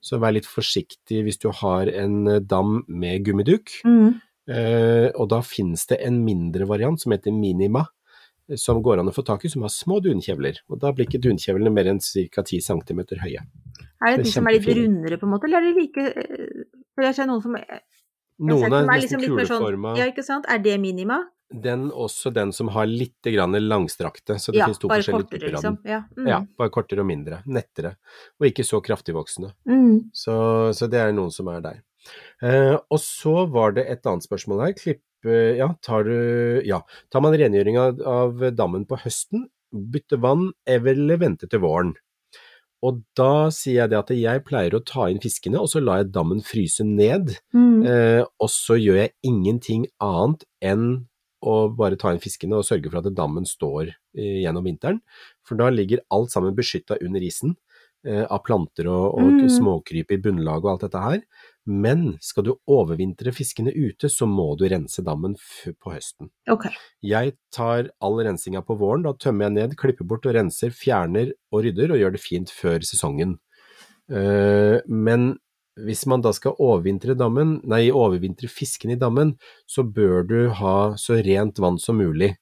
Så 0.00 0.20
vær 0.20 0.32
litt 0.32 0.46
forsiktig 0.46 1.24
hvis 1.24 1.38
du 1.40 1.50
har 1.50 1.88
en 1.88 2.28
eh, 2.28 2.38
dam 2.38 2.84
med 2.88 3.24
gummiduk. 3.24 3.80
mm. 3.84 4.20
Eh, 4.46 5.10
og 5.16 5.30
da 5.30 5.40
finnes 5.40 5.86
det 5.88 6.02
en 6.04 6.22
mindre 6.22 6.66
variant 6.68 7.00
som 7.00 7.12
heter 7.12 7.32
Minima, 7.32 7.80
eh, 7.80 7.86
som 8.60 8.82
går 8.84 9.00
an 9.00 9.08
å 9.08 9.14
få 9.14 9.24
tak 9.24 9.44
i, 9.44 9.48
som 9.52 9.62
har 9.64 9.72
små 9.72 10.00
dunkjevler. 10.04 10.60
Og 10.68 10.80
da 10.82 10.92
blir 10.92 11.08
ikke 11.08 11.22
dunkjevlene 11.24 11.72
mer 11.72 11.88
enn 11.92 12.00
ca. 12.00 12.42
10 12.44 12.60
cm 12.60 13.00
høye. 13.22 13.40
Er 14.04 14.16
det 14.16 14.16
Det 14.16 14.20
er 14.20 14.22
de 14.22 14.30
som 14.32 14.46
er 14.48 14.58
litt 14.58 14.68
rundere, 14.68 15.18
på 15.18 15.24
en 15.26 15.32
måte, 15.32 15.48
eller 15.48 15.62
er 15.62 15.70
de 15.70 15.80
like 15.80 16.06
eh, 16.12 16.64
For 16.94 17.06
jeg 17.06 17.14
ser 17.14 17.26
noen 17.30 17.42
som 17.42 17.56
jeg 17.56 17.64
ser 17.68 17.82
Noen 18.44 18.64
som 18.66 18.74
er 18.74 18.98
liksom 18.98 19.20
nesten 19.20 19.20
litt 19.22 19.36
mer 19.38 19.46
sånn- 19.46 19.96
Ja, 19.96 20.06
ikke 20.10 20.24
sant. 20.24 20.44
Er 20.50 20.58
det 20.58 20.80
minima? 20.80 21.22
Den 21.54 21.90
også 21.90 22.32
den 22.34 22.52
som 22.52 22.68
har 22.68 22.86
litt 22.86 23.22
langstrakte, 23.22 24.40
så 24.40 24.50
det 24.50 24.58
Ja, 24.58 24.66
finnes 24.66 24.78
to 24.80 24.88
forskjellige 24.88 25.22
kortere, 25.22 25.38
typer 25.38 25.56
av 25.56 25.62
den. 25.62 25.72
liksom. 25.72 25.78
Ja. 25.84 26.04
Mm. 26.16 26.28
Ja, 26.28 26.40
bare 26.58 26.70
kortere 26.70 27.00
og 27.00 27.06
mindre, 27.06 27.42
nettere, 27.46 27.96
og 28.40 28.46
ikke 28.46 28.64
så 28.64 28.82
kraftigvoksende. 28.82 29.52
Mm. 29.68 30.10
Så, 30.12 30.74
så 30.74 30.90
det 30.90 30.98
er 30.98 31.12
noen 31.12 31.30
som 31.30 31.46
er 31.48 31.60
der. 31.60 31.82
Eh, 32.42 32.76
og 32.90 32.98
så 32.98 33.48
var 33.50 33.72
det 33.72 33.86
et 33.88 34.02
annet 34.04 34.24
spørsmål 34.26 34.66
her. 34.66 34.72
Klipp, 34.72 35.00
eh, 35.00 35.13
ja, 35.30 35.70
tar 35.84 36.04
du, 36.08 36.14
ja, 36.66 36.80
tar 37.12 37.24
man 37.24 37.36
rengjøring 37.38 37.78
av, 37.80 38.00
av 38.04 38.42
dammen 38.56 38.84
på 38.88 38.98
høsten, 39.04 39.48
bytte 39.74 40.20
vann, 40.22 40.50
eller 40.66 41.16
vente 41.22 41.48
til 41.50 41.62
våren? 41.64 41.94
Og 42.84 42.98
da 43.16 43.48
sier 43.54 43.78
jeg 43.78 43.92
det 43.94 43.96
at 44.02 44.10
jeg 44.12 44.42
pleier 44.44 44.74
å 44.76 44.82
ta 44.84 45.06
inn 45.08 45.22
fiskene, 45.22 45.56
og 45.62 45.70
så 45.72 45.80
lar 45.80 46.02
jeg 46.02 46.10
dammen 46.12 46.42
fryse 46.44 46.84
ned. 46.84 47.32
Mm. 47.56 47.80
Eh, 47.88 48.22
og 48.38 48.50
så 48.52 48.76
gjør 48.76 48.98
jeg 49.00 49.14
ingenting 49.24 49.86
annet 50.04 50.44
enn 50.60 51.06
å 51.44 51.54
bare 51.76 51.96
ta 52.00 52.12
inn 52.12 52.20
fiskene 52.20 52.56
og 52.60 52.66
sørge 52.68 52.92
for 52.92 53.00
at 53.00 53.16
dammen 53.16 53.48
står 53.48 53.88
eh, 53.88 54.42
gjennom 54.44 54.64
vinteren. 54.68 55.00
For 55.48 55.56
da 55.60 55.70
ligger 55.72 56.04
alt 56.12 56.32
sammen 56.32 56.56
beskytta 56.56 57.00
under 57.04 57.24
isen 57.24 57.56
eh, 58.04 58.24
av 58.28 58.44
planter 58.44 58.88
og, 58.92 59.16
og 59.16 59.32
Mm. 59.34 59.48
småkryp 59.56 60.12
i 60.12 60.20
bunnlaget 60.20 60.64
og 60.64 60.70
alt 60.74 60.84
dette 60.86 61.02
her. 61.08 61.20
Men 61.64 62.18
skal 62.20 62.44
du 62.44 62.50
overvintre 62.68 63.32
fiskene 63.32 63.72
ute, 63.72 64.10
så 64.12 64.26
må 64.28 64.50
du 64.60 64.66
rense 64.68 65.00
dammen 65.04 65.36
på 65.80 65.92
høsten. 65.94 66.28
Okay. 66.50 66.74
Jeg 67.00 67.36
tar 67.54 67.88
all 68.04 68.20
rensinga 68.26 68.60
på 68.66 68.76
våren, 68.80 69.06
da 69.06 69.14
tømmer 69.16 69.48
jeg 69.48 69.56
ned, 69.56 69.76
klipper 69.80 70.04
bort 70.08 70.28
og 70.28 70.36
renser, 70.36 70.74
fjerner 70.76 71.32
og 71.54 71.64
rydder 71.64 71.94
og 71.94 72.02
gjør 72.02 72.14
det 72.16 72.20
fint 72.20 72.52
før 72.52 72.84
sesongen. 72.84 73.38
Eh, 74.12 74.76
men 74.84 75.32
hvis 75.80 76.04
man 76.06 76.22
da 76.22 76.34
skal 76.36 76.58
overvintre 76.62 77.16
dammen, 77.18 77.56
nei, 77.66 77.88
overvintre 77.90 78.50
fisken 78.52 78.92
i 78.94 78.98
dammen, 79.00 79.34
så 79.66 79.82
bør 79.82 80.26
du 80.28 80.38
ha 80.60 80.76
så 81.00 81.16
rent 81.24 81.58
vann 81.62 81.80
som 81.82 81.98
mulig. 81.98 82.34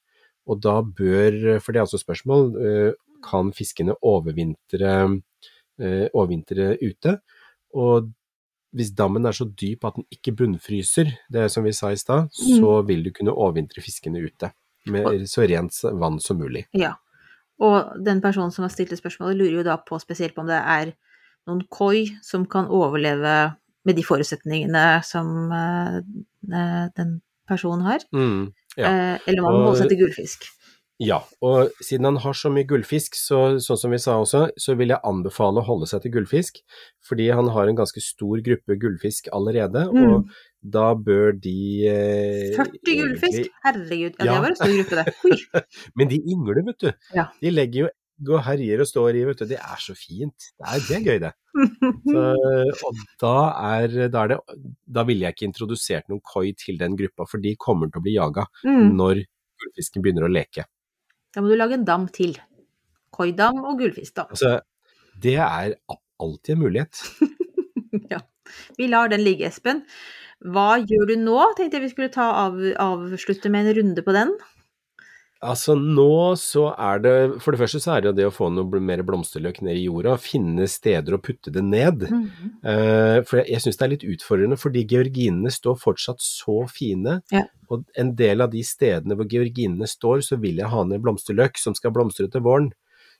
Og 0.51 0.59
da 0.61 0.81
bør, 0.83 1.61
for 1.63 1.71
det 1.71 1.79
er 1.79 1.85
altså 1.87 2.01
spørsmål, 2.01 2.51
eh, 2.59 2.99
kan 3.23 3.53
fiskene 3.55 3.95
overvintre, 4.03 4.91
eh, 5.79 6.07
overvintre 6.11 6.75
ute? 6.83 7.15
Og 7.73 8.11
hvis 8.73 8.91
dammen 8.97 9.25
er 9.29 9.35
så 9.37 9.45
dyp 9.45 9.85
at 9.85 9.97
den 9.99 10.05
ikke 10.13 10.33
bunnfryser, 10.39 11.11
det 11.31 11.45
er 11.45 11.51
som 11.53 11.65
vi 11.65 11.73
sa 11.75 11.91
i 11.93 11.99
stad, 11.99 12.31
så 12.33 12.79
vil 12.87 13.03
du 13.05 13.11
kunne 13.13 13.33
overvintre 13.35 13.83
fiskene 13.85 14.21
ute. 14.23 14.49
Med 14.91 15.23
så 15.31 15.45
rent 15.47 15.77
vann 15.95 16.17
som 16.19 16.41
mulig. 16.41 16.65
Ja. 16.75 16.95
Og 17.63 17.93
den 18.03 18.19
personen 18.23 18.51
som 18.51 18.65
har 18.65 18.73
stilt 18.73 18.91
spørsmålet, 18.97 19.37
lurer 19.39 19.59
jo 19.61 19.67
da 19.67 19.77
på 19.79 19.99
spesielt 20.01 20.35
på 20.35 20.43
om 20.43 20.49
det 20.49 20.57
er 20.59 20.91
noen 21.47 21.61
koi 21.71 22.07
som 22.25 22.47
kan 22.49 22.67
overleve 22.71 23.53
med 23.83 23.97
de 23.99 24.03
forutsetningene 24.03 24.83
som 25.07 25.51
eh, 25.53 26.01
den 26.97 27.17
personen 27.47 27.83
har, 27.85 28.03
Mm, 28.15 28.51
ja. 28.77 28.87
eh, 28.87 29.17
eller 29.27 29.43
om 29.43 29.53
man 29.53 29.65
må 29.69 29.73
sette 29.77 29.97
gullfisk. 29.99 30.47
Ja, 31.01 31.17
og 31.41 31.71
siden 31.81 32.05
han 32.05 32.17
har 32.21 32.35
så 32.37 32.51
mye 32.53 32.67
gullfisk, 32.69 33.15
så, 33.17 33.57
sånn 33.59 33.79
som 33.81 33.91
vi 33.91 33.97
sa 33.99 34.13
også, 34.21 34.43
så 34.61 34.75
vil 34.77 34.93
jeg 34.93 35.01
anbefale 35.03 35.59
å 35.59 35.65
holde 35.65 35.87
seg 35.89 36.03
til 36.03 36.11
gullfisk, 36.13 36.59
fordi 37.09 37.31
han 37.33 37.49
har 37.55 37.67
en 37.67 37.75
ganske 37.79 37.99
stor 38.03 38.43
gruppe 38.45 38.77
gullfisk 38.79 39.27
allerede, 39.33 39.87
Mm. 39.89 40.05
og 40.13 40.29
da 40.63 40.93
bør 40.95 41.33
de 41.41 41.87
eh, 41.89 42.53
40 42.55 42.95
gullfisk? 43.01 43.49
Herregud, 43.65 44.13
ja, 44.19 44.25
Ja. 44.25 44.33
det 44.33 44.41
var 44.45 44.49
en 44.49 44.55
stor 44.55 44.77
gruppe, 44.77 45.01
det. 45.01 45.65
Men 45.97 46.07
de 46.13 46.21
yngler, 46.21 46.61
vet 46.69 46.79
du. 46.85 46.91
Ja. 47.17 47.25
De 47.41 47.49
legger 47.51 47.79
jo 47.81 47.89
egg 47.89 48.29
og 48.29 48.43
herjer 48.45 48.79
og 48.79 48.87
står 48.87 49.15
i, 49.19 49.25
vet 49.25 49.41
du. 49.41 49.45
Det 49.49 49.57
er 49.59 49.81
så 49.81 49.95
fint. 49.97 50.51
Det 50.61 50.69
er, 50.69 50.79
det 50.87 50.95
er 50.99 51.07
gøy, 51.09 51.19
det. 51.25 51.33
Så, 52.13 52.21
og 52.87 53.01
da 53.19 53.33
er, 53.81 53.97
da 54.13 54.23
er 54.23 54.27
det 54.31 54.37
Da 54.87 55.03
ville 55.09 55.25
jeg 55.25 55.35
ikke 55.35 55.49
introdusert 55.49 56.07
noen 56.09 56.21
koi 56.23 56.53
til 56.53 56.77
den 56.77 56.95
gruppa, 56.95 57.25
for 57.27 57.41
de 57.43 57.55
kommer 57.57 57.89
til 57.91 57.99
å 57.99 58.05
bli 58.05 58.13
jaga 58.15 58.45
Mm. 58.63 58.93
når 58.95 59.25
gullfisken 59.63 60.01
begynner 60.05 60.29
å 60.29 60.31
leke. 60.31 60.65
Da 61.33 61.41
må 61.41 61.49
du 61.49 61.57
lage 61.57 61.77
en 61.79 61.87
dam 61.87 62.07
til. 62.13 62.35
Koidam 63.13 63.61
og 63.63 63.79
gullfiskdam. 63.81 64.31
Altså, 64.33 64.59
det 65.21 65.37
er 65.41 65.75
alltid 66.21 66.55
en 66.55 66.63
mulighet. 66.63 67.01
ja. 68.13 68.21
Vi 68.77 68.89
lar 68.89 69.09
den 69.11 69.23
ligge, 69.25 69.49
Espen. 69.49 69.83
Hva 70.43 70.75
gjør 70.81 71.07
du 71.09 71.15
nå? 71.21 71.37
Tenkte 71.57 71.79
jeg 71.79 71.85
vi 71.85 71.93
skulle 71.93 72.13
ta 72.13 72.25
av, 72.45 72.57
avslutte 72.81 73.51
med 73.53 73.69
en 73.69 73.77
runde 73.79 74.03
på 74.05 74.15
den. 74.15 74.33
Altså 75.43 75.75
nå 75.75 76.33
så 76.39 76.69
er 76.71 77.01
det 77.03 77.13
For 77.43 77.53
det 77.53 77.59
første 77.61 77.81
så 77.83 77.95
er 77.95 78.03
det 78.03 78.09
jo 78.11 78.15
det 78.17 78.27
å 78.29 78.33
få 78.33 78.49
noe 78.53 78.81
mer 78.83 79.03
blomsterløk 79.05 79.61
ned 79.65 79.79
i 79.79 79.85
jorda, 79.87 80.15
finne 80.21 80.67
steder 80.71 81.17
å 81.17 81.21
putte 81.23 81.51
det 81.53 81.63
ned. 81.67 82.05
Eh, 82.63 83.19
for 83.27 83.41
jeg, 83.41 83.49
jeg 83.51 83.63
syns 83.65 83.79
det 83.79 83.85
er 83.85 83.93
litt 83.95 84.07
utfordrende, 84.13 84.59
fordi 84.59 84.85
georginene 84.87 85.51
står 85.51 85.75
fortsatt 85.81 86.23
så 86.23 86.61
fine. 86.71 87.19
Ja. 87.33 87.43
Og 87.73 87.83
en 87.99 88.13
del 88.19 88.45
av 88.45 88.53
de 88.53 88.63
stedene 88.65 89.17
hvor 89.19 89.27
georginene 89.29 89.89
står, 89.89 90.23
så 90.23 90.39
vil 90.39 90.61
jeg 90.61 90.71
ha 90.71 90.85
ned 90.87 91.03
blomsterløk 91.03 91.59
som 91.59 91.75
skal 91.77 91.93
blomstre 91.95 92.29
til 92.31 92.45
våren. 92.45 92.71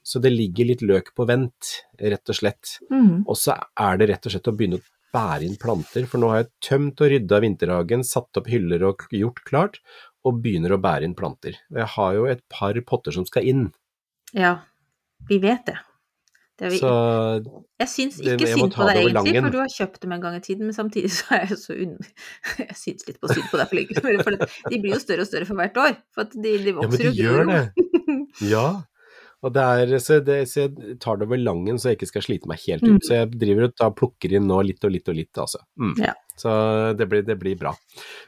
Så 0.04 0.20
det 0.24 0.34
ligger 0.34 0.68
litt 0.68 0.82
løk 0.84 1.14
på 1.16 1.28
vent, 1.28 1.78
rett 2.00 2.32
og 2.32 2.40
slett. 2.40 2.78
Mhm. 2.92 3.24
Og 3.28 3.40
så 3.40 3.56
er 3.56 4.00
det 4.00 4.10
rett 4.12 4.28
og 4.28 4.36
slett 4.36 4.52
å 4.52 4.56
begynne 4.56 4.82
å 4.82 4.88
bære 5.14 5.46
inn 5.46 5.60
planter, 5.62 6.08
for 6.10 6.20
nå 6.20 6.32
har 6.32 6.42
jeg 6.42 6.52
tømt 6.68 7.04
og 7.04 7.12
rydda 7.14 7.40
vinterhagen, 7.44 8.06
satt 8.08 8.40
opp 8.40 8.50
hyller 8.50 8.82
og 8.88 9.06
gjort 9.14 9.44
klart, 9.46 9.78
og 10.24 10.42
begynner 10.44 10.76
å 10.76 10.82
bære 10.82 11.08
inn 11.08 11.16
planter. 11.18 11.58
Jeg 11.74 11.90
har 11.96 12.14
jo 12.18 12.28
et 12.32 12.44
par 12.52 12.78
potter 12.88 13.16
som 13.16 13.26
skal 13.28 13.48
inn. 13.50 13.66
Ja, 14.34 14.58
vi 15.30 15.40
vet 15.44 15.66
det. 15.68 15.80
Det 16.60 16.70
vi, 16.70 16.78
Så 16.78 16.90
jeg 17.82 17.90
syns 17.90 18.20
ikke 18.22 18.46
synd 18.46 18.76
på 18.76 18.86
deg 18.86 19.00
egentlig, 19.02 19.40
for 19.42 19.56
du 19.56 19.58
har 19.58 19.72
kjøpt 19.74 20.04
dem 20.04 20.12
en 20.14 20.22
gang 20.22 20.36
i 20.38 20.42
tiden, 20.46 20.68
men 20.70 20.76
samtidig 20.78 21.10
så 21.16 21.34
er 21.40 21.48
jeg 21.50 21.58
så 21.64 21.74
unn... 21.74 21.96
Jeg 22.62 22.78
syns 22.78 23.08
litt 23.10 23.18
på 23.20 23.32
synd 23.34 23.48
på 23.50 23.58
deg 23.58 23.72
for 23.98 24.20
for 24.28 24.38
de 24.70 24.80
blir 24.84 24.94
jo 24.94 25.00
større 25.02 25.26
og 25.26 25.30
større 25.32 25.48
for 25.50 25.58
hvert 25.60 25.80
år. 25.82 25.96
For 26.14 26.28
at 26.28 26.36
de, 26.38 26.52
de 26.62 26.74
Ja, 26.76 26.76
men 26.78 26.92
vokser 26.94 27.10
de 27.10 27.24
gjør 27.24 27.50
det. 27.50 27.62
Ja. 28.54 28.68
Og 29.44 29.52
det 29.58 29.64
er, 29.64 29.96
så, 30.00 30.20
det, 30.24 30.38
så 30.48 30.62
jeg 30.68 31.00
tar 31.04 31.18
det 31.20 31.26
over 31.28 31.42
langen 31.42 31.80
så 31.82 31.90
jeg 31.92 31.98
ikke 31.98 32.12
skal 32.14 32.24
slite 32.30 32.48
meg 32.48 32.62
helt 32.64 32.86
Mm. 32.86 32.96
ut. 32.96 33.08
Så 33.10 33.18
jeg 33.18 33.32
driver 33.42 33.66
og 33.68 33.74
tar, 33.82 33.92
plukker 33.98 34.38
inn 34.38 34.46
nå 34.48 34.62
litt 34.70 34.86
og 34.86 34.94
litt 34.94 35.10
og 35.12 35.18
litt, 35.18 35.34
altså. 35.42 35.60
Mm. 35.82 35.98
Ja. 36.06 36.14
Så 36.40 36.54
det 37.00 37.10
blir, 37.12 37.26
det 37.28 37.36
blir 37.42 37.58
bra. 37.60 37.74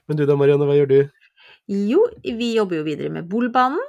Men 0.09 0.17
du 0.19 0.25
da, 0.25 0.35
Marianne, 0.35 0.67
hva 0.67 0.75
gjør 0.75 0.91
du? 0.91 0.99
Jo, 1.71 2.03
vi 2.21 2.51
jobber 2.55 2.77
jo 2.79 2.85
videre 2.85 3.09
med 3.09 3.27
Bolbanen. 3.29 3.79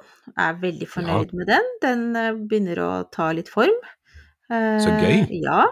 Er 0.41 0.57
veldig 0.63 0.87
fornøyd 0.89 1.35
med 1.37 1.47
den. 1.51 1.67
Den 1.83 2.05
eh, 2.17 2.33
begynner 2.49 2.81
å 2.83 2.91
ta 3.13 3.29
litt 3.37 3.51
form. 3.53 3.77
Eh, 4.51 4.79
Så 4.83 4.95
gøy. 4.97 5.27
Ja. 5.45 5.67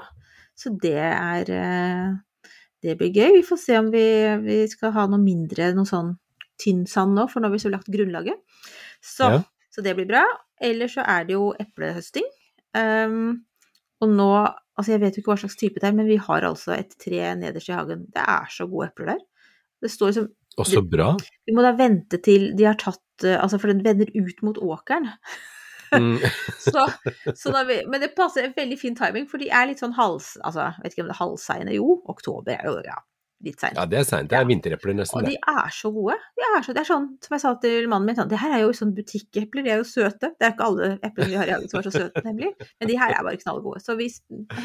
Så 0.55 0.71
det 0.83 0.95
er 1.01 1.49
eh, 1.51 2.13
Det 2.85 2.97
blir 3.01 3.11
gøy. 3.17 3.31
Vi 3.39 3.47
får 3.49 3.59
se 3.63 3.79
om 3.81 3.89
vi, 3.91 4.05
vi 4.45 4.59
skal 4.69 4.93
ha 4.93 5.07
noe 5.09 5.19
mindre, 5.23 5.71
noe 5.75 5.89
sånn 5.89 6.13
tynn 6.61 6.85
sand 6.87 7.17
nå, 7.17 7.25
for 7.33 7.41
nå 7.41 7.49
har 7.49 7.57
vi 7.57 7.63
så 7.65 7.73
lagt 7.73 7.89
grunnlaget. 7.91 8.37
Så, 9.03 9.31
Ja. 9.33 9.41
så 9.75 9.83
det 9.83 9.97
blir 9.97 10.07
bra. 10.07 10.23
Ellers 10.61 10.95
så 10.99 11.03
er 11.09 11.25
det 11.27 11.35
jo 11.35 11.55
eplehøsting. 11.59 12.29
Um, 12.77 13.45
og 14.03 14.13
nå 14.13 14.29
Altså, 14.75 14.91
jeg 14.91 15.01
vet 15.05 15.15
jo 15.15 15.21
ikke 15.23 15.31
hva 15.31 15.39
slags 15.39 15.55
type 15.55 15.79
det 15.79 15.87
er, 15.87 15.93
men 15.95 16.09
vi 16.11 16.17
har 16.19 16.43
altså 16.43 16.73
et 16.75 16.97
tre 16.99 17.21
nederst 17.39 17.69
i 17.71 17.75
hagen. 17.77 18.01
Det 18.11 18.23
er 18.27 18.49
så 18.51 18.65
gode 18.67 18.89
epler 18.89 19.13
der. 19.13 19.21
Det 19.85 19.91
står 19.93 20.09
liksom 20.11 20.25
Å, 20.55 20.67
så 20.69 20.85
bra. 20.87 21.15
du 21.19 21.55
må 21.57 21.65
da 21.65 21.75
vente 21.79 22.21
til 22.23 22.53
de 22.55 22.69
har 22.69 22.79
tatt 22.79 23.27
eh, 23.27 23.39
Altså, 23.41 23.59
for 23.59 23.73
den 23.73 23.83
vender 23.85 24.11
ut 24.15 24.43
mot 24.47 24.61
åkeren. 24.63 25.11
Mm. 25.95 26.19
Så, 26.59 26.87
så 27.37 27.51
da 27.55 27.61
men 27.87 28.01
det 28.03 28.15
passer 28.17 28.49
en 28.49 28.55
veldig 28.57 28.79
fin 28.81 28.97
timing, 28.99 29.29
for 29.31 29.39
de 29.39 29.47
er 29.53 29.69
litt 29.71 29.83
sånn 29.83 29.93
hals... 29.95 30.33
Altså, 30.43 30.73
vet 30.83 30.95
ikke 30.95 31.05
om 31.05 31.11
det 31.11 31.15
er 31.15 31.21
halvseine 31.21 31.75
Jo, 31.77 31.99
oktober 32.11 32.57
er 32.57 32.67
jo 32.67 32.73
ja, 32.83 32.97
litt 33.47 33.63
seint. 33.63 33.79
Ja, 33.79 33.85
det 33.89 34.01
er 34.01 34.07
seint. 34.09 34.31
Det 34.33 34.39
er 34.39 34.49
vinterepler 34.49 34.97
nesten, 34.99 35.21
Og 35.21 35.29
de 35.29 35.37
er 35.39 35.75
så 35.77 35.91
gode. 35.95 36.17
De 36.35 36.47
er 36.49 36.67
så, 36.67 36.75
det 36.75 36.83
er 36.83 36.89
sånn, 36.89 37.09
som 37.25 37.37
jeg 37.37 37.45
sa 37.45 37.55
til 37.63 37.89
mannen 37.93 38.11
min, 38.11 38.19
sånn, 38.19 38.31
det 38.33 38.41
her 38.43 38.57
er 38.57 38.65
jo 38.65 38.73
sånn 38.77 38.95
butikkepler, 38.97 39.67
de 39.67 39.75
er 39.75 39.83
jo 39.83 39.89
søte. 39.89 40.33
Det 40.35 40.49
er 40.49 40.55
ikke 40.57 40.71
alle 40.71 40.91
eplene 40.99 41.31
vi 41.31 41.39
har 41.39 41.51
i 41.51 41.55
hagen 41.57 41.71
som 41.71 41.81
er 41.81 41.89
så 41.89 41.95
søte, 41.95 42.25
nemlig. 42.27 42.55
Men 42.81 42.91
de 42.91 42.99
her 43.01 43.15
er 43.15 43.27
bare 43.29 43.43
knallgode. 43.43 43.85
Så 43.85 43.99
vi 44.01 44.11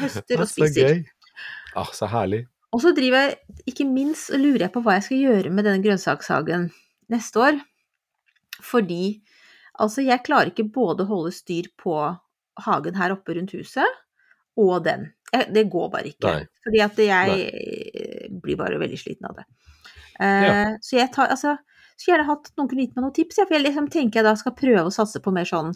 høster 0.02 0.46
og 0.46 0.50
spiser. 0.50 0.80
Så 0.80 0.96
gøy. 0.96 1.44
Ah, 1.78 1.92
så 1.94 2.10
herlig. 2.10 2.44
Og 2.70 2.82
så 2.84 2.92
driver 2.94 3.24
jeg, 3.24 3.38
ikke 3.72 3.86
minst 3.88 4.30
og 4.30 4.42
lurer 4.42 4.66
jeg 4.66 4.74
på 4.74 4.82
hva 4.84 4.96
jeg 4.98 5.06
skal 5.08 5.22
gjøre 5.24 5.52
med 5.54 5.66
denne 5.66 5.82
grønnsakshagen 5.84 6.68
neste 7.10 7.42
år. 7.42 7.58
Fordi 8.62 9.20
altså 9.80 10.04
jeg 10.04 10.22
klarer 10.26 10.52
ikke 10.52 10.68
både 10.70 11.06
å 11.06 11.10
holde 11.10 11.32
styr 11.34 11.70
på 11.80 11.96
hagen 12.60 12.98
her 13.00 13.14
oppe 13.14 13.34
rundt 13.36 13.54
huset, 13.56 13.98
og 14.60 14.84
den. 14.84 15.08
Jeg, 15.32 15.48
det 15.54 15.64
går 15.72 15.90
bare 15.92 16.10
ikke. 16.10 16.30
Nei. 16.30 16.46
Fordi 16.66 16.82
at 16.84 16.98
jeg 17.00 17.34
Nei. 17.34 18.30
blir 18.42 18.58
bare 18.60 18.80
veldig 18.82 18.98
sliten 19.00 19.30
av 19.30 19.40
det. 19.40 19.48
Uh, 20.20 20.26
Ja. 20.44 20.54
Så 20.84 20.98
jeg 20.98 21.08
tar, 21.14 21.30
altså, 21.32 21.56
skulle 21.96 22.18
gjerne 22.18 22.28
hatt 22.28 22.50
noen 22.58 22.68
kunne 22.68 22.84
gitt 22.84 22.96
meg 22.96 23.06
noen 23.06 23.16
tips, 23.16 23.38
jeg, 23.40 23.48
for 23.48 23.56
jeg 23.56 23.64
liksom 23.64 23.88
tenker 23.92 24.20
jeg 24.20 24.28
da 24.28 24.34
skal 24.38 24.56
prøve 24.58 24.84
å 24.88 24.94
satse 24.94 25.22
på 25.24 25.32
mer 25.34 25.48
sånn 25.48 25.72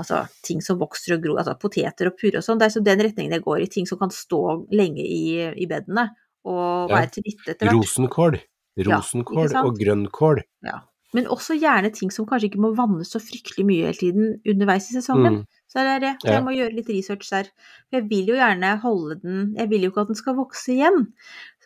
Altså 0.00 0.24
ting 0.42 0.62
som 0.64 0.80
vokser 0.80 1.16
og 1.16 1.22
gror, 1.22 1.38
altså 1.42 1.54
poteter 1.60 2.10
og 2.10 2.16
purre 2.18 2.40
og 2.40 2.46
sånn. 2.46 2.58
Det 2.60 2.66
er 2.66 2.74
så 2.74 2.82
den 2.84 3.04
retningen 3.06 3.36
jeg 3.36 3.44
går 3.44 3.62
i. 3.62 3.68
Ting 3.70 3.86
som 3.90 4.00
kan 4.00 4.10
stå 4.14 4.42
lenge 4.74 5.04
i, 5.04 5.36
i 5.54 5.68
bedene 5.70 6.08
og 6.44 6.90
være 6.92 7.12
til 7.14 7.28
nytte 7.28 7.54
etter 7.54 7.70
hvert. 7.70 7.78
Rosenkål. 7.78 8.40
Rosenkål 8.88 9.46
ja, 9.46 9.62
og 9.62 9.78
grønnkål. 9.78 10.42
Ja. 10.66 10.80
Men 11.14 11.28
også 11.30 11.54
gjerne 11.54 11.92
ting 11.94 12.10
som 12.10 12.26
kanskje 12.26 12.48
ikke 12.50 12.62
må 12.64 12.72
vannes 12.74 13.12
så 13.14 13.20
fryktelig 13.22 13.64
mye 13.68 13.86
hele 13.86 13.98
tiden 14.00 14.32
underveis 14.50 14.88
i 14.90 14.96
sesongen. 14.96 15.44
Mm. 15.44 15.60
Så 15.70 15.82
det 15.86 15.92
er 15.92 16.02
det. 16.02 16.12
Så 16.22 16.32
Jeg 16.32 16.42
må 16.46 16.54
gjøre 16.54 16.74
litt 16.74 16.90
research 16.90 17.30
der. 17.30 17.50
For 17.86 18.00
jeg 18.00 18.08
vil 18.10 18.32
jo 18.32 18.38
gjerne 18.38 18.72
holde 18.82 19.18
den 19.22 19.38
Jeg 19.58 19.70
vil 19.70 19.86
jo 19.86 19.92
ikke 19.92 20.04
at 20.04 20.10
den 20.10 20.18
skal 20.18 20.36
vokse 20.38 20.74
igjen. 20.74 20.98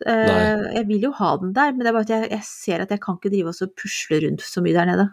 Eh, 0.04 0.28
Nei. 0.28 0.74
jeg 0.76 0.84
vil 0.92 1.08
jo 1.08 1.14
ha 1.16 1.30
den 1.40 1.54
der, 1.56 1.72
men 1.72 1.84
det 1.84 1.90
er 1.90 1.96
bare 1.96 2.08
at 2.08 2.12
jeg, 2.12 2.28
jeg 2.34 2.44
ser 2.48 2.84
at 2.84 2.92
jeg 2.92 3.02
kan 3.04 3.16
ikke 3.16 3.32
drive 3.32 3.56
og 3.56 3.74
pusle 3.80 4.20
rundt 4.26 4.44
så 4.44 4.64
mye 4.64 4.76
der 4.76 4.90
nede. 4.92 5.08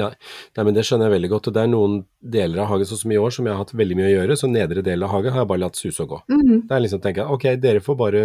Nei, 0.00 0.08
men 0.56 0.72
Det 0.74 0.84
skjønner 0.88 1.10
jeg 1.10 1.20
veldig 1.20 1.30
godt. 1.34 1.48
og 1.48 1.54
Det 1.54 1.62
er 1.62 1.68
noen 1.68 1.98
deler 2.24 2.62
av 2.62 2.70
hagen 2.70 2.88
sånn 2.88 3.02
som 3.02 3.12
i 3.12 3.20
år 3.20 3.34
som 3.34 3.44
jeg 3.44 3.52
har 3.52 3.60
hatt 3.60 3.74
veldig 3.76 3.98
mye 3.98 4.08
å 4.08 4.14
gjøre. 4.14 4.38
Så 4.40 4.48
nedre 4.48 4.82
del 4.86 5.02
av 5.04 5.10
hagen 5.12 5.34
har 5.34 5.44
jeg 5.44 5.50
bare 5.52 5.64
latt 5.66 5.76
suse 5.76 6.00
og 6.00 6.08
gå. 6.14 6.20
Mhm. 6.32 6.66
Det 6.68 6.72
er 6.76 6.80
liksom 6.80 7.02
tenker 7.02 7.22
jeg, 7.22 7.30
ok, 7.36 7.44
dere 7.60 7.84
får 7.84 7.98
bare 8.00 8.22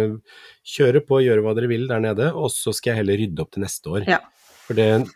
kjøre 0.64 1.04
på 1.04 1.18
og 1.20 1.26
gjøre 1.26 1.44
hva 1.44 1.54
dere 1.54 1.68
vil 1.68 1.86
der 1.88 2.00
nede, 2.00 2.32
og 2.34 2.48
så 2.50 2.72
skal 2.72 2.94
jeg 2.94 3.04
heller 3.04 3.20
rydde 3.20 3.40
opp 3.44 3.50
til 3.52 3.62
neste 3.62 3.86
år. 3.92 4.08
Ja. 4.08 4.20
For 4.68 4.76
det 4.76 5.08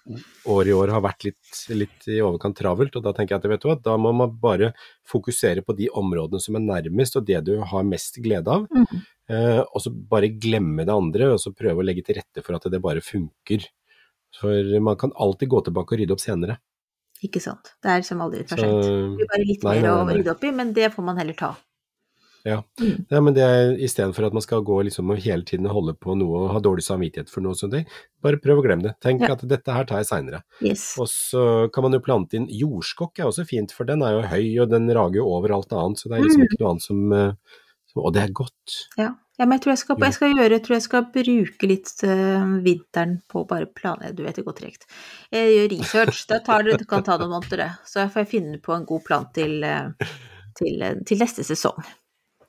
året 0.48 0.68
i 0.68 0.72
år 0.72 0.88
har 0.88 1.02
vært 1.04 1.24
litt, 1.24 1.58
litt 1.76 2.06
i 2.08 2.20
overkant 2.24 2.56
travelt, 2.56 2.94
og 2.96 3.02
da 3.04 3.12
tenker 3.12 3.36
jeg 3.36 3.42
at 3.44 3.50
vet 3.50 3.60
du 3.60 3.68
hva, 3.68 3.76
da 3.84 3.96
må 4.00 4.12
man 4.16 4.30
bare 4.40 4.72
fokusere 5.04 5.60
på 5.64 5.76
de 5.76 5.90
områdene 5.92 6.40
som 6.40 6.56
er 6.56 6.64
nærmest, 6.64 7.16
og 7.16 7.26
det 7.28 7.44
du 7.44 7.58
har 7.60 7.84
mest 7.84 8.16
glede 8.24 8.48
av. 8.48 8.64
Mhm. 8.72 9.02
Eh, 9.32 9.60
og 9.60 9.80
så 9.80 9.92
bare 9.92 10.28
glemme 10.28 10.84
det 10.84 10.92
andre, 10.92 11.32
og 11.32 11.38
så 11.40 11.52
prøve 11.54 11.80
å 11.80 11.84
legge 11.84 12.04
til 12.04 12.16
rette 12.16 12.42
for 12.44 12.56
at 12.56 12.64
det 12.70 12.80
bare 12.82 13.00
funker. 13.04 13.64
For 14.40 14.80
man 14.80 14.96
kan 14.96 15.12
alltid 15.16 15.48
gå 15.52 15.60
tilbake 15.64 15.92
og 15.94 15.98
rydde 16.00 16.12
opp 16.16 16.20
senere. 16.20 16.58
Ikke 17.22 17.40
sant. 17.40 17.74
Det 17.82 17.90
er 17.90 18.02
som 18.02 18.20
aldri 18.24 18.42
for 18.48 18.56
sent. 18.58 18.82
Det 18.82 19.18
blir 19.18 19.28
bare 19.30 19.44
litt 19.46 19.62
nei, 19.62 19.74
mer 19.80 19.82
nei, 19.82 19.90
å 19.92 20.16
rydde 20.16 20.32
opp 20.32 20.44
i, 20.44 20.50
men 20.50 20.72
det 20.72 20.88
får 20.94 21.04
man 21.04 21.16
heller 21.20 21.34
ta. 21.38 21.52
Ja, 22.44 22.56
men 23.22 23.34
det 23.36 23.42
er 23.46 23.76
istedenfor 23.78 24.26
at 24.26 24.34
man 24.34 24.42
skal 24.42 24.64
gå 24.66 24.80
liksom 24.82 25.12
og 25.14 25.20
hele 25.22 25.44
tiden 25.46 25.68
holde 25.70 25.94
på 25.94 26.16
noe 26.18 26.40
og 26.40 26.48
ha 26.50 26.58
dårlig 26.58 26.82
samvittighet 26.82 27.30
for 27.30 27.40
noe 27.44 27.54
sånt, 27.54 27.76
bare 28.20 28.40
prøv 28.42 28.58
å 28.58 28.64
glemme 28.66 28.82
det. 28.88 28.96
Tenk 29.04 29.22
Ja. 29.22 29.36
at 29.36 29.44
dette 29.46 29.70
her 29.76 29.84
tar 29.86 29.98
jeg 30.02 30.08
seinere. 30.10 30.42
Yes. 30.60 30.98
Og 30.98 31.06
så 31.06 31.70
kan 31.72 31.84
man 31.86 31.92
jo 31.94 32.00
plante 32.02 32.34
inn 32.34 32.48
jordskokk, 32.50 33.20
er 33.20 33.30
også 33.30 33.46
fint, 33.46 33.70
for 33.70 33.84
den 33.86 34.02
er 34.02 34.16
jo 34.16 34.22
høy 34.26 34.58
og 34.64 34.70
den 34.74 34.90
rager 34.90 35.20
jo 35.22 35.28
over 35.30 35.54
alt 35.54 35.70
annet, 35.70 35.98
så 36.02 36.08
det 36.10 36.18
er 36.18 36.24
liksom 36.26 36.42
Mm. 36.42 36.48
ikke 36.50 36.60
noe 36.64 36.70
annet 36.72 36.82
som 36.82 37.12
eh, 37.12 37.32
som- 37.92 38.02
Og 38.02 38.12
det 38.14 38.22
er 38.24 38.32
godt. 38.32 38.88
Ja. 38.98 39.14
Ja, 39.38 39.46
men 39.46 39.56
jeg 39.56 39.62
tror 39.64 39.72
jeg 39.72 39.80
skal, 39.80 40.02
jeg 40.04 40.14
skal 40.16 40.34
gjøre 40.36 40.56
Jeg 40.58 40.62
tror 40.66 40.74
jeg 40.76 40.84
skal 40.84 41.06
bruke 41.14 41.68
litt 41.70 41.92
øh, 42.04 42.50
vinteren 42.66 43.14
på 43.32 43.40
å 43.42 43.48
bare 43.48 43.70
planlegge 43.80 44.18
Du 44.18 44.26
vet 44.26 44.36
det 44.36 44.44
går 44.44 44.58
tregt. 44.58 44.84
Jeg 45.32 45.54
gjør 45.54 45.70
research. 45.72 46.26
Det, 46.28 46.42
tar, 46.44 46.68
det 46.68 46.88
kan 46.90 47.06
ta 47.06 47.16
noen 47.20 47.32
måneder, 47.38 47.64
det. 47.64 47.70
Så 47.88 48.04
får 48.12 48.26
jeg 48.26 48.32
finne 48.34 48.60
på 48.62 48.76
en 48.76 48.84
god 48.88 49.04
plan 49.06 49.26
til, 49.32 49.56
eh, 49.64 50.12
til, 50.58 50.84
eh, 50.84 51.00
til 51.08 51.24
neste 51.24 51.46
sesong. 51.48 51.80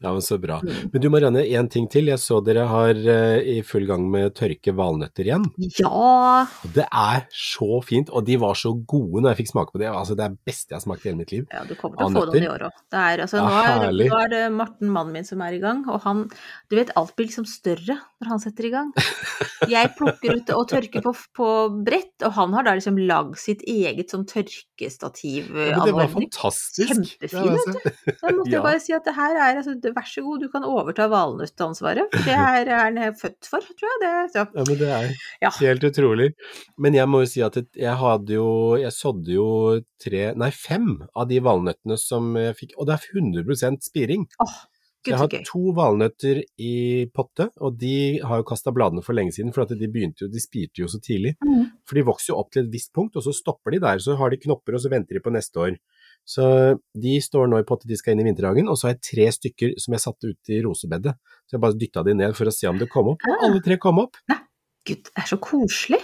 Ja, 0.03 0.11
men 0.11 0.21
så 0.25 0.35
bra. 0.41 0.57
Mm. 0.59 0.89
Men 0.91 1.01
du 1.01 1.07
Marianne, 1.13 1.43
én 1.47 1.69
ting 1.71 1.85
til. 1.91 2.09
Jeg 2.11 2.19
så 2.19 2.41
dere 2.43 2.65
har 2.67 2.97
uh, 2.99 3.37
i 3.39 3.61
full 3.63 3.85
gang 3.87 4.03
med 4.11 4.33
tørke 4.35 4.73
valnøtter 4.75 5.29
igjen. 5.29 5.45
Ja! 5.79 6.43
Det 6.75 6.85
er 6.89 7.23
så 7.31 7.79
fint, 7.87 8.11
og 8.11 8.25
de 8.27 8.35
var 8.41 8.57
så 8.59 8.73
gode 8.75 9.23
når 9.23 9.31
jeg 9.33 9.41
fikk 9.43 9.51
smake 9.53 9.71
på 9.75 9.79
det. 9.81 9.87
Altså, 9.93 10.17
det 10.19 10.25
er 10.27 10.35
det 10.35 10.43
beste 10.51 10.73
jeg 10.73 10.79
har 10.81 10.83
smakt 10.83 11.05
i 11.05 11.09
hele 11.11 11.21
mitt 11.21 11.31
liv. 11.31 11.45
Ja, 11.53 11.63
du 11.69 11.73
kommer 11.79 12.01
til 12.01 12.09
å 12.09 12.11
få 12.17 12.25
noen 12.33 12.43
i 12.47 12.51
år 12.51 12.67
òg. 12.67 12.81
Altså, 12.93 13.39
Ja, 13.39 13.47
nå, 13.47 13.61
er, 13.63 13.83
herlig. 13.87 14.09
nå 14.11 14.19
er 14.25 14.33
det 14.35 14.41
Morten, 14.59 14.91
mannen 14.93 15.15
min, 15.15 15.27
som 15.27 15.41
er 15.47 15.55
i 15.55 15.61
gang, 15.63 15.85
og 15.87 16.03
han 16.03 16.25
Du 16.69 16.75
vet, 16.77 16.91
alt 16.99 17.15
blir 17.15 17.29
liksom 17.31 17.47
større 17.47 17.95
når 18.19 18.29
han 18.33 18.43
setter 18.43 18.67
i 18.67 18.73
gang. 18.73 18.91
Jeg 19.73 19.93
plukker 19.97 20.35
ut 20.41 20.49
og 20.57 20.67
tørker 20.71 21.03
på, 21.05 21.13
på 21.39 21.47
brett, 21.87 22.13
og 22.27 22.35
han 22.35 22.53
har 22.57 22.65
da 22.67 22.73
liksom 22.75 22.97
lagd 23.07 23.37
sitt 23.39 23.63
eget 23.69 24.11
sånn 24.11 24.25
tørkestativ. 24.27 25.49
Ja, 25.55 25.79
det 25.85 25.93
var 25.95 26.09
fantastisk. 26.11 26.91
Kjempefin, 26.91 27.53
altså. 27.55 27.93
Da 28.19 28.33
måtte 28.35 28.51
jeg 28.51 28.63
bare 28.67 28.81
si 28.83 28.95
at 28.95 29.07
det 29.07 29.15
her 29.15 29.37
er 29.37 29.61
altså, 29.61 29.75
det- 29.79 29.92
Vær 29.93 30.07
så 30.09 30.23
god, 30.25 30.41
du 30.43 30.49
kan 30.53 30.65
overta 30.67 31.07
valnøttansvaret. 31.11 32.09
for 32.13 32.25
Det 32.27 32.37
her 32.39 32.67
er 32.67 32.83
han 32.87 33.15
født 33.19 33.49
for, 33.49 33.59
tror 33.79 33.91
jeg. 33.93 34.01
Det, 34.03 34.11
ja. 34.39 34.45
Ja, 34.55 34.63
men 34.67 34.77
det 34.79 34.89
er 34.89 35.13
Ja. 35.41 35.49
helt 35.59 35.83
utrolig. 35.83 36.33
Men 36.77 36.93
jeg 36.93 37.07
må 37.07 37.23
jo 37.23 37.31
si 37.31 37.41
at 37.45 37.55
jeg 37.75 37.95
hadde 37.97 38.33
jo 38.37 38.75
Jeg 38.79 38.91
sådde 38.91 39.33
jo 39.33 39.81
tre, 40.01 40.33
nei 40.35 40.49
fem 40.51 41.01
av 41.15 41.27
de 41.29 41.39
valnøttene 41.39 41.97
som 41.99 42.33
jeg 42.35 42.55
fikk, 42.55 42.77
og 42.77 42.87
det 42.87 42.93
er 42.99 43.09
100 43.13 43.81
spiring. 43.81 44.27
Oh. 44.39 44.53
Jeg 45.03 45.17
har 45.19 45.27
to 45.43 45.73
valnøtter 45.75 46.37
i 46.63 47.05
potte, 47.13 47.49
og 47.59 47.75
de 47.77 48.19
har 48.23 48.39
jo 48.39 48.45
kasta 48.47 48.71
bladene 48.71 49.03
for 49.03 49.11
lenge 49.17 49.33
siden, 49.35 49.51
for 49.51 49.67
de 49.67 49.89
begynte 49.91 50.23
jo, 50.23 50.29
de 50.31 50.39
spirte 50.39 50.79
jo 50.79 50.87
så 50.87 50.99
tidlig. 51.03 51.33
Mm. 51.43 51.65
For 51.85 51.99
de 51.99 52.05
vokser 52.07 52.31
jo 52.31 52.37
opp 52.39 52.53
til 52.55 52.63
et 52.63 52.71
visst 52.71 52.93
punkt, 52.95 53.17
og 53.19 53.25
så 53.25 53.33
stopper 53.35 53.75
de 53.75 53.81
der, 53.83 53.99
så 53.99 54.15
har 54.15 54.31
de 54.31 54.39
knopper, 54.39 54.77
og 54.77 54.79
så 54.79 54.91
venter 54.93 55.19
de 55.19 55.23
på 55.25 55.33
neste 55.35 55.59
år. 55.59 55.75
Så 56.23 56.45
de 56.95 57.17
står 57.21 57.49
nå 57.51 57.59
i 57.59 57.67
potte, 57.67 57.87
de 57.89 57.97
skal 57.99 58.15
inn 58.15 58.23
i 58.23 58.27
vinterhagen, 58.29 58.69
og 58.71 58.79
så 58.79 58.87
har 58.87 58.95
jeg 58.95 59.03
tre 59.09 59.27
stykker 59.35 59.75
som 59.83 59.95
jeg 59.95 60.03
satte 60.05 60.31
ut 60.31 60.51
i 60.55 60.61
rosebedet. 60.63 61.15
Så 61.43 61.57
jeg 61.57 61.63
bare 61.65 61.79
dytta 61.79 62.03
de 62.07 62.15
ned 62.15 62.35
for 62.37 62.47
å 62.47 62.55
se 62.55 62.69
om 62.69 62.79
det 62.79 62.89
kom 62.91 63.11
opp, 63.11 63.23
og 63.27 63.37
Ah. 63.37 63.47
alle 63.49 63.61
tre 63.61 63.77
kom 63.77 63.99
opp. 63.99 64.19
Gud, 64.87 65.03
det 65.03 65.15
er 65.15 65.27
så 65.27 65.37
koselig. 65.39 65.99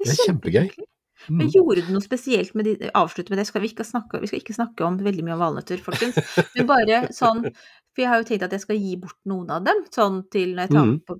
Det 0.00 0.12
er 0.12 0.26
kjempegøy. 0.26 0.66
kjempekoselig. 0.68 0.88
Mm. 1.28 1.38
Men 1.38 1.50
gjorde 1.54 1.84
du 1.86 1.92
noe 1.94 2.02
spesielt 2.02 2.54
med 2.58 2.66
de, 2.66 2.90
avslutte 2.98 3.30
med 3.30 3.38
det, 3.38 3.46
skal 3.46 3.62
vi, 3.62 3.70
ikke 3.70 3.86
snakke, 3.86 4.20
vi 4.22 4.30
skal 4.30 4.40
ikke 4.40 4.56
snakke 4.56 4.86
om 4.86 4.98
veldig 4.98 5.24
mye 5.26 5.36
om 5.36 5.44
valnøtter, 5.44 5.82
folkens. 5.84 6.18
Men 6.56 6.66
bare 6.66 7.02
sånn, 7.14 7.44
for 7.92 8.02
jeg 8.02 8.10
har 8.10 8.22
jo 8.22 8.26
tenkt 8.26 8.46
at 8.48 8.56
jeg 8.56 8.64
skal 8.64 8.80
gi 8.80 8.96
bort 9.00 9.18
noen 9.30 9.52
av 9.54 9.62
dem, 9.68 9.84
sånn 9.94 10.24
til 10.32 10.56
når 10.56 10.66
jeg 10.66 10.74
tar 10.74 10.88
mm. 10.88 10.96
på, 11.06 11.18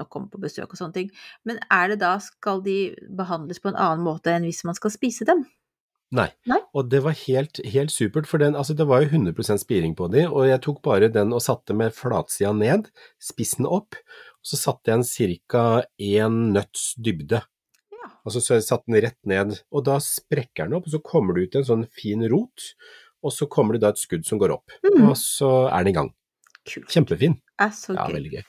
når 0.00 0.10
kommer 0.12 0.28
på 0.32 0.42
besøk 0.42 0.74
og 0.74 0.80
sånne 0.80 0.96
ting. 0.98 1.08
Men 1.48 1.62
er 1.72 1.94
det 1.94 2.00
da, 2.02 2.12
skal 2.20 2.60
de 2.66 2.76
behandles 3.16 3.62
på 3.62 3.72
en 3.72 3.80
annen 3.80 4.04
måte 4.04 4.34
enn 4.34 4.46
hvis 4.48 4.62
man 4.68 4.76
skal 4.76 4.92
spise 4.92 5.28
dem? 5.28 5.46
Nei. 6.12 6.26
Nei? 6.50 6.58
Og 6.74 6.88
det 6.90 7.00
var 7.04 7.14
helt, 7.14 7.60
helt 7.70 7.92
supert, 7.94 8.26
for 8.26 8.42
den, 8.42 8.56
altså 8.58 8.74
det 8.74 8.86
var 8.90 9.04
jo 9.04 9.10
100% 9.12 9.62
spiring 9.62 9.92
på 9.94 10.08
de, 10.10 10.24
og 10.26 10.48
jeg 10.48 10.60
tok 10.64 10.80
bare 10.82 11.08
den 11.12 11.30
og 11.36 11.42
satte 11.44 11.74
med 11.76 11.94
flatsida 11.94 12.50
ned, 12.56 12.88
spissen 13.22 13.66
opp, 13.68 13.94
og 14.40 14.50
så 14.50 14.58
satte 14.58 14.90
jeg 14.90 14.98
en 14.98 15.38
ca. 15.46 15.64
én 16.02 16.40
nøtts 16.56 16.94
dybde. 16.98 17.42
Ja. 17.94 18.10
Altså 18.26 18.42
så 18.42 18.56
jeg 18.58 18.66
satte 18.66 18.90
den 18.90 18.98
rett 19.04 19.18
ned, 19.28 19.60
og 19.70 19.84
da 19.86 19.98
sprekker 20.02 20.66
den 20.66 20.74
opp, 20.80 20.88
og 20.90 20.96
så 20.96 21.02
kommer 21.04 21.34
det 21.38 21.46
ut 21.46 21.60
en 21.60 21.68
sånn 21.70 21.86
fin 21.94 22.26
rot, 22.32 22.72
og 23.22 23.30
så 23.36 23.46
kommer 23.52 23.76
det 23.76 23.82
da 23.84 23.92
et 23.94 24.00
skudd 24.02 24.26
som 24.26 24.38
går 24.42 24.56
opp, 24.58 24.70
Mm. 24.82 25.10
og 25.10 25.14
så 25.16 25.68
er 25.70 25.84
den 25.84 25.92
i 25.94 25.98
gang. 26.00 26.10
Kult. 26.66 26.88
Kjempefin. 26.90 27.38
Er 27.60 27.70
så 27.70 27.94
Ja, 27.94 28.06
gøy. 28.08 28.14
veldig 28.18 28.32
gøy. 28.32 28.44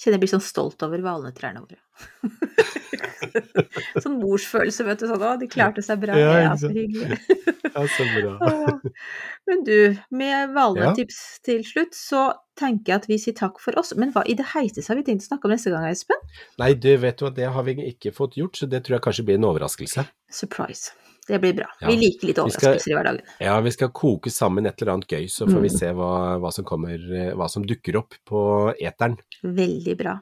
Kjenner 0.00 0.16
jeg 0.16 0.20
blir 0.24 0.32
sånn 0.32 0.42
stolt 0.48 0.82
over 0.82 0.98
valnøttrærne 1.04 1.60
våre. 1.60 1.78
sånn 4.04 4.18
morsfølelse, 4.20 4.84
vet 4.86 5.02
du. 5.02 5.06
Sånn, 5.10 5.22
å, 5.22 5.34
de 5.40 5.48
klarte 5.50 5.82
seg 5.84 6.00
bra. 6.02 6.16
Ja, 6.18 6.32
Ja, 6.48 6.54
så 6.60 6.70
hyggelig. 6.74 7.18
Ja, 7.74 7.82
så 7.90 8.04
bra. 8.14 8.50
Men 9.50 9.62
du, 9.66 9.96
med 10.14 10.52
valnøttips 10.54 11.16
til 11.44 11.64
slutt, 11.66 11.96
så 11.98 12.28
tenker 12.60 12.92
jeg 12.92 13.00
at 13.02 13.08
vi 13.10 13.16
sier 13.18 13.34
takk 13.34 13.58
for 13.62 13.74
oss. 13.80 13.90
Men 13.98 14.12
hva 14.14 14.22
i 14.30 14.36
det 14.38 14.46
heiteste 14.52 14.92
har 14.92 15.00
vi 15.00 15.06
tenkt 15.08 15.24
å 15.26 15.30
snakke 15.32 15.48
om 15.48 15.54
neste 15.56 15.72
gang, 15.74 15.86
Espen? 15.90 16.20
Nei, 16.62 16.72
du 16.78 16.92
vet 17.02 17.18
jo 17.24 17.26
at 17.32 17.34
det 17.38 17.48
har 17.50 17.66
vi 17.66 17.74
ikke 17.90 18.12
fått 18.14 18.36
gjort, 18.38 18.60
så 18.60 18.68
det 18.70 18.84
tror 18.86 18.98
jeg 19.00 19.04
kanskje 19.08 19.24
blir 19.26 19.40
en 19.40 19.48
overraskelse. 19.50 20.06
Surprise. 20.30 20.92
Det 21.26 21.38
blir 21.40 21.54
bra. 21.56 21.66
Ja. 21.80 21.88
Vi 21.88 21.96
liker 21.98 22.28
litt 22.30 22.38
overraskelser 22.42 22.78
skal- 22.84 22.92
i 22.92 22.96
hverdagen. 22.98 23.20
Ja, 23.42 23.56
vi 23.64 23.70
skal 23.74 23.90
koke 23.96 24.30
sammen 24.30 24.68
et 24.68 24.76
eller 24.84 24.92
annet 24.98 25.08
gøy, 25.16 25.24
så 25.32 25.48
får 25.48 25.60
vi 25.64 25.70
Mm. 25.72 25.78
se 25.80 25.90
hva, 25.96 26.12
hva 26.38 26.52
som 26.52 26.64
kommer, 26.68 26.94
eh, 27.00 27.32
hva 27.34 27.48
som 27.50 27.64
dukker 27.66 27.96
opp 27.96 28.14
på 28.28 28.44
eteren. 28.78 29.16
Veldig 29.42 29.96
bra. 29.98 30.18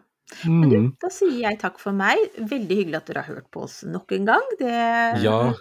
Men 0.46 0.68
du, 0.70 0.76
Mm. 0.78 0.96
da 1.02 1.08
sier 1.12 1.40
jeg 1.50 1.58
takk 1.60 1.78
for 1.78 1.92
meg. 1.92 2.16
Veldig 2.38 2.76
hyggelig 2.78 2.96
at 2.96 3.06
dere 3.06 3.22
har 3.22 3.34
hørt 3.34 3.50
på 3.52 3.62
oss 3.64 3.82
nok 3.84 4.12
en 4.12 4.24
gang. 4.24 4.42
Det, 4.58 4.72
Ja. 5.22 5.52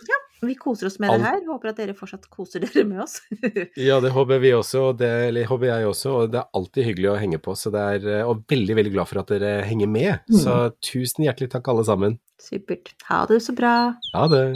vi 0.42 0.56
koser 0.56 0.88
oss 0.88 0.98
med 1.00 1.10
Alt- 1.12 1.22
det 1.22 1.28
her. 1.28 1.42
Håper 1.48 1.70
at 1.70 1.76
dere 1.78 1.94
fortsatt 1.94 2.30
koser 2.30 2.60
dere 2.64 2.86
med 2.88 3.02
oss. 3.04 3.20
Ja, 3.78 4.00
det 4.00 4.12
håper 4.12 4.40
vi 4.40 4.52
også, 4.56 4.90
og 4.90 4.98
det 4.98 5.10
eller 5.30 5.46
håper 5.46 5.66
jeg 5.68 5.86
også, 5.92 6.10
og 6.24 6.32
det 6.32 6.40
er 6.40 6.48
alltid 6.56 6.86
hyggelig 6.86 7.12
å 7.12 7.20
henge 7.20 7.38
på, 7.42 7.52
så 7.58 7.72
det 7.72 7.82
er, 8.06 8.20
eh, 8.20 8.24
og 8.28 8.46
veldig, 8.48 8.76
veldig 8.76 8.94
glad 8.94 9.08
for 9.08 9.20
at 9.20 9.28
dere 9.28 9.62
henger 9.68 9.88
med. 9.90 10.20
Mm. 10.30 10.40
Så 10.40 10.72
tusen 10.82 11.26
hjertelig 11.28 11.52
takk 11.52 11.68
alle 11.68 11.84
sammen. 11.84 12.20
Supert. 12.42 12.94
Ha 13.10 13.26
det 13.28 13.42
så 13.42 13.54
bra. 13.54 13.94
Ha 14.16 14.28
det. 14.28 14.56